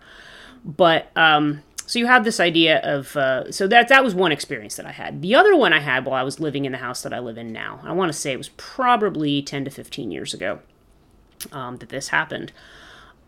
But 0.64 1.10
um, 1.16 1.62
so 1.90 1.98
you 1.98 2.06
have 2.06 2.22
this 2.22 2.38
idea 2.38 2.78
of 2.84 3.16
uh, 3.16 3.50
so 3.50 3.66
that 3.66 3.88
that 3.88 4.04
was 4.04 4.14
one 4.14 4.30
experience 4.30 4.76
that 4.76 4.86
I 4.86 4.92
had. 4.92 5.22
The 5.22 5.34
other 5.34 5.56
one 5.56 5.72
I 5.72 5.80
had 5.80 6.04
while 6.04 6.14
I 6.14 6.22
was 6.22 6.38
living 6.38 6.64
in 6.64 6.70
the 6.70 6.78
house 6.78 7.02
that 7.02 7.12
I 7.12 7.18
live 7.18 7.36
in 7.36 7.52
now. 7.52 7.80
I 7.82 7.90
want 7.90 8.12
to 8.12 8.16
say 8.16 8.30
it 8.30 8.36
was 8.36 8.50
probably 8.50 9.42
ten 9.42 9.64
to 9.64 9.72
fifteen 9.72 10.12
years 10.12 10.32
ago 10.32 10.60
um, 11.50 11.78
that 11.78 11.88
this 11.88 12.10
happened. 12.10 12.52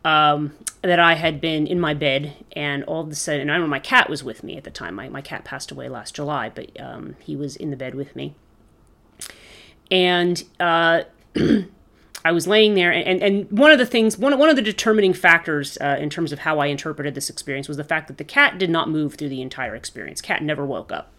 Um, 0.04 0.52
that 0.82 1.00
I 1.00 1.14
had 1.14 1.40
been 1.40 1.66
in 1.66 1.80
my 1.80 1.92
bed, 1.92 2.36
and 2.52 2.84
all 2.84 3.00
of 3.00 3.10
a 3.10 3.16
sudden, 3.16 3.40
and 3.40 3.50
I 3.50 3.54
remember 3.54 3.72
my 3.72 3.80
cat 3.80 4.08
was 4.08 4.22
with 4.22 4.44
me 4.44 4.56
at 4.56 4.62
the 4.62 4.70
time. 4.70 4.94
My, 4.94 5.08
my 5.08 5.22
cat 5.22 5.42
passed 5.44 5.72
away 5.72 5.88
last 5.88 6.14
July, 6.14 6.48
but 6.48 6.80
um, 6.80 7.16
he 7.18 7.34
was 7.34 7.56
in 7.56 7.70
the 7.70 7.76
bed 7.76 7.96
with 7.96 8.14
me. 8.14 8.36
And 9.90 10.44
uh, 10.60 11.02
I 12.24 12.32
was 12.32 12.46
laying 12.46 12.74
there, 12.74 12.92
and, 12.92 13.22
and 13.22 13.50
one 13.50 13.72
of 13.72 13.78
the 13.78 13.86
things, 13.86 14.16
one, 14.16 14.38
one 14.38 14.48
of 14.48 14.56
the 14.56 14.62
determining 14.62 15.12
factors 15.12 15.76
uh, 15.80 15.96
in 15.98 16.08
terms 16.08 16.32
of 16.32 16.40
how 16.40 16.60
I 16.60 16.66
interpreted 16.66 17.14
this 17.14 17.28
experience 17.28 17.66
was 17.66 17.76
the 17.76 17.84
fact 17.84 18.06
that 18.08 18.18
the 18.18 18.24
cat 18.24 18.58
did 18.58 18.70
not 18.70 18.88
move 18.88 19.14
through 19.14 19.30
the 19.30 19.42
entire 19.42 19.74
experience. 19.74 20.20
Cat 20.20 20.42
never 20.42 20.64
woke 20.64 20.92
up 20.92 21.10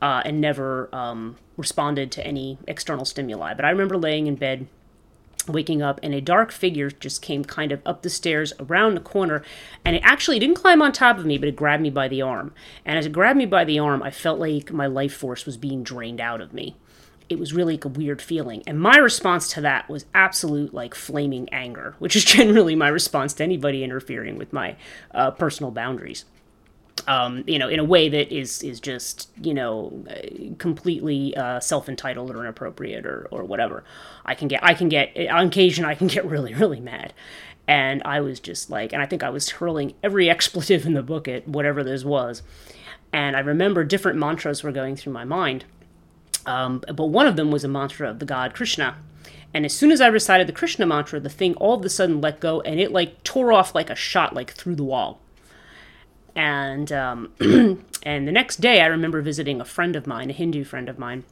uh, 0.00 0.22
and 0.24 0.40
never 0.40 0.88
um, 0.94 1.36
responded 1.56 2.12
to 2.12 2.26
any 2.26 2.58
external 2.68 3.04
stimuli. 3.04 3.54
But 3.54 3.64
I 3.64 3.70
remember 3.70 3.96
laying 3.96 4.28
in 4.28 4.36
bed, 4.36 4.68
waking 5.48 5.82
up, 5.82 5.98
and 6.04 6.14
a 6.14 6.20
dark 6.20 6.52
figure 6.52 6.90
just 6.90 7.20
came 7.20 7.44
kind 7.44 7.72
of 7.72 7.80
up 7.84 8.02
the 8.02 8.10
stairs 8.10 8.52
around 8.60 8.94
the 8.94 9.00
corner, 9.00 9.42
and 9.84 9.96
it 9.96 10.02
actually 10.04 10.38
didn't 10.38 10.56
climb 10.56 10.80
on 10.80 10.92
top 10.92 11.18
of 11.18 11.26
me, 11.26 11.36
but 11.36 11.48
it 11.48 11.56
grabbed 11.56 11.82
me 11.82 11.90
by 11.90 12.06
the 12.06 12.22
arm. 12.22 12.52
And 12.84 12.96
as 12.96 13.06
it 13.06 13.12
grabbed 13.12 13.38
me 13.38 13.46
by 13.46 13.64
the 13.64 13.80
arm, 13.80 14.04
I 14.04 14.12
felt 14.12 14.38
like 14.38 14.72
my 14.72 14.86
life 14.86 15.14
force 15.14 15.46
was 15.46 15.56
being 15.56 15.82
drained 15.82 16.20
out 16.20 16.40
of 16.40 16.52
me 16.52 16.76
it 17.28 17.38
was 17.38 17.52
really 17.52 17.74
like 17.74 17.84
a 17.84 17.88
weird 17.88 18.22
feeling. 18.22 18.62
And 18.66 18.80
my 18.80 18.96
response 18.96 19.52
to 19.54 19.60
that 19.60 19.88
was 19.88 20.06
absolute 20.14 20.72
like 20.72 20.94
flaming 20.94 21.48
anger, 21.50 21.94
which 21.98 22.16
is 22.16 22.24
generally 22.38 22.74
my 22.74 22.88
response 22.88 23.34
to 23.34 23.44
anybody 23.44 23.84
interfering 23.84 24.36
with 24.36 24.52
my 24.52 24.76
uh, 25.12 25.30
personal 25.32 25.70
boundaries. 25.70 26.24
Um, 27.06 27.44
you 27.46 27.58
know, 27.58 27.68
in 27.68 27.78
a 27.78 27.84
way 27.84 28.08
that 28.08 28.34
is 28.34 28.62
is 28.62 28.80
just 28.80 29.30
you 29.40 29.54
know 29.54 30.04
completely 30.58 31.34
uh, 31.36 31.60
self 31.60 31.88
entitled 31.88 32.30
or 32.34 32.40
inappropriate 32.40 33.06
or 33.06 33.28
or 33.30 33.44
whatever. 33.44 33.84
I 34.24 34.34
can 34.34 34.48
get 34.48 34.64
I 34.64 34.74
can 34.74 34.88
get 34.88 35.16
on 35.30 35.46
occasion 35.46 35.84
I 35.84 35.94
can 35.94 36.08
get 36.08 36.24
really 36.28 36.54
really 36.54 36.80
mad, 36.80 37.14
and 37.68 38.02
I 38.04 38.20
was 38.20 38.40
just 38.40 38.68
like, 38.68 38.92
and 38.92 39.00
I 39.00 39.06
think 39.06 39.22
I 39.22 39.30
was 39.30 39.48
hurling 39.50 39.94
every 40.02 40.28
expletive 40.28 40.86
in 40.86 40.94
the 40.94 41.02
book 41.02 41.28
at 41.28 41.46
whatever 41.46 41.84
this 41.84 42.04
was, 42.04 42.42
and 43.12 43.36
I 43.36 43.40
remember 43.40 43.84
different 43.84 44.18
mantras 44.18 44.64
were 44.64 44.72
going 44.72 44.96
through 44.96 45.12
my 45.12 45.24
mind 45.24 45.64
um, 46.48 46.82
but 46.94 47.06
one 47.06 47.26
of 47.26 47.36
them 47.36 47.50
was 47.50 47.64
a 47.64 47.68
mantra 47.68 48.08
of 48.08 48.18
the 48.18 48.24
god 48.24 48.54
Krishna. 48.54 48.96
And 49.54 49.64
as 49.64 49.74
soon 49.74 49.90
as 49.90 50.00
I 50.00 50.08
recited 50.08 50.46
the 50.46 50.52
Krishna 50.52 50.86
mantra, 50.86 51.20
the 51.20 51.30
thing 51.30 51.54
all 51.54 51.78
of 51.78 51.84
a 51.84 51.88
sudden 51.88 52.20
let 52.20 52.40
go 52.40 52.60
and 52.62 52.78
it 52.80 52.92
like 52.92 53.22
tore 53.22 53.52
off 53.52 53.74
like 53.74 53.90
a 53.90 53.94
shot, 53.94 54.34
like 54.34 54.52
through 54.52 54.76
the 54.76 54.84
wall. 54.84 55.20
And 56.34 56.92
um, 56.92 57.32
and 58.02 58.28
the 58.28 58.32
next 58.32 58.56
day, 58.56 58.80
I 58.80 58.86
remember 58.86 59.22
visiting 59.22 59.60
a 59.60 59.64
friend 59.64 59.96
of 59.96 60.06
mine, 60.06 60.30
a 60.30 60.34
Hindu 60.34 60.64
friend 60.64 60.88
of 60.88 60.98
mine, 60.98 61.24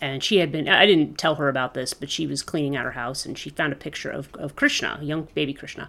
and 0.00 0.24
she 0.24 0.38
had 0.38 0.50
been 0.50 0.68
i 0.68 0.86
didn't 0.86 1.18
tell 1.18 1.36
her 1.36 1.48
about 1.48 1.74
this 1.74 1.92
but 1.92 2.10
she 2.10 2.26
was 2.26 2.42
cleaning 2.42 2.76
out 2.76 2.84
her 2.84 2.92
house 2.92 3.26
and 3.26 3.36
she 3.36 3.50
found 3.50 3.72
a 3.72 3.76
picture 3.76 4.10
of, 4.10 4.32
of 4.34 4.56
krishna 4.56 4.98
a 5.00 5.04
young 5.04 5.28
baby 5.34 5.52
krishna 5.52 5.88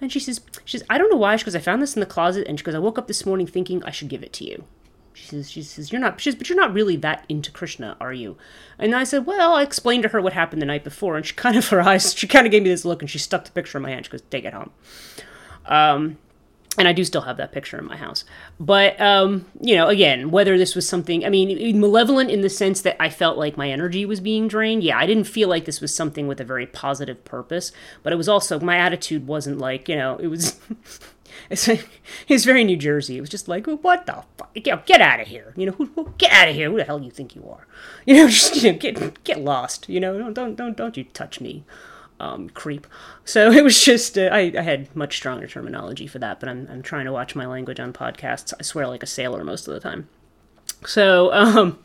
and 0.00 0.12
she 0.12 0.20
says 0.20 0.40
she 0.64 0.78
says 0.78 0.86
i 0.90 0.98
don't 0.98 1.10
know 1.10 1.16
why 1.16 1.36
she 1.36 1.42
because 1.42 1.56
i 1.56 1.60
found 1.60 1.80
this 1.80 1.96
in 1.96 2.00
the 2.00 2.06
closet 2.06 2.46
and 2.46 2.58
she 2.58 2.64
goes 2.64 2.74
i 2.74 2.78
woke 2.78 2.98
up 2.98 3.06
this 3.06 3.24
morning 3.24 3.46
thinking 3.46 3.82
i 3.84 3.90
should 3.90 4.08
give 4.08 4.22
it 4.22 4.32
to 4.32 4.44
you 4.44 4.64
she 5.16 5.24
says, 5.24 5.50
she 5.50 5.62
says, 5.62 5.90
you're 5.90 6.00
not, 6.00 6.20
she 6.20 6.30
says, 6.30 6.36
but 6.36 6.48
you're 6.48 6.58
not 6.58 6.74
really 6.74 6.96
that 6.96 7.24
into 7.28 7.50
Krishna, 7.50 7.96
are 8.00 8.12
you? 8.12 8.36
And 8.78 8.94
I 8.94 9.04
said, 9.04 9.24
well, 9.24 9.54
I 9.54 9.62
explained 9.62 10.02
to 10.02 10.10
her 10.10 10.20
what 10.20 10.34
happened 10.34 10.60
the 10.60 10.66
night 10.66 10.84
before, 10.84 11.16
and 11.16 11.24
she 11.24 11.34
kind 11.34 11.56
of, 11.56 11.66
her 11.68 11.80
eyes, 11.80 12.14
she 12.14 12.26
kind 12.26 12.46
of 12.46 12.50
gave 12.50 12.62
me 12.62 12.68
this 12.68 12.84
look, 12.84 13.00
and 13.00 13.10
she 13.10 13.18
stuck 13.18 13.44
the 13.46 13.50
picture 13.50 13.78
in 13.78 13.82
my 13.82 13.90
hand. 13.90 14.04
She 14.04 14.12
goes, 14.12 14.20
take 14.30 14.44
it 14.44 14.52
home. 14.52 14.70
Um, 15.64 16.18
and 16.78 16.86
I 16.86 16.92
do 16.92 17.04
still 17.04 17.22
have 17.22 17.36
that 17.38 17.52
picture 17.52 17.78
in 17.78 17.86
my 17.86 17.96
house. 17.96 18.24
But 18.60 19.00
um, 19.00 19.46
you 19.60 19.74
know, 19.74 19.88
again, 19.88 20.30
whether 20.30 20.58
this 20.58 20.74
was 20.74 20.88
something, 20.88 21.24
I 21.24 21.28
mean, 21.28 21.80
malevolent 21.80 22.30
in 22.30 22.40
the 22.40 22.50
sense 22.50 22.80
that 22.82 22.96
I 23.00 23.08
felt 23.08 23.38
like 23.38 23.56
my 23.56 23.70
energy 23.70 24.04
was 24.04 24.20
being 24.20 24.48
drained. 24.48 24.82
Yeah, 24.82 24.98
I 24.98 25.06
didn't 25.06 25.24
feel 25.24 25.48
like 25.48 25.64
this 25.64 25.80
was 25.80 25.94
something 25.94 26.26
with 26.26 26.40
a 26.40 26.44
very 26.44 26.66
positive 26.66 27.24
purpose, 27.24 27.72
but 28.02 28.12
it 28.12 28.16
was 28.16 28.28
also 28.28 28.60
my 28.60 28.76
attitude 28.76 29.26
wasn't 29.26 29.58
like 29.58 29.88
you 29.88 29.96
know, 29.96 30.16
it 30.18 30.28
was. 30.28 30.58
It's, 31.50 31.68
it's 32.28 32.44
very 32.44 32.64
New 32.64 32.78
Jersey. 32.78 33.18
It 33.18 33.20
was 33.20 33.28
just 33.28 33.46
like, 33.46 33.66
what 33.66 34.06
the 34.06 34.24
fuck? 34.38 34.54
Get, 34.54 34.86
get 34.86 35.00
out 35.00 35.20
of 35.20 35.28
here. 35.28 35.52
You 35.56 35.66
know, 35.66 35.72
who, 35.72 35.84
who, 35.94 36.12
get 36.18 36.32
out 36.32 36.48
of 36.48 36.54
here. 36.54 36.70
Who 36.70 36.78
the 36.78 36.84
hell 36.84 37.00
you 37.00 37.10
think 37.10 37.36
you 37.36 37.48
are? 37.48 37.66
You 38.06 38.14
know, 38.14 38.28
just 38.28 38.56
you 38.56 38.72
know, 38.72 38.78
get 38.78 39.22
get 39.22 39.40
lost. 39.40 39.88
You 39.88 40.00
know, 40.00 40.32
don't 40.32 40.56
don't 40.56 40.76
don't 40.76 40.96
you 40.96 41.04
touch 41.04 41.40
me 41.40 41.64
um, 42.20 42.48
creep. 42.50 42.86
So 43.24 43.50
it 43.52 43.64
was 43.64 43.82
just, 43.82 44.18
uh, 44.18 44.28
I, 44.32 44.52
I, 44.56 44.62
had 44.62 44.94
much 44.96 45.16
stronger 45.16 45.46
terminology 45.46 46.06
for 46.06 46.18
that, 46.18 46.40
but 46.40 46.48
I'm, 46.48 46.68
I'm 46.70 46.82
trying 46.82 47.04
to 47.06 47.12
watch 47.12 47.34
my 47.34 47.46
language 47.46 47.80
on 47.80 47.92
podcasts. 47.92 48.52
I 48.58 48.62
swear 48.62 48.86
like 48.88 49.02
a 49.02 49.06
sailor 49.06 49.44
most 49.44 49.68
of 49.68 49.74
the 49.74 49.80
time. 49.80 50.08
So, 50.84 51.32
um, 51.32 51.78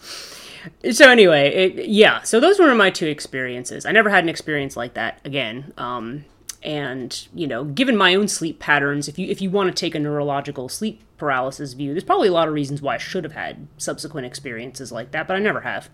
so 0.91 1.09
anyway, 1.09 1.49
it, 1.53 1.87
yeah, 1.87 2.21
so 2.21 2.39
those 2.39 2.59
were 2.59 2.73
my 2.75 2.89
two 2.89 3.07
experiences. 3.07 3.85
I 3.85 3.91
never 3.91 4.09
had 4.09 4.23
an 4.23 4.29
experience 4.29 4.77
like 4.77 4.93
that 4.93 5.19
again. 5.25 5.73
Um, 5.77 6.25
and 6.63 7.27
you 7.33 7.47
know, 7.47 7.63
given 7.63 7.97
my 7.97 8.13
own 8.13 8.27
sleep 8.27 8.59
patterns, 8.59 9.07
if 9.07 9.17
you 9.17 9.27
if 9.27 9.41
you 9.41 9.49
want 9.49 9.75
to 9.75 9.79
take 9.79 9.95
a 9.95 9.99
neurological 9.99 10.69
sleep 10.69 11.01
paralysis 11.17 11.73
view, 11.73 11.91
there's 11.91 12.03
probably 12.03 12.27
a 12.27 12.33
lot 12.33 12.47
of 12.47 12.53
reasons 12.53 12.81
why 12.81 12.95
I 12.95 12.99
should 12.99 13.23
have 13.23 13.33
had 13.33 13.67
subsequent 13.77 14.27
experiences 14.27 14.91
like 14.91 15.11
that, 15.11 15.27
but 15.27 15.35
I 15.35 15.39
never 15.39 15.61
have. 15.61 15.89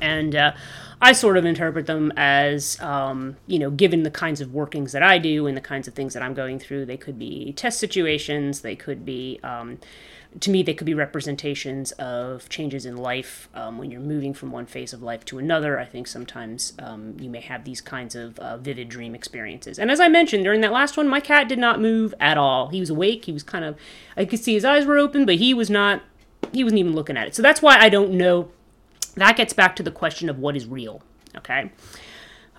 And 0.00 0.34
uh, 0.34 0.52
I 1.00 1.12
sort 1.12 1.36
of 1.36 1.44
interpret 1.44 1.86
them 1.86 2.12
as, 2.16 2.80
um, 2.80 3.36
you 3.46 3.58
know, 3.58 3.70
given 3.70 4.04
the 4.04 4.10
kinds 4.10 4.40
of 4.40 4.54
workings 4.54 4.92
that 4.92 5.02
I 5.02 5.18
do 5.18 5.46
and 5.48 5.56
the 5.56 5.60
kinds 5.62 5.88
of 5.88 5.94
things 5.94 6.14
that 6.14 6.22
I'm 6.22 6.34
going 6.34 6.58
through, 6.60 6.86
they 6.86 6.96
could 6.96 7.18
be 7.18 7.52
test 7.54 7.80
situations, 7.80 8.60
they 8.60 8.76
could 8.76 9.04
be, 9.04 9.40
um, 9.42 9.78
to 10.40 10.50
me, 10.50 10.62
they 10.62 10.74
could 10.74 10.86
be 10.86 10.94
representations 10.94 11.92
of 11.92 12.48
changes 12.48 12.86
in 12.86 12.96
life 12.96 13.48
um, 13.52 13.78
when 13.78 13.90
you're 13.90 14.00
moving 14.00 14.32
from 14.32 14.50
one 14.50 14.64
phase 14.64 14.92
of 14.92 15.02
life 15.02 15.24
to 15.26 15.38
another. 15.38 15.78
I 15.78 15.84
think 15.84 16.06
sometimes 16.06 16.72
um, 16.78 17.16
you 17.18 17.28
may 17.28 17.40
have 17.40 17.64
these 17.64 17.80
kinds 17.80 18.14
of 18.14 18.38
uh, 18.38 18.56
vivid 18.56 18.88
dream 18.88 19.14
experiences. 19.14 19.78
And 19.78 19.90
as 19.90 20.00
I 20.00 20.08
mentioned 20.08 20.44
during 20.44 20.60
that 20.62 20.72
last 20.72 20.96
one, 20.96 21.08
my 21.08 21.20
cat 21.20 21.48
did 21.48 21.58
not 21.58 21.80
move 21.80 22.14
at 22.18 22.38
all. 22.38 22.68
He 22.68 22.80
was 22.80 22.90
awake. 22.90 23.24
He 23.24 23.32
was 23.32 23.42
kind 23.42 23.64
of, 23.64 23.76
I 24.16 24.24
could 24.24 24.38
see 24.38 24.54
his 24.54 24.64
eyes 24.64 24.86
were 24.86 24.98
open, 24.98 25.26
but 25.26 25.34
he 25.34 25.52
was 25.52 25.68
not, 25.68 26.02
he 26.52 26.64
wasn't 26.64 26.78
even 26.78 26.94
looking 26.94 27.16
at 27.16 27.26
it. 27.26 27.34
So 27.34 27.42
that's 27.42 27.60
why 27.60 27.76
I 27.78 27.88
don't 27.88 28.12
know 28.12 28.48
that 29.16 29.36
gets 29.36 29.52
back 29.52 29.76
to 29.76 29.82
the 29.82 29.90
question 29.90 30.28
of 30.28 30.38
what 30.38 30.56
is 30.56 30.66
real, 30.66 31.02
okay? 31.36 31.70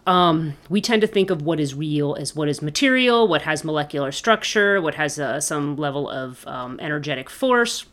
Um, 0.06 0.58
we 0.70 0.82
tend 0.82 1.02
to 1.02 1.08
think 1.08 1.30
of 1.30 1.42
what 1.42 1.60
is 1.60 1.74
real 1.76 2.16
as 2.16 2.36
what 2.36 2.50
is 2.50 2.62
material, 2.62 3.28
what 3.28 3.44
has 3.44 3.64
molecular 3.64 4.12
structure, 4.12 4.82
what 4.82 4.96
has 4.96 5.18
uh, 5.18 5.40
some 5.40 5.78
level 5.78 6.10
of 6.10 6.46
um, 6.46 6.80
energetic 6.82 7.30
force, 7.30 7.86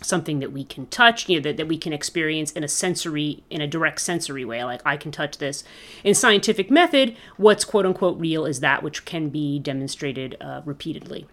something 0.00 0.38
that 0.38 0.52
we 0.52 0.64
can 0.64 0.86
touch, 0.86 1.28
you 1.28 1.36
know, 1.36 1.42
that, 1.42 1.56
that 1.56 1.68
we 1.68 1.78
can 1.78 1.92
experience 1.92 2.52
in 2.52 2.62
a 2.62 2.68
sensory, 2.68 3.42
in 3.50 3.60
a 3.60 3.66
direct 3.66 4.00
sensory 4.00 4.44
way. 4.44 4.62
Like 4.62 4.82
I 4.84 4.96
can 4.96 5.10
touch 5.10 5.38
this. 5.38 5.64
In 6.04 6.14
scientific 6.14 6.70
method, 6.70 7.16
what's 7.36 7.64
quote 7.64 7.86
unquote 7.86 8.18
real 8.18 8.46
is 8.46 8.60
that 8.60 8.82
which 8.82 9.04
can 9.04 9.28
be 9.28 9.58
demonstrated 9.58 10.36
uh, 10.40 10.62
repeatedly. 10.64 11.26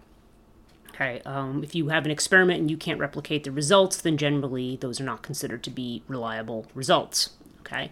Okay, 1.00 1.22
um, 1.24 1.64
if 1.64 1.74
you 1.74 1.88
have 1.88 2.04
an 2.04 2.10
experiment 2.10 2.60
and 2.60 2.70
you 2.70 2.76
can't 2.76 3.00
replicate 3.00 3.44
the 3.44 3.50
results, 3.50 3.96
then 4.02 4.18
generally 4.18 4.76
those 4.76 5.00
are 5.00 5.04
not 5.04 5.22
considered 5.22 5.62
to 5.62 5.70
be 5.70 6.02
reliable 6.08 6.66
results. 6.74 7.30
Okay, 7.60 7.90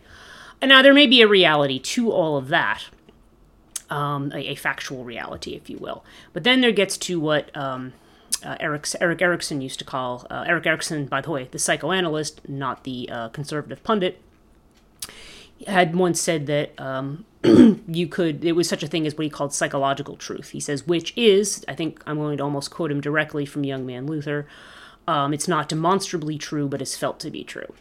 and 0.61 0.69
now 0.69 0.83
there 0.83 0.93
may 0.93 1.07
be 1.07 1.23
a 1.23 1.29
reality 1.29 1.79
to 1.79 2.13
all 2.13 2.37
of 2.37 2.49
that, 2.49 2.85
um, 3.89 4.31
a, 4.35 4.51
a, 4.51 4.55
factual 4.55 5.05
reality, 5.05 5.55
if 5.55 5.71
you 5.71 5.79
will. 5.79 6.05
But 6.35 6.45
then 6.45 6.61
there 6.61 6.73
gets 6.73 6.99
to 6.99 7.19
what 7.19 7.57
um, 7.57 7.95
uh, 8.45 8.57
Erik, 8.61 8.87
Erik 9.01 9.23
Erikson 9.23 9.63
used 9.63 9.79
to 9.79 9.87
call 9.87 10.27
uh, 10.29 10.45
Erik 10.47 10.67
Erikson, 10.67 11.07
by 11.07 11.23
the 11.23 11.31
way, 11.31 11.49
the 11.51 11.59
psychoanalyst, 11.59 12.47
not 12.47 12.85
the 12.85 13.09
uh, 13.11 13.29
conservative 13.31 13.83
pundit, 13.83 14.21
had 15.67 15.95
once 15.95 16.21
said 16.21 16.47
that 16.47 16.79
um, 16.81 17.25
you 17.89 18.07
could 18.09 18.45
it 18.45 18.53
was 18.53 18.69
such 18.69 18.83
a 18.83 18.87
thing 18.87 19.07
as 19.07 19.15
what 19.15 19.25
he 19.25 19.31
called 19.31 19.53
psychological 19.53 20.17
truth. 20.17 20.51
He 20.51 20.61
says 20.61 20.87
which 20.87 21.17
is 21.17 21.65
i 21.69 21.75
think 21.75 22.03
i'm 22.07 22.17
going 22.17 22.37
to 22.37 22.43
almost 22.43 22.71
quote 22.71 22.91
him 22.91 23.01
directly 23.01 23.47
from 23.47 23.65
young 23.65 23.87
man 23.87 24.07
luther 24.07 24.47
um, 25.07 25.33
it's 25.33 25.49
not 25.49 25.69
demonstrably 25.69 26.37
true 26.37 26.69
but 26.69 26.83
is 26.83 26.97
felt 26.97 27.21
to 27.21 27.31
be 27.31 27.45
true. 27.45 27.73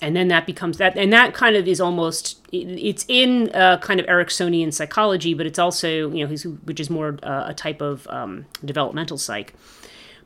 And 0.00 0.16
then 0.16 0.28
that 0.28 0.46
becomes 0.46 0.78
that 0.78 0.96
and 0.96 1.12
that 1.12 1.32
kind 1.32 1.56
of 1.56 1.66
is 1.66 1.80
almost 1.80 2.40
it's 2.52 3.04
in 3.08 3.50
uh, 3.54 3.78
kind 3.78 4.00
of 4.00 4.06
eriksonian 4.06 4.72
psychology 4.72 5.32
but 5.32 5.46
it's 5.46 5.58
also 5.58 6.10
you 6.10 6.26
know 6.26 6.34
which 6.64 6.80
is 6.80 6.90
more 6.90 7.18
uh, 7.22 7.44
a 7.46 7.54
type 7.54 7.80
of 7.80 8.06
um, 8.08 8.46
developmental 8.64 9.16
psych 9.16 9.54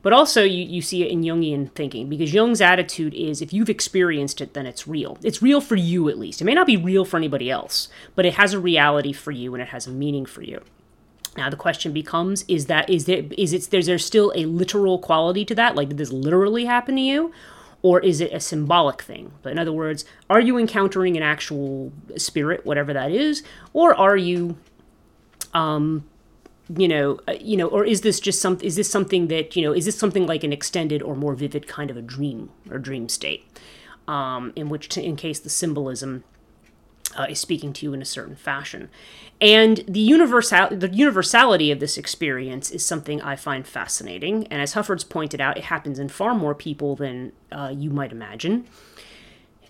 but 0.07 0.13
also, 0.13 0.41
you, 0.41 0.63
you 0.63 0.81
see 0.81 1.03
it 1.03 1.11
in 1.11 1.21
Jungian 1.21 1.69
thinking 1.73 2.07
because 2.07 2.33
Jung's 2.33 2.61
attitude 2.61 3.13
is 3.13 3.41
if 3.41 3.51
you've 3.51 3.69
experienced 3.69 4.39
it, 4.39 4.53
then 4.53 4.65
it's 4.65 4.87
real. 4.87 5.17
It's 5.21 5.41
real 5.41 5.59
for 5.59 5.75
you, 5.75 6.07
at 6.07 6.17
least. 6.17 6.39
It 6.39 6.45
may 6.45 6.53
not 6.53 6.65
be 6.65 6.77
real 6.77 7.03
for 7.03 7.17
anybody 7.17 7.51
else, 7.51 7.89
but 8.15 8.25
it 8.25 8.35
has 8.35 8.53
a 8.53 8.59
reality 8.61 9.11
for 9.11 9.31
you 9.31 9.53
and 9.53 9.61
it 9.61 9.67
has 9.67 9.85
a 9.85 9.91
meaning 9.91 10.25
for 10.25 10.43
you. 10.43 10.61
Now 11.35 11.49
the 11.49 11.57
question 11.57 11.91
becomes: 11.91 12.45
Is 12.47 12.67
that 12.67 12.89
is 12.89 13.03
there 13.03 13.25
is 13.37 13.51
it 13.51 13.69
there's 13.69 13.87
there 13.87 13.97
still 13.97 14.31
a 14.33 14.45
literal 14.45 14.97
quality 14.97 15.43
to 15.43 15.55
that? 15.55 15.75
Like 15.75 15.89
did 15.89 15.97
this 15.97 16.13
literally 16.13 16.63
happen 16.63 16.95
to 16.95 17.01
you, 17.01 17.33
or 17.81 17.99
is 17.99 18.21
it 18.21 18.31
a 18.31 18.39
symbolic 18.39 19.01
thing? 19.01 19.33
But 19.41 19.51
in 19.51 19.59
other 19.59 19.73
words, 19.73 20.05
are 20.29 20.39
you 20.39 20.57
encountering 20.57 21.17
an 21.17 21.23
actual 21.23 21.91
spirit, 22.15 22.65
whatever 22.65 22.93
that 22.93 23.11
is, 23.11 23.43
or 23.73 23.93
are 23.93 24.15
you 24.15 24.55
um, 25.53 26.05
you 26.75 26.87
know, 26.87 27.19
uh, 27.27 27.33
you 27.39 27.55
know, 27.55 27.67
or 27.67 27.85
is 27.85 28.01
this 28.01 28.19
just 28.19 28.41
some? 28.41 28.57
Is 28.61 28.75
this 28.75 28.89
something 28.89 29.27
that 29.27 29.55
you 29.55 29.61
know? 29.63 29.73
Is 29.73 29.85
this 29.85 29.97
something 29.97 30.25
like 30.25 30.43
an 30.43 30.51
extended 30.51 31.01
or 31.01 31.15
more 31.15 31.35
vivid 31.35 31.67
kind 31.67 31.89
of 31.89 31.97
a 31.97 32.01
dream 32.01 32.49
or 32.69 32.77
dream 32.77 33.07
state, 33.09 33.45
um, 34.07 34.53
in 34.55 34.69
which, 34.69 34.89
to, 34.89 35.03
in 35.03 35.15
case 35.15 35.39
the 35.39 35.49
symbolism 35.49 36.23
uh, 37.17 37.27
is 37.29 37.39
speaking 37.39 37.73
to 37.73 37.85
you 37.85 37.93
in 37.93 38.01
a 38.01 38.05
certain 38.05 38.35
fashion, 38.35 38.89
and 39.39 39.83
the 39.87 39.99
universal 39.99 40.67
the 40.69 40.89
universality 40.89 41.71
of 41.71 41.79
this 41.79 41.97
experience 41.97 42.69
is 42.71 42.85
something 42.85 43.21
I 43.21 43.35
find 43.35 43.65
fascinating. 43.65 44.47
And 44.47 44.61
as 44.61 44.73
Hufford's 44.73 45.05
pointed 45.05 45.39
out, 45.39 45.57
it 45.57 45.65
happens 45.65 45.99
in 45.99 46.09
far 46.09 46.35
more 46.35 46.53
people 46.53 46.95
than 46.95 47.31
uh, 47.51 47.73
you 47.75 47.91
might 47.91 48.11
imagine. 48.11 48.65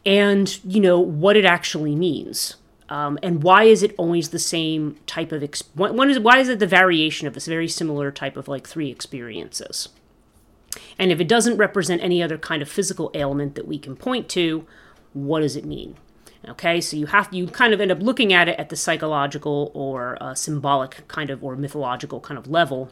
And 0.05 0.57
you 0.63 0.79
know 0.79 0.99
what 0.99 1.35
it 1.35 1.45
actually 1.45 1.93
means. 1.93 2.55
Um, 2.89 3.19
and 3.21 3.43
why 3.43 3.63
is 3.63 3.83
it 3.83 3.93
always 3.97 4.29
the 4.29 4.39
same 4.39 4.97
type 5.05 5.31
of 5.31 5.43
ex- 5.43 5.63
one 5.73 6.09
is 6.09 6.19
why 6.19 6.39
is 6.39 6.47
it 6.47 6.59
the 6.59 6.67
variation 6.67 7.27
of 7.27 7.33
this 7.33 7.45
very 7.45 7.67
similar 7.67 8.11
type 8.11 8.37
of 8.37 8.47
like 8.47 8.67
three 8.67 8.89
experiences? 8.89 9.89
And 10.97 11.11
if 11.11 11.19
it 11.19 11.27
doesn't 11.27 11.57
represent 11.57 12.01
any 12.01 12.23
other 12.23 12.37
kind 12.37 12.61
of 12.61 12.69
physical 12.69 13.11
ailment 13.13 13.55
that 13.55 13.67
we 13.67 13.77
can 13.77 13.95
point 13.95 14.29
to 14.29 14.65
what 15.13 15.41
does 15.41 15.55
it 15.55 15.65
mean? 15.65 15.97
Okay 16.47 16.79
so 16.79 16.95
you 16.95 17.07
have 17.07 17.27
you 17.33 17.47
kind 17.47 17.73
of 17.73 17.81
end 17.81 17.91
up 17.91 18.01
looking 18.01 18.31
at 18.31 18.47
it 18.47 18.57
at 18.57 18.69
the 18.69 18.75
psychological 18.77 19.71
or 19.73 20.17
uh, 20.21 20.33
symbolic 20.33 21.05
kind 21.07 21.29
of 21.29 21.43
or 21.43 21.55
mythological 21.57 22.21
kind 22.21 22.37
of 22.37 22.47
level 22.47 22.89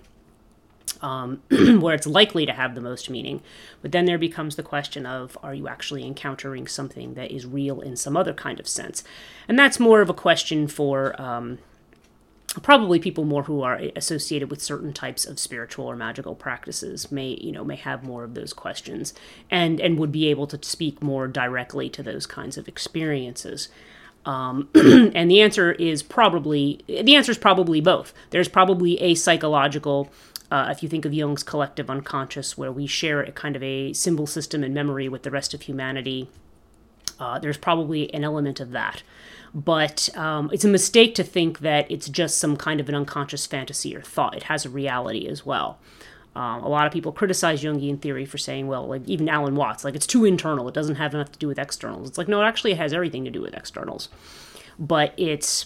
um, 1.06 1.43
where 1.80 1.93
it's 1.93 2.08
likely 2.08 2.47
to 2.47 2.51
have 2.51 2.74
the 2.74 2.82
most 2.82 3.10
meaning. 3.12 3.41
But 3.84 3.91
then 3.91 4.06
there 4.06 4.18
becomes 4.18 4.56
the 4.56 4.64
question 4.64 5.06
of 5.06 5.38
are 5.43 5.53
you 5.53 5.68
actually 5.68 6.03
encountering 6.03 6.66
something 6.66 7.14
that 7.14 7.32
is 7.32 7.45
real 7.45 7.80
in 7.80 7.95
some 7.95 8.18
other 8.18 8.34
kind 8.34 8.60
of 8.60 8.68
sense? 8.68 9.03
And 9.47 9.58
that's 9.58 9.80
more 9.80 10.01
of 10.01 10.10
a 10.10 10.16
question 10.16 10.68
for 10.68 11.20
um, 11.22 11.60
probably 12.64 12.97
people 12.97 13.24
more 13.24 13.43
who 13.43 13.62
are 13.62 13.80
associated 13.95 14.49
with 14.49 14.64
certain 14.64 14.93
types 14.93 15.26
of 15.26 15.38
spiritual 15.38 15.86
or 15.86 15.95
magical 15.95 16.34
practices 16.34 17.12
may 17.12 17.38
you 17.41 17.51
know 17.51 17.64
may 17.64 17.76
have 17.76 18.03
more 18.03 18.24
of 18.24 18.34
those 18.34 18.53
questions 18.53 19.14
and 19.51 19.80
and 19.82 19.99
would 19.99 20.12
be 20.12 20.28
able 20.28 20.47
to 20.47 20.58
speak 20.64 21.03
more 21.03 21.28
directly 21.28 21.89
to 21.89 22.01
those 22.01 22.26
kinds 22.26 22.58
of 22.58 22.68
experiences 22.68 23.68
um, 24.26 24.70
and 24.76 25.30
the 25.30 25.41
answer 25.41 25.74
is 25.74 26.01
probably 26.01 26.82
the 26.88 27.16
answer 27.16 27.32
is 27.32 27.38
probably 27.38 27.80
both. 27.80 28.14
There's 28.32 28.47
probably 28.47 28.99
a 29.01 29.16
psychological 29.16 30.10
uh, 30.56 30.70
if 30.72 30.82
you 30.82 30.88
think 30.88 31.03
of 31.03 31.14
Jung's 31.14 31.43
collective 31.43 31.89
unconscious, 31.89 32.58
where 32.58 32.72
we 32.72 32.88
share 32.88 33.20
a 33.22 33.32
kind 33.34 33.58
of 33.58 33.64
a 33.64 33.91
symbol 33.91 34.26
system 34.26 34.64
and 34.64 34.74
memory 34.74 35.10
with 35.10 35.24
the 35.24 35.32
rest 35.32 35.53
of 35.53 35.64
humanity, 35.64 36.30
uh, 37.20 37.38
there's 37.39 37.58
probably 37.58 38.14
an 38.14 38.24
element 38.24 38.62
of 38.62 38.72
that. 38.72 39.03
But 39.53 40.10
um, 40.16 40.49
it's 40.53 40.64
a 40.64 40.70
mistake 40.70 41.14
to 41.16 41.24
think 41.24 41.60
that 41.60 41.91
it's 41.91 42.08
just 42.08 42.38
some 42.38 42.56
kind 42.56 42.80
of 42.80 42.88
an 42.88 42.95
unconscious 42.95 43.45
fantasy 43.45 43.93
or 43.93 44.01
thought. 44.01 44.38
It 44.38 44.43
has 44.43 44.64
a 44.64 44.70
reality 44.70 45.28
as 45.28 45.45
well. 45.45 45.78
Um, 46.38 46.64
a 46.64 46.70
lot 46.70 46.88
of 46.88 46.93
people 46.93 47.12
criticize 47.12 47.62
Jungian 47.62 48.01
theory 48.01 48.26
for 48.26 48.38
saying, 48.38 48.68
well, 48.68 48.88
like 48.88 49.06
even 49.08 49.28
Alan 49.28 49.58
Watts, 49.58 49.84
like 49.84 49.95
it's 49.95 50.08
too 50.08 50.24
internal. 50.24 50.70
It 50.70 50.74
doesn't 50.74 50.95
have 50.95 51.14
enough 51.14 51.34
to 51.34 51.39
do 51.39 51.49
with 51.49 51.60
externals. 51.60 52.08
It's 52.08 52.18
like, 52.18 52.30
no, 52.30 52.41
it 52.41 52.45
actually 52.45 52.76
has 52.76 52.93
everything 52.93 53.26
to 53.26 53.32
do 53.32 53.41
with 53.41 53.53
externals. 53.53 54.08
But 54.80 55.14
it's 55.18 55.66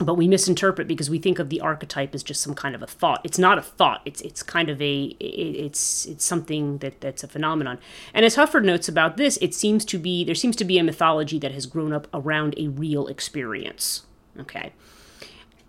but 0.00 0.14
we 0.14 0.26
misinterpret 0.28 0.88
because 0.88 1.10
we 1.10 1.18
think 1.18 1.38
of 1.38 1.50
the 1.50 1.60
archetype 1.60 2.14
as 2.14 2.22
just 2.22 2.40
some 2.40 2.54
kind 2.54 2.74
of 2.74 2.82
a 2.82 2.86
thought. 2.86 3.20
It's 3.24 3.38
not 3.38 3.58
a 3.58 3.62
thought. 3.62 4.00
It's 4.06 4.20
it's 4.22 4.42
kind 4.42 4.70
of 4.70 4.80
a 4.80 5.14
it's 5.20 6.06
it's 6.06 6.24
something 6.24 6.78
that 6.78 7.00
that's 7.00 7.22
a 7.22 7.28
phenomenon. 7.28 7.78
And 8.14 8.24
as 8.24 8.36
Hufford 8.36 8.64
notes 8.64 8.88
about 8.88 9.16
this, 9.18 9.36
it 9.42 9.54
seems 9.54 9.84
to 9.86 9.98
be 9.98 10.24
there 10.24 10.34
seems 10.34 10.56
to 10.56 10.64
be 10.64 10.78
a 10.78 10.84
mythology 10.84 11.38
that 11.40 11.52
has 11.52 11.66
grown 11.66 11.92
up 11.92 12.08
around 12.14 12.54
a 12.58 12.68
real 12.68 13.06
experience. 13.08 14.06
Okay. 14.38 14.72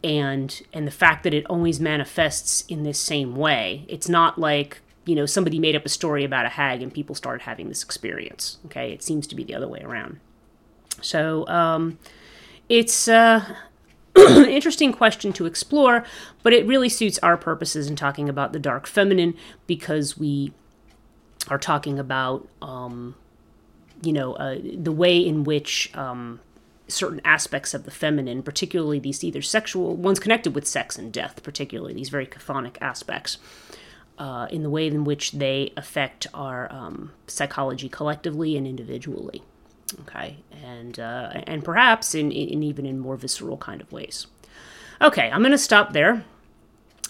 and 0.03 0.61
and 0.73 0.87
the 0.87 0.91
fact 0.91 1.23
that 1.23 1.33
it 1.33 1.45
always 1.47 1.79
manifests 1.79 2.63
in 2.67 2.83
this 2.83 2.99
same 2.99 3.35
way. 3.35 3.85
It's 3.87 4.09
not 4.09 4.37
like 4.39 4.79
you 5.05 5.15
know 5.15 5.25
somebody 5.25 5.59
made 5.59 5.75
up 5.75 5.85
a 5.85 5.89
story 5.89 6.23
about 6.23 6.45
a 6.45 6.49
hag 6.49 6.81
and 6.81 6.93
people 6.93 7.15
started 7.15 7.43
having 7.43 7.69
this 7.69 7.83
experience. 7.83 8.57
Okay, 8.67 8.91
it 8.93 9.03
seems 9.03 9.27
to 9.27 9.35
be 9.35 9.43
the 9.43 9.55
other 9.55 9.67
way 9.67 9.81
around. 9.81 10.19
So 11.01 11.47
um, 11.47 11.97
it's 12.69 13.07
uh, 13.07 13.55
interesting 14.17 14.91
question 14.91 15.33
to 15.33 15.45
explore, 15.45 16.03
but 16.43 16.53
it 16.53 16.65
really 16.65 16.89
suits 16.89 17.19
our 17.19 17.37
purposes 17.37 17.87
in 17.87 17.95
talking 17.95 18.27
about 18.27 18.53
the 18.53 18.59
dark 18.59 18.87
feminine 18.87 19.35
because 19.67 20.17
we 20.17 20.51
are 21.47 21.57
talking 21.57 21.97
about, 21.97 22.47
um, 22.61 23.15
you 24.01 24.13
know, 24.13 24.33
uh, 24.33 24.57
the 24.61 24.91
way 24.91 25.17
in 25.17 25.43
which 25.43 25.95
um, 25.95 26.39
certain 26.87 27.21
aspects 27.23 27.73
of 27.73 27.85
the 27.85 27.91
feminine, 27.91 28.43
particularly 28.43 28.99
these 28.99 29.23
either 29.23 29.41
sexual 29.41 29.95
ones 29.95 30.19
connected 30.19 30.53
with 30.53 30.67
sex 30.67 30.97
and 30.97 31.11
death, 31.11 31.41
particularly 31.43 31.93
these 31.93 32.09
very 32.09 32.27
chthonic 32.27 32.77
aspects, 32.81 33.37
uh, 34.17 34.47
in 34.51 34.61
the 34.61 34.69
way 34.69 34.87
in 34.87 35.03
which 35.03 35.31
they 35.31 35.73
affect 35.77 36.27
our 36.33 36.71
um, 36.71 37.11
psychology 37.27 37.89
collectively 37.89 38.57
and 38.57 38.67
individually. 38.67 39.41
Okay, 40.01 40.37
and 40.63 40.99
uh, 40.99 41.41
and 41.45 41.63
perhaps 41.63 42.15
in, 42.15 42.31
in 42.31 42.63
even 42.63 42.85
in 42.85 42.99
more 42.99 43.17
visceral 43.17 43.57
kind 43.57 43.81
of 43.81 43.91
ways. 43.91 44.27
Okay, 45.01 45.29
I'm 45.29 45.41
going 45.41 45.51
to 45.51 45.57
stop 45.57 45.93
there. 45.93 46.23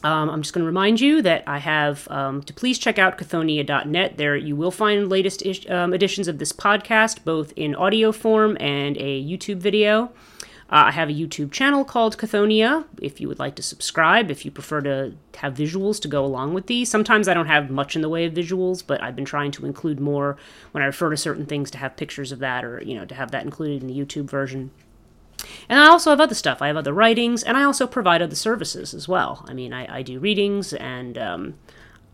Um, 0.03 0.29
I'm 0.29 0.41
just 0.41 0.53
going 0.53 0.63
to 0.63 0.67
remind 0.67 0.99
you 0.99 1.21
that 1.21 1.43
I 1.45 1.59
have 1.59 2.07
um, 2.09 2.41
to 2.43 2.53
please 2.53 2.79
check 2.79 2.97
out 2.97 3.17
Chthonian.net. 3.17 4.17
There 4.17 4.35
you 4.35 4.55
will 4.55 4.71
find 4.71 5.09
latest 5.09 5.45
ish, 5.45 5.69
um, 5.69 5.93
editions 5.93 6.27
of 6.27 6.39
this 6.39 6.51
podcast, 6.51 7.23
both 7.23 7.53
in 7.55 7.75
audio 7.75 8.11
form 8.11 8.57
and 8.59 8.97
a 8.97 9.23
YouTube 9.23 9.57
video. 9.57 10.11
Uh, 10.71 10.85
I 10.85 10.91
have 10.91 11.09
a 11.09 11.13
YouTube 11.13 11.51
channel 11.51 11.83
called 11.83 12.17
Chthonian 12.17 12.85
if 13.01 13.19
you 13.19 13.27
would 13.27 13.39
like 13.39 13.55
to 13.55 13.61
subscribe, 13.61 14.31
if 14.31 14.45
you 14.45 14.51
prefer 14.51 14.79
to 14.81 15.13
have 15.35 15.53
visuals 15.53 15.99
to 16.01 16.07
go 16.07 16.23
along 16.23 16.53
with 16.53 16.67
these. 16.67 16.89
Sometimes 16.89 17.27
I 17.27 17.33
don't 17.33 17.47
have 17.47 17.69
much 17.69 17.97
in 17.97 18.01
the 18.01 18.07
way 18.07 18.25
of 18.25 18.33
visuals, 18.33 18.81
but 18.85 19.03
I've 19.03 19.15
been 19.15 19.25
trying 19.25 19.51
to 19.51 19.65
include 19.65 19.99
more 19.99 20.37
when 20.71 20.81
I 20.81 20.85
refer 20.85 21.09
to 21.09 21.17
certain 21.17 21.45
things 21.45 21.71
to 21.71 21.77
have 21.77 21.97
pictures 21.97 22.31
of 22.31 22.39
that 22.39 22.63
or, 22.63 22.81
you 22.81 22.95
know, 22.95 23.03
to 23.03 23.15
have 23.15 23.31
that 23.31 23.43
included 23.43 23.81
in 23.81 23.87
the 23.87 23.99
YouTube 23.99 24.29
version. 24.29 24.71
And 25.67 25.77
I 25.77 25.87
also 25.87 26.11
have 26.11 26.21
other 26.21 26.35
stuff. 26.35 26.61
I 26.61 26.67
have 26.67 26.77
other 26.77 26.93
writings, 26.93 27.43
and 27.43 27.57
I 27.57 27.63
also 27.63 27.85
provide 27.85 28.21
other 28.21 28.35
services 28.35 28.93
as 28.93 29.07
well. 29.07 29.45
I 29.49 29.53
mean, 29.53 29.73
I, 29.73 29.97
I 29.97 30.01
do 30.01 30.19
readings 30.19 30.73
and. 30.73 31.17
Um, 31.17 31.55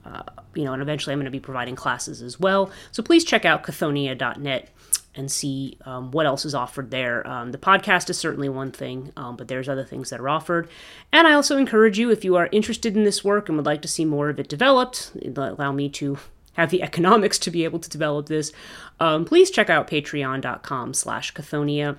uh, 0.06 0.24
you 0.56 0.64
know, 0.64 0.72
and 0.72 0.82
eventually 0.82 1.12
I'm 1.12 1.20
going 1.20 1.26
to 1.26 1.32
be 1.32 1.40
providing 1.40 1.76
classes 1.76 2.22
as 2.22 2.40
well. 2.40 2.72
So 2.94 3.04
please 3.04 3.26
check 3.26 3.44
out 3.44 3.64
chthonian.net 3.64 4.70
and 5.18 5.32
see 5.32 5.78
um, 5.86 6.12
what 6.12 6.26
else 6.26 6.46
is 6.46 6.56
offered 6.56 6.92
there. 6.92 7.28
Um, 7.28 7.52
the 7.52 7.58
podcast 7.58 8.10
is 8.10 8.18
certainly 8.18 8.50
one 8.50 8.72
thing, 8.72 9.12
um, 9.18 9.36
but 9.36 9.48
there's 9.48 9.68
other 9.68 9.84
things 9.84 10.10
that 10.12 10.20
are 10.20 10.30
offered. 10.30 10.70
And 11.12 11.28
I 11.28 11.34
also 11.34 11.58
encourage 11.58 11.98
you, 11.98 12.12
if 12.12 12.24
you 12.24 12.36
are 12.36 12.50
interested 12.52 12.96
in 12.96 13.04
this 13.04 13.24
work 13.24 13.50
and 13.50 13.58
would 13.58 13.66
like 13.66 13.82
to 13.82 13.88
see 13.88 14.06
more 14.06 14.30
of 14.30 14.40
it 14.40 14.48
developed, 14.48 15.12
allow 15.36 15.72
me 15.72 15.90
to 15.90 16.20
have 16.54 16.70
the 16.70 16.84
economics 16.84 17.40
to 17.40 17.52
be 17.52 17.64
able 17.64 17.80
to 17.80 17.90
develop 17.90 18.28
this, 18.28 18.52
um, 19.00 19.26
please 19.26 19.52
check 19.52 19.70
out 19.70 19.88
patreon.com 19.88 20.94
slash 20.94 21.34
Chthonian 21.34 21.98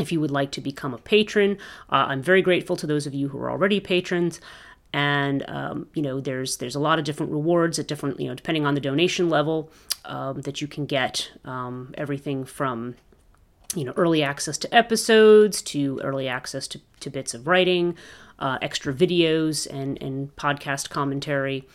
if 0.00 0.12
you 0.12 0.20
would 0.20 0.30
like 0.30 0.50
to 0.52 0.60
become 0.60 0.94
a 0.94 0.98
patron. 0.98 1.58
Uh, 1.90 2.06
I'm 2.08 2.22
very 2.22 2.42
grateful 2.42 2.76
to 2.76 2.86
those 2.86 3.06
of 3.06 3.14
you 3.14 3.28
who 3.28 3.38
are 3.38 3.50
already 3.50 3.80
patrons 3.80 4.40
and 4.92 5.44
um, 5.48 5.86
you 5.94 6.02
know 6.02 6.20
there's 6.20 6.56
there's 6.58 6.74
a 6.74 6.80
lot 6.80 6.98
of 6.98 7.04
different 7.04 7.30
rewards 7.30 7.78
at 7.78 7.86
different 7.86 8.18
you 8.18 8.26
know 8.26 8.34
depending 8.34 8.64
on 8.64 8.74
the 8.74 8.80
donation 8.80 9.28
level 9.28 9.70
um, 10.08 10.40
that 10.40 10.60
you 10.60 10.66
can 10.66 10.86
get 10.86 11.30
um, 11.44 11.94
everything 11.96 12.44
from 12.44 12.96
you 13.74 13.84
know 13.84 13.92
early 13.96 14.22
access 14.22 14.56
to 14.58 14.74
episodes 14.74 15.60
to 15.60 16.00
early 16.02 16.26
access 16.26 16.66
to, 16.66 16.80
to 17.00 17.10
bits 17.10 17.34
of 17.34 17.46
writing 17.46 17.94
uh, 18.38 18.58
extra 18.62 18.92
videos 18.92 19.66
and 19.70 20.02
and 20.02 20.34
podcast 20.36 20.88
commentary 20.90 21.68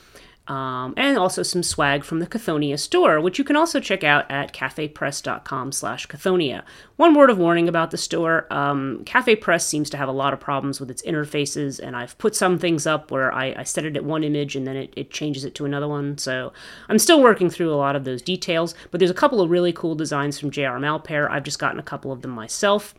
um, 0.48 0.94
and 0.98 1.18
also 1.18 1.41
some 1.41 1.64
swag 1.64 2.04
from 2.04 2.20
the 2.20 2.28
Chthonian 2.28 2.78
store, 2.78 3.22
which 3.22 3.38
you 3.38 3.46
can 3.46 3.56
also 3.56 3.80
check 3.80 4.04
out 4.04 4.30
at 4.30 4.54
cafepress.com 4.54 5.72
slash 5.72 6.06
Chthonian. 6.08 6.64
One 6.98 7.14
word 7.14 7.30
of 7.30 7.38
warning 7.38 7.70
about 7.70 7.91
the 7.91 7.98
store, 7.98 8.46
um, 8.52 9.04
Cafe 9.06 9.38
Press 9.38 9.66
seems 9.66 9.89
to 9.91 9.98
have 9.98 10.10
a 10.10 10.14
lot 10.14 10.34
of 10.34 10.41
problems 10.41 10.82
with 10.82 10.91
its 10.91 11.02
interfaces, 11.04 11.80
and 11.80 11.96
I've 11.96 12.18
put 12.18 12.36
some 12.36 12.60
things 12.60 12.86
up 12.86 13.10
where 13.10 13.34
I, 13.34 13.56
I 13.58 13.64
set 13.64 13.86
it 13.86 13.96
at 13.96 14.04
one 14.04 14.24
image 14.24 14.58
and 14.58 14.68
then 14.68 14.76
it, 14.76 14.94
it 14.98 15.12
changes 15.12 15.46
it 15.46 15.56
to 15.56 15.66
another 15.66 15.88
one, 15.88 16.18
so 16.18 16.52
I'm 16.89 17.00
still 17.00 17.22
working 17.22 17.50
through 17.50 17.74
a 17.74 17.76
lot 17.76 17.96
of 17.96 18.04
those 18.04 18.22
details, 18.22 18.76
but 18.91 19.00
there's 19.00 19.12
a 19.12 19.16
couple 19.16 19.39
of 19.39 19.50
really 19.50 19.72
cool 19.72 19.96
designs 19.96 20.38
from 20.38 20.52
JR 20.52 20.78
Malpair. 20.78 21.30
I've 21.32 21.44
just 21.44 21.60
gotten 21.60 21.80
a 21.80 21.84
couple 21.84 22.12
of 22.12 22.22
them 22.22 22.32
myself. 22.32 22.94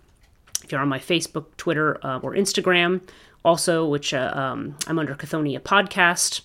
If 0.63 0.73
you're 0.73 0.81
on 0.81 0.89
my 0.89 0.99
Facebook, 0.99 1.45
Twitter, 1.59 1.99
uh, 2.05 2.21
or 2.21 2.33
Instagram, 2.35 3.03
also, 3.45 3.87
which 3.87 4.15
uh, 4.15 4.33
um, 4.35 4.77
I'm 4.87 4.99
under 4.99 5.15
Chthonian 5.15 5.61
Podcast, 5.61 6.41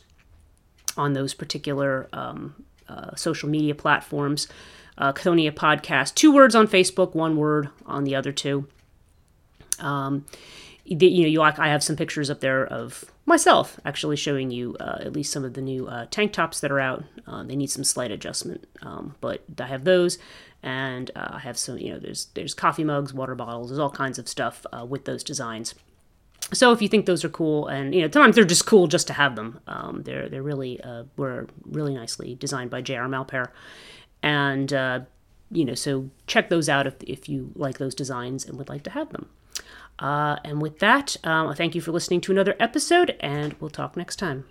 on 0.99 1.13
those 1.13 1.33
particular 1.33 2.09
um, 2.13 2.65
uh, 2.87 3.15
social 3.15 3.49
media 3.49 3.73
platforms. 3.73 4.47
Uh, 4.97 5.13
Podcast, 5.13 6.13
two 6.15 6.33
words 6.33 6.55
on 6.55 6.67
Facebook, 6.67 7.15
one 7.15 7.37
word 7.37 7.69
on 7.85 8.03
the 8.03 8.15
other 8.15 8.33
two. 8.33 8.67
Um, 9.79 10.25
the, 10.85 11.07
you 11.07 11.21
know, 11.23 11.29
you, 11.29 11.41
I 11.41 11.69
have 11.69 11.81
some 11.81 11.95
pictures 11.95 12.29
up 12.29 12.41
there 12.41 12.65
of 12.65 13.05
myself 13.25 13.79
actually 13.85 14.17
showing 14.17 14.51
you 14.51 14.75
uh, 14.79 14.97
at 14.99 15.13
least 15.13 15.31
some 15.31 15.45
of 15.45 15.53
the 15.53 15.61
new 15.61 15.87
uh, 15.87 16.07
tank 16.11 16.33
tops 16.33 16.59
that 16.59 16.71
are 16.71 16.81
out. 16.81 17.05
Uh, 17.27 17.43
they 17.43 17.55
need 17.55 17.69
some 17.69 17.85
slight 17.85 18.11
adjustment, 18.11 18.67
um, 18.81 19.15
but 19.21 19.43
I 19.57 19.67
have 19.67 19.85
those, 19.85 20.17
and 20.63 21.11
uh, 21.15 21.29
I 21.33 21.39
have 21.39 21.57
some. 21.57 21.77
You 21.77 21.93
know, 21.93 21.99
there's 21.99 22.25
there's 22.33 22.53
coffee 22.53 22.83
mugs, 22.83 23.13
water 23.13 23.35
bottles, 23.35 23.69
there's 23.69 23.79
all 23.79 23.91
kinds 23.91 24.19
of 24.19 24.27
stuff 24.27 24.65
uh, 24.73 24.85
with 24.85 25.05
those 25.05 25.23
designs. 25.23 25.75
So 26.51 26.71
if 26.71 26.81
you 26.81 26.87
think 26.87 27.05
those 27.05 27.23
are 27.23 27.29
cool, 27.29 27.67
and 27.67 27.93
you 27.93 28.01
know, 28.01 28.09
sometimes 28.11 28.35
they're 28.35 28.45
just 28.45 28.65
cool 28.65 28.87
just 28.87 29.07
to 29.07 29.13
have 29.13 29.35
them. 29.35 29.59
Um, 29.67 30.03
they're 30.03 30.29
they're 30.29 30.43
really 30.43 30.81
uh, 30.81 31.03
were 31.15 31.47
really 31.63 31.93
nicely 31.93 32.35
designed 32.35 32.71
by 32.71 32.81
J.R. 32.81 33.07
Malpair, 33.07 33.49
and 34.23 34.71
uh, 34.73 35.01
you 35.51 35.65
know, 35.65 35.75
so 35.75 36.09
check 36.27 36.49
those 36.49 36.67
out 36.69 36.87
if 36.87 36.95
if 37.01 37.29
you 37.29 37.51
like 37.55 37.77
those 37.77 37.95
designs 37.95 38.45
and 38.45 38.57
would 38.57 38.69
like 38.69 38.83
to 38.83 38.91
have 38.91 39.09
them. 39.09 39.29
Uh, 39.99 40.37
and 40.45 40.61
with 40.61 40.79
that, 40.79 41.17
um, 41.23 41.53
thank 41.53 41.75
you 41.75 41.81
for 41.81 41.91
listening 41.91 42.21
to 42.21 42.31
another 42.31 42.55
episode, 42.59 43.15
and 43.19 43.55
we'll 43.59 43.69
talk 43.69 43.97
next 43.97 44.15
time. 44.15 44.45